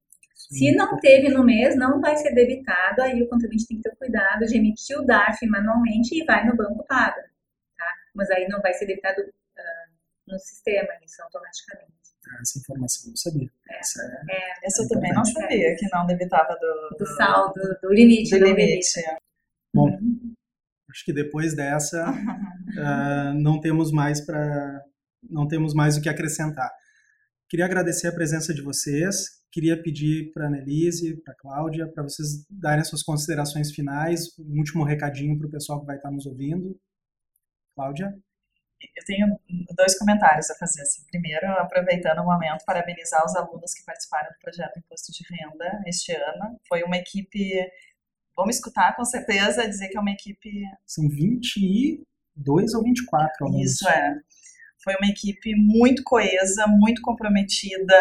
Se 0.49 0.73
não 0.73 0.97
teve 0.99 1.29
no 1.29 1.43
mês, 1.43 1.75
não 1.75 1.99
vai 1.99 2.15
ser 2.15 2.33
debitado, 2.33 3.01
aí 3.01 3.21
o 3.21 3.27
contribuinte 3.27 3.67
tem 3.67 3.77
que 3.77 3.83
ter 3.83 3.95
cuidado 3.97 4.45
de 4.45 4.57
emitir 4.57 4.97
o 4.97 5.05
DARF 5.05 5.45
manualmente 5.45 6.15
e 6.15 6.23
vai 6.23 6.45
no 6.45 6.55
banco 6.55 6.85
paga. 6.85 7.21
Tá? 7.77 7.93
Mas 8.15 8.29
aí 8.31 8.47
não 8.47 8.61
vai 8.61 8.73
ser 8.73 8.85
debitado 8.85 9.21
uh, 9.21 10.31
no 10.31 10.39
sistema, 10.39 10.87
isso 11.05 11.21
automaticamente. 11.21 11.97
Ah, 12.29 12.39
essa 12.41 12.59
informação 12.59 13.03
eu 13.05 13.09
não 13.09 13.17
sabia. 13.17 13.49
É, 13.69 13.79
essa, 13.79 14.01
é, 14.01 14.35
é, 14.35 14.53
essa 14.63 14.83
eu 14.83 14.87
também 14.87 15.13
não 15.13 15.25
sabia, 15.25 15.75
que 15.75 15.89
não 15.91 16.05
debitava 16.05 16.53
do, 16.53 16.89
do, 16.91 16.97
do 16.97 17.05
saldo, 17.15 17.61
do 17.81 17.93
limite. 17.93 18.37
Do 18.37 18.45
limite. 18.45 19.01
Bom, 19.73 19.89
uhum. 19.89 20.33
acho 20.89 21.03
que 21.03 21.13
depois 21.13 21.53
dessa 21.53 22.09
uh, 22.09 23.33
não 23.39 23.59
temos 23.59 23.91
mais 23.91 24.21
para 24.21 24.81
não 25.23 25.47
temos 25.47 25.73
mais 25.73 25.97
o 25.97 26.01
que 26.01 26.09
acrescentar. 26.09 26.69
Queria 27.49 27.65
agradecer 27.65 28.07
a 28.07 28.13
presença 28.13 28.53
de 28.53 28.61
vocês, 28.61 29.41
queria 29.51 29.81
pedir 29.81 30.31
para 30.33 30.45
a 30.45 30.47
Annelise, 30.47 31.21
para 31.23 31.33
a 31.33 31.37
Cláudia, 31.37 31.87
para 31.87 32.03
vocês 32.03 32.45
darem 32.49 32.81
as 32.81 32.89
suas 32.89 33.03
considerações 33.03 33.71
finais, 33.71 34.37
um 34.37 34.57
último 34.57 34.83
recadinho 34.83 35.37
para 35.37 35.47
o 35.47 35.51
pessoal 35.51 35.79
que 35.79 35.85
vai 35.85 35.95
estar 35.95 36.11
nos 36.11 36.25
ouvindo. 36.25 36.77
Cláudia? 37.75 38.13
Eu 38.95 39.03
tenho 39.05 39.27
dois 39.75 39.97
comentários 39.97 40.49
a 40.51 40.55
fazer. 40.55 40.81
Assim. 40.81 41.03
Primeiro, 41.09 41.47
aproveitando 41.53 42.19
o 42.19 42.25
momento, 42.25 42.63
parabenizar 42.65 43.25
os 43.25 43.35
alunos 43.35 43.73
que 43.73 43.83
participaram 43.83 44.29
do 44.29 44.39
projeto 44.39 44.77
Imposto 44.77 45.11
de 45.11 45.23
Renda 45.29 45.81
este 45.87 46.13
ano. 46.13 46.59
Foi 46.67 46.83
uma 46.83 46.97
equipe, 46.97 47.53
vamos 48.35 48.57
escutar 48.57 48.95
com 48.95 49.03
certeza, 49.03 49.67
dizer 49.67 49.89
que 49.89 49.97
é 49.97 50.01
uma 50.01 50.11
equipe... 50.11 50.49
São 50.85 51.07
22 51.09 52.73
ou 52.75 52.83
24 52.83 53.45
alunos. 53.45 53.71
Isso, 53.71 53.87
é. 53.87 54.15
Foi 54.83 54.95
uma 54.95 55.09
equipe 55.09 55.55
muito 55.55 56.03
coesa, 56.03 56.65
muito 56.67 57.01
comprometida. 57.01 57.95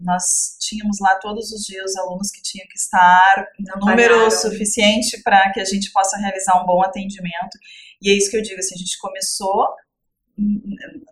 Nós 0.00 0.56
tínhamos 0.60 0.98
lá 1.00 1.16
todos 1.16 1.52
os 1.52 1.62
dias 1.64 1.96
alunos 1.96 2.30
que 2.30 2.42
tinham 2.42 2.66
que 2.68 2.78
estar 2.78 3.46
número 3.80 4.30
suficiente 4.30 5.22
para 5.22 5.52
que 5.52 5.60
a 5.60 5.64
gente 5.64 5.90
possa 5.92 6.16
realizar 6.16 6.60
um 6.62 6.66
bom 6.66 6.82
atendimento. 6.82 7.58
E 8.02 8.10
é 8.10 8.14
isso 8.16 8.30
que 8.30 8.36
eu 8.36 8.42
digo, 8.42 8.58
assim, 8.58 8.74
a 8.74 8.78
gente 8.78 8.98
começou 8.98 9.68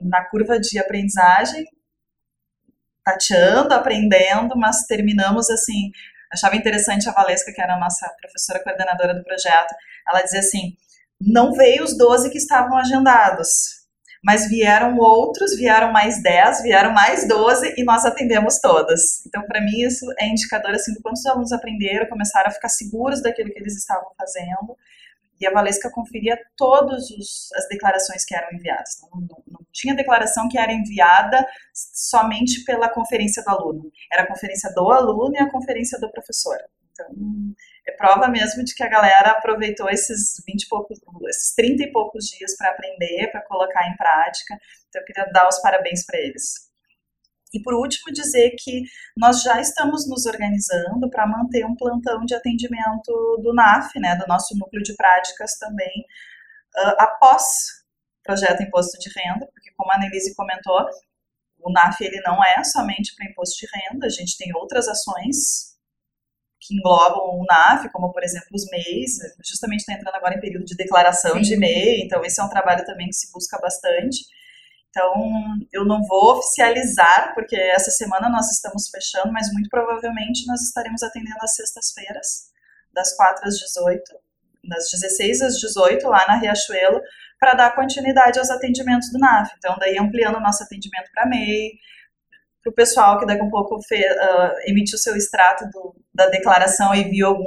na 0.01 0.25
curva 0.25 0.59
de 0.59 0.79
aprendizagem, 0.79 1.67
tateando, 3.05 3.75
aprendendo, 3.75 4.57
mas 4.57 4.87
terminamos 4.87 5.51
assim. 5.51 5.91
Achava 6.33 6.57
interessante 6.57 7.09
a 7.09 7.13
Valesca, 7.13 7.53
que 7.53 7.61
era 7.61 7.75
a 7.75 7.81
nossa 7.81 8.09
professora 8.21 8.63
coordenadora 8.63 9.15
do 9.15 9.25
projeto, 9.25 9.75
ela 10.07 10.23
dizia 10.23 10.41
assim: 10.41 10.77
não 11.21 11.53
veio 11.53 11.85
os 11.85 11.97
12 11.97 12.31
que 12.31 12.39
estavam 12.39 12.77
agendados, 12.77 13.78
mas 14.23 14.49
vieram 14.49 14.97
outros, 14.99 15.57
vieram 15.57 15.93
mais 15.93 16.23
10, 16.23 16.63
vieram 16.63 16.93
mais 16.93 17.27
12 17.27 17.75
e 17.77 17.85
nós 17.85 18.05
atendemos 18.05 18.59
todas. 18.61 19.25
Então, 19.27 19.43
para 19.47 19.61
mim, 19.61 19.81
isso 19.81 20.05
é 20.19 20.27
indicador 20.27 20.73
assim, 20.73 20.93
do 20.95 21.01
quanto 21.01 21.17
os 21.17 21.27
alunos 21.27 21.53
aprenderam, 21.53 22.07
começaram 22.07 22.49
a 22.49 22.53
ficar 22.53 22.69
seguros 22.69 23.23
daquilo 23.23 23.51
que 23.51 23.59
eles 23.59 23.77
estavam 23.77 24.11
fazendo. 24.17 24.77
E 25.41 25.47
a 25.47 25.53
Valesca 25.53 25.89
conferia 25.91 26.37
todas 26.57 27.05
as 27.55 27.69
declarações 27.69 28.25
que 28.25 28.35
eram 28.35 28.49
enviadas. 28.53 28.99
Não, 29.03 29.21
não, 29.21 29.43
não, 29.47 29.61
tinha 29.73 29.95
declaração 29.95 30.49
que 30.49 30.59
era 30.59 30.73
enviada 30.73 31.47
somente 31.73 32.65
pela 32.65 32.89
conferência 32.89 33.43
do 33.45 33.51
aluno. 33.51 33.93
Era 34.13 34.23
a 34.25 34.27
conferência 34.27 34.73
do 34.75 34.91
aluno 34.91 35.35
e 35.37 35.39
a 35.39 35.49
conferência 35.49 35.99
do 36.01 36.11
professor. 36.11 36.59
Então, 36.91 37.07
é 37.89 37.93
prova 37.93 38.29
mesmo 38.29 38.63
de 38.63 38.75
que 38.75 38.83
a 38.83 38.89
galera 38.89 39.31
aproveitou 39.31 39.89
esses 39.89 40.43
20 40.47 40.63
e 40.63 40.69
poucos, 40.69 40.99
esses 41.29 41.55
30 41.55 41.85
e 41.85 41.93
poucos 41.93 42.27
dias 42.27 42.57
para 42.57 42.71
aprender, 42.71 43.29
para 43.31 43.43
colocar 43.43 43.89
em 43.89 43.97
prática. 43.97 44.59
Então, 44.89 45.01
eu 45.01 45.07
queria 45.07 45.25
dar 45.33 45.49
os 45.49 45.59
parabéns 45.61 46.05
para 46.05 46.19
eles. 46.19 46.69
E 47.53 47.63
por 47.63 47.73
último, 47.73 48.13
dizer 48.13 48.55
que 48.59 48.83
nós 49.17 49.43
já 49.43 49.59
estamos 49.59 50.07
nos 50.07 50.27
organizando 50.27 51.09
para 51.09 51.27
manter 51.27 51.65
um 51.65 51.75
plantão 51.75 52.25
de 52.27 52.35
atendimento 52.35 53.41
do 53.43 53.55
NAF, 53.55 53.99
né, 53.99 54.17
do 54.17 54.27
nosso 54.27 54.55
núcleo 54.59 54.83
de 54.83 54.95
práticas 54.95 55.57
também, 55.59 56.05
uh, 56.77 56.95
após 56.99 57.43
o 58.21 58.23
projeto 58.23 58.63
Imposto 58.63 58.99
de 58.99 59.09
Renda, 59.19 59.47
porque 59.55 59.71
como 59.75 59.91
a 59.91 59.97
Annelise 59.97 60.35
comentou, 60.35 60.87
o 61.59 61.73
NAF 61.73 62.05
ele 62.05 62.21
não 62.21 62.45
é 62.45 62.63
somente 62.65 63.15
para 63.17 63.27
imposto 63.27 63.57
de 63.59 63.67
renda, 63.73 64.07
a 64.07 64.11
gente 64.11 64.37
tem 64.37 64.55
outras 64.55 64.87
ações 64.87 65.68
que 66.61 66.75
englobam 66.75 67.39
o 67.39 67.45
NAF, 67.45 67.89
como 67.91 68.13
por 68.13 68.23
exemplo 68.23 68.49
os 68.53 68.67
MEIs, 68.71 69.19
justamente 69.45 69.81
está 69.81 69.93
entrando 69.93 70.15
agora 70.15 70.35
em 70.35 70.41
período 70.41 70.65
de 70.65 70.77
declaração 70.77 71.37
Sim. 71.37 71.43
de 71.43 71.57
MEI, 71.57 72.03
então 72.03 72.25
esse 72.25 72.41
é 72.41 72.45
um 72.45 72.49
trabalho 72.49 72.85
também 72.85 73.07
que 73.09 73.15
se 73.15 73.33
busca 73.33 73.59
bastante. 73.59 74.25
Então, 74.91 75.13
eu 75.73 75.85
não 75.85 76.03
vou 76.05 76.39
oficializar, 76.39 77.33
porque 77.35 77.55
essa 77.55 77.91
semana 77.91 78.29
nós 78.29 78.51
estamos 78.51 78.89
fechando, 78.89 79.33
mas 79.33 79.53
muito 79.53 79.69
provavelmente 79.69 80.47
nós 80.47 80.61
estaremos 80.63 81.03
atendendo 81.03 81.39
às 81.41 81.55
sextas-feiras, 81.55 82.51
das 82.93 83.15
4 83.15 83.47
às 83.47 83.59
18, 83.59 84.03
das 84.65 84.91
16 84.91 85.43
às 85.43 85.59
18, 85.59 86.09
lá 86.09 86.27
na 86.27 86.37
Riachuelo, 86.37 87.01
para 87.39 87.55
dar 87.55 87.77
continuidade 87.77 88.39
aos 88.39 88.51
atendimentos 88.51 89.13
do 89.13 89.19
NAF. 89.19 89.53
Então, 89.57 89.77
daí 89.79 89.97
ampliando 89.99 90.37
o 90.37 90.41
nosso 90.41 90.65
atendimento 90.65 91.11
para 91.15 91.27
MEI, 91.27 91.73
para 92.63 92.71
o 92.71 92.75
pessoal 92.75 93.19
que 93.19 93.27
daqui 93.27 93.41
a 93.41 93.45
um 93.45 93.51
pouco 93.51 93.81
fe, 93.83 94.01
uh, 94.01 94.69
emitiu 94.69 94.97
o 94.97 95.01
seu 95.01 95.15
extrato 95.17 95.65
do, 95.71 95.95
da 96.19 96.29
declaração 96.29 96.93
e 96.93 97.05
viu 97.05 97.29
algum 97.29 97.45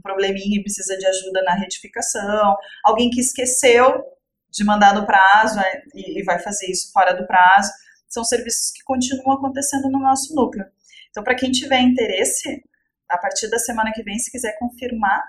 probleminha 0.00 0.60
e 0.60 0.62
precisa 0.62 0.96
de 0.96 1.04
ajuda 1.04 1.42
na 1.42 1.54
retificação, 1.54 2.56
alguém 2.84 3.10
que 3.10 3.20
esqueceu 3.20 4.04
de 4.48 4.64
mandar 4.64 4.94
no 4.94 5.04
prazo 5.04 5.58
é, 5.58 5.82
e, 5.92 6.22
vai 6.22 6.38
fazer 6.38 6.70
isso 6.70 6.92
fora 6.92 7.12
do 7.12 7.26
prazo, 7.26 7.72
são 8.08 8.22
serviços 8.22 8.70
que 8.70 8.84
continuam 8.84 9.38
acontecendo 9.38 9.90
no 9.90 9.98
nosso 9.98 10.34
núcleo. 10.34 10.64
Então, 11.10 11.24
para 11.24 11.34
quem 11.34 11.50
tiver 11.50 11.80
interesse, 11.80 12.62
a 13.08 13.18
partir 13.18 13.48
da 13.50 13.58
semana 13.58 13.90
que 13.92 14.02
vem, 14.04 14.18
se 14.18 14.30
quiser 14.30 14.56
confirmar 14.58 15.20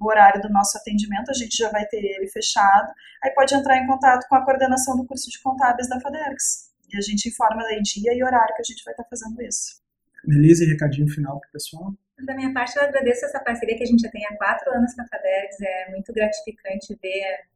o 0.00 0.08
horário 0.08 0.42
do 0.42 0.48
nosso 0.48 0.76
atendimento, 0.76 1.30
a 1.30 1.34
gente 1.34 1.56
já 1.56 1.70
vai 1.70 1.86
ter 1.86 1.98
ele 1.98 2.26
fechado. 2.26 2.92
Aí 3.22 3.30
pode 3.30 3.54
entrar 3.54 3.78
em 3.78 3.86
contato 3.86 4.26
com 4.28 4.34
a 4.34 4.44
coordenação 4.44 4.96
do 4.96 5.06
curso 5.06 5.30
de 5.30 5.40
contábeis 5.40 5.88
da 5.88 6.00
FADERX. 6.00 6.72
E 6.92 6.96
a 6.96 7.00
gente 7.00 7.28
informa 7.28 7.62
daí 7.62 7.80
dia 7.82 8.12
e 8.12 8.24
horário 8.24 8.54
que 8.56 8.62
a 8.62 8.64
gente 8.64 8.82
vai 8.84 8.94
estar 8.94 9.04
fazendo 9.04 9.40
isso. 9.42 9.80
Beleza, 10.24 10.64
e 10.64 10.68
recadinho 10.68 11.08
final 11.08 11.38
para 11.38 11.48
o 11.48 11.52
pessoal? 11.52 11.94
Da 12.20 12.34
minha 12.34 12.52
parte, 12.52 12.76
eu 12.76 12.84
agradeço 12.84 13.24
essa 13.24 13.40
parceria 13.40 13.76
que 13.76 13.82
a 13.82 13.86
gente 13.86 14.02
já 14.02 14.10
tem 14.10 14.24
há 14.26 14.36
quatro 14.36 14.70
anos 14.72 14.94
com 14.94 15.02
a 15.02 15.06
FADERX. 15.06 15.60
É 15.60 15.90
muito 15.90 16.12
gratificante 16.12 16.96
ver 17.02 17.46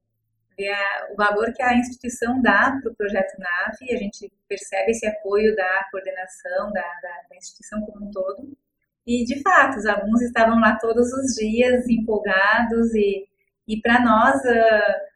ver 0.56 0.70
a, 0.70 1.08
o 1.12 1.16
valor 1.16 1.52
que 1.52 1.62
a 1.62 1.74
instituição 1.76 2.40
dá 2.40 2.78
para 2.80 2.90
o 2.90 2.94
projeto 2.94 3.38
NAV, 3.38 3.92
a 3.92 3.96
gente 3.96 4.32
percebe 4.48 4.92
esse 4.92 5.06
apoio 5.06 5.54
da 5.54 5.86
coordenação, 5.90 6.72
da, 6.72 6.80
da, 6.80 7.22
da, 7.28 7.36
instituição 7.36 7.82
como 7.82 8.06
um 8.06 8.10
todo. 8.10 8.56
E, 9.06 9.24
de 9.24 9.40
fato, 9.42 9.76
os 9.76 9.86
alunos 9.86 10.22
estavam 10.22 10.58
lá 10.58 10.76
todos 10.76 11.12
os 11.12 11.34
dias, 11.34 11.86
empolgados, 11.88 12.92
e, 12.94 13.28
e 13.68 13.80
para 13.80 14.00
nós, 14.00 14.36
uh, 14.44 15.06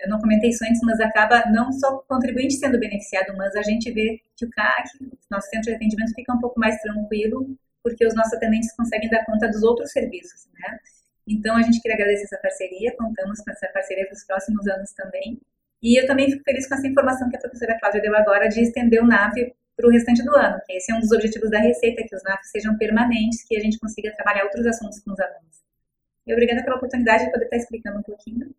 eu 0.00 0.08
não 0.08 0.18
comentei 0.20 0.50
isso 0.50 0.64
antes, 0.64 0.80
mas 0.82 1.00
acaba 1.00 1.44
não 1.50 1.70
só 1.72 1.96
o 1.96 2.02
contribuinte 2.02 2.54
sendo 2.54 2.80
beneficiado, 2.80 3.36
mas 3.36 3.54
a 3.54 3.62
gente 3.62 3.92
vê 3.92 4.20
que 4.36 4.44
o 4.44 4.50
CAC, 4.50 4.88
nosso 5.30 5.48
centro 5.50 5.70
de 5.70 5.76
atendimento, 5.76 6.14
fica 6.14 6.32
um 6.32 6.40
pouco 6.40 6.58
mais 6.58 6.80
tranquilo, 6.80 7.56
porque 7.82 8.06
os 8.06 8.14
nossos 8.14 8.32
atendentes 8.34 8.74
conseguem 8.74 9.08
dar 9.08 9.24
conta 9.24 9.48
dos 9.48 9.62
outros 9.62 9.90
serviços, 9.92 10.48
né? 10.58 10.78
Então, 11.26 11.56
a 11.56 11.62
gente 11.62 11.80
queria 11.80 11.94
agradecer 11.94 12.24
essa 12.24 12.38
parceria, 12.38 12.96
contamos 12.96 13.40
com 13.40 13.50
essa 13.50 13.68
parceria 13.68 14.06
para 14.06 14.14
os 14.14 14.24
próximos 14.24 14.66
anos 14.66 14.92
também. 14.92 15.40
E 15.82 16.00
eu 16.00 16.06
também 16.06 16.30
fico 16.30 16.42
feliz 16.42 16.66
com 16.66 16.74
essa 16.74 16.86
informação 16.86 17.28
que 17.28 17.36
a 17.36 17.40
professora 17.40 17.78
Cláudia 17.78 18.00
deu 18.00 18.16
agora 18.16 18.48
de 18.48 18.62
estender 18.62 19.02
o 19.02 19.06
NAV 19.06 19.54
para 19.76 19.86
o 19.86 19.90
restante 19.90 20.24
do 20.24 20.34
ano, 20.34 20.60
que 20.66 20.72
esse 20.72 20.90
é 20.90 20.94
um 20.94 21.00
dos 21.00 21.12
objetivos 21.12 21.50
da 21.50 21.60
Receita, 21.60 22.02
que 22.02 22.16
os 22.16 22.22
NAVs 22.24 22.50
sejam 22.50 22.76
permanentes, 22.76 23.44
que 23.44 23.56
a 23.56 23.60
gente 23.60 23.78
consiga 23.78 24.12
trabalhar 24.12 24.44
outros 24.44 24.66
assuntos 24.66 24.98
com 25.00 25.12
os 25.12 25.20
alunos. 25.20 25.62
E 26.26 26.32
obrigada 26.32 26.64
pela 26.64 26.76
oportunidade 26.76 27.26
de 27.26 27.30
poder 27.30 27.44
estar 27.44 27.56
explicando 27.56 27.98
um 28.00 28.02
pouquinho 28.02 28.52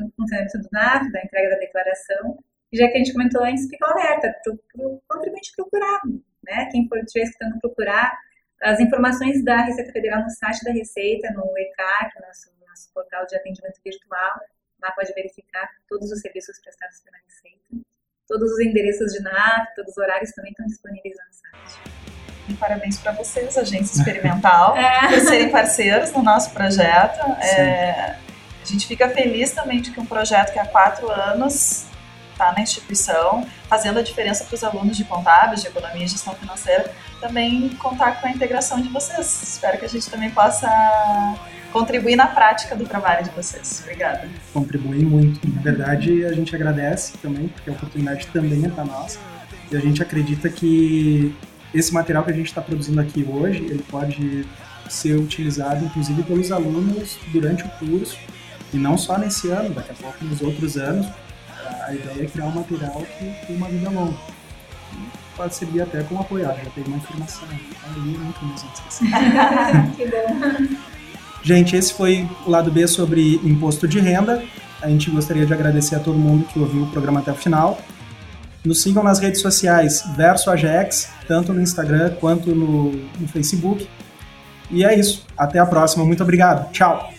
o 0.00 0.10
funcionamento 0.16 0.58
do 0.58 0.68
NAV, 0.72 1.12
da 1.12 1.22
entrega 1.22 1.50
da 1.50 1.56
declaração. 1.56 2.38
E 2.72 2.78
já 2.78 2.88
que 2.88 2.94
a 2.94 2.98
gente 2.98 3.12
comentou 3.12 3.42
antes, 3.42 3.68
fica 3.68 3.86
alerta 3.90 4.34
para 4.42 4.86
o 4.86 5.02
contribuinte 5.08 5.52
procurar, 5.56 6.00
né? 6.44 6.68
Quem 6.70 6.88
for 6.88 6.98
estiver 6.98 7.24
escutando 7.24 7.58
procurar, 7.60 8.18
as 8.62 8.78
informações 8.78 9.42
da 9.42 9.62
Receita 9.62 9.92
Federal 9.92 10.22
no 10.22 10.30
site 10.30 10.62
da 10.64 10.72
Receita, 10.72 11.30
no 11.32 11.50
ECAC, 11.56 12.20
nosso, 12.20 12.50
nosso 12.68 12.92
portal 12.92 13.26
de 13.26 13.34
atendimento 13.36 13.80
virtual. 13.82 14.40
Lá 14.82 14.90
pode 14.92 15.12
verificar 15.14 15.68
todos 15.88 16.10
os 16.10 16.20
serviços 16.20 16.58
prestados 16.60 17.00
pela 17.00 17.16
Receita. 17.18 17.86
Todos 18.28 18.52
os 18.52 18.60
endereços 18.60 19.12
de 19.12 19.22
NAF, 19.22 19.74
todos 19.74 19.92
os 19.92 19.98
horários 19.98 20.30
também 20.32 20.52
estão 20.52 20.66
disponíveis 20.66 21.16
no 21.16 21.32
site. 21.32 22.00
E 22.48 22.54
parabéns 22.54 22.98
para 22.98 23.12
vocês, 23.12 23.56
Agência 23.56 23.98
Experimental, 23.98 24.76
é. 24.78 25.08
por 25.08 25.20
serem 25.20 25.50
parceiros 25.50 26.12
no 26.12 26.22
nosso 26.22 26.52
projeto. 26.52 27.20
É, 27.42 28.16
a 28.62 28.64
gente 28.64 28.86
fica 28.86 29.08
feliz 29.08 29.52
também 29.52 29.80
de 29.80 29.90
que 29.90 30.00
um 30.00 30.06
projeto 30.06 30.52
que 30.52 30.58
há 30.58 30.66
quatro 30.66 31.10
anos 31.10 31.89
está 32.40 32.52
na 32.56 32.62
instituição, 32.62 33.46
fazendo 33.68 33.98
a 33.98 34.02
diferença 34.02 34.44
para 34.44 34.54
os 34.54 34.64
alunos 34.64 34.96
de 34.96 35.04
contábeis, 35.04 35.60
de 35.60 35.68
economia 35.68 36.04
e 36.04 36.08
gestão 36.08 36.34
financeira, 36.34 36.90
também 37.20 37.68
contar 37.70 38.20
com 38.20 38.26
a 38.26 38.30
integração 38.30 38.80
de 38.80 38.88
vocês. 38.88 39.42
Espero 39.42 39.78
que 39.78 39.84
a 39.84 39.88
gente 39.88 40.10
também 40.10 40.30
possa 40.30 40.68
contribuir 41.70 42.16
na 42.16 42.26
prática 42.26 42.74
do 42.74 42.86
trabalho 42.86 43.22
de 43.22 43.30
vocês. 43.30 43.80
Obrigada. 43.82 44.26
Contribui 44.52 45.04
muito. 45.04 45.46
Na 45.54 45.60
verdade, 45.60 46.24
a 46.24 46.32
gente 46.32 46.56
agradece 46.56 47.18
também, 47.18 47.48
porque 47.48 47.68
a 47.68 47.72
oportunidade 47.74 48.26
também 48.28 48.64
é 48.64 48.68
para 48.68 48.84
nós. 48.84 49.18
E 49.70 49.76
a 49.76 49.80
gente 49.80 50.02
acredita 50.02 50.48
que 50.48 51.36
esse 51.72 51.92
material 51.92 52.24
que 52.24 52.30
a 52.30 52.34
gente 52.34 52.46
está 52.46 52.60
produzindo 52.60 53.00
aqui 53.00 53.24
hoje, 53.28 53.58
ele 53.58 53.84
pode 53.88 54.44
ser 54.88 55.14
utilizado, 55.14 55.84
inclusive, 55.84 56.24
pelos 56.24 56.50
alunos 56.50 57.16
durante 57.28 57.62
o 57.62 57.68
curso, 57.78 58.18
e 58.72 58.76
não 58.76 58.98
só 58.98 59.16
nesse 59.16 59.48
ano, 59.48 59.72
daqui 59.72 59.92
a 59.92 59.94
pouco 59.94 60.24
nos 60.24 60.42
outros 60.42 60.76
anos, 60.76 61.06
a 61.86 61.94
ideia 61.94 62.24
é 62.24 62.26
criar 62.26 62.46
um 62.46 62.52
material 62.52 63.02
que 63.18 63.46
tem 63.46 63.56
uma 63.56 63.68
vida 63.68 63.90
longa. 63.90 64.16
E 64.92 65.36
pode 65.36 65.54
servir 65.54 65.82
até 65.82 66.02
como 66.02 66.20
apoiar, 66.20 66.54
já 66.54 66.70
tem 66.70 66.84
uma 66.84 66.96
informação. 66.96 67.48
Ali 67.84 68.18
muito 68.18 68.44
mesmo. 68.44 68.70
que 69.96 70.06
bom. 70.06 70.76
Gente, 71.42 71.74
esse 71.74 71.94
foi 71.94 72.28
o 72.46 72.50
lado 72.50 72.70
B 72.70 72.86
sobre 72.86 73.36
imposto 73.36 73.88
de 73.88 73.98
renda. 73.98 74.42
A 74.82 74.88
gente 74.88 75.10
gostaria 75.10 75.46
de 75.46 75.52
agradecer 75.52 75.94
a 75.94 75.98
todo 75.98 76.18
mundo 76.18 76.44
que 76.46 76.58
ouviu 76.58 76.82
o 76.82 76.86
programa 76.90 77.20
até 77.20 77.32
o 77.32 77.34
final. 77.34 77.78
Nos 78.64 78.82
sigam 78.82 79.02
nas 79.02 79.18
redes 79.18 79.40
sociais 79.40 80.04
Verso 80.16 80.50
AGEX, 80.50 81.08
tanto 81.26 81.52
no 81.52 81.62
Instagram 81.62 82.10
quanto 82.20 82.54
no, 82.54 82.92
no 82.92 83.28
Facebook. 83.28 83.88
E 84.70 84.84
é 84.84 84.98
isso. 84.98 85.26
Até 85.36 85.58
a 85.58 85.66
próxima. 85.66 86.04
Muito 86.04 86.22
obrigado. 86.22 86.70
Tchau. 86.72 87.10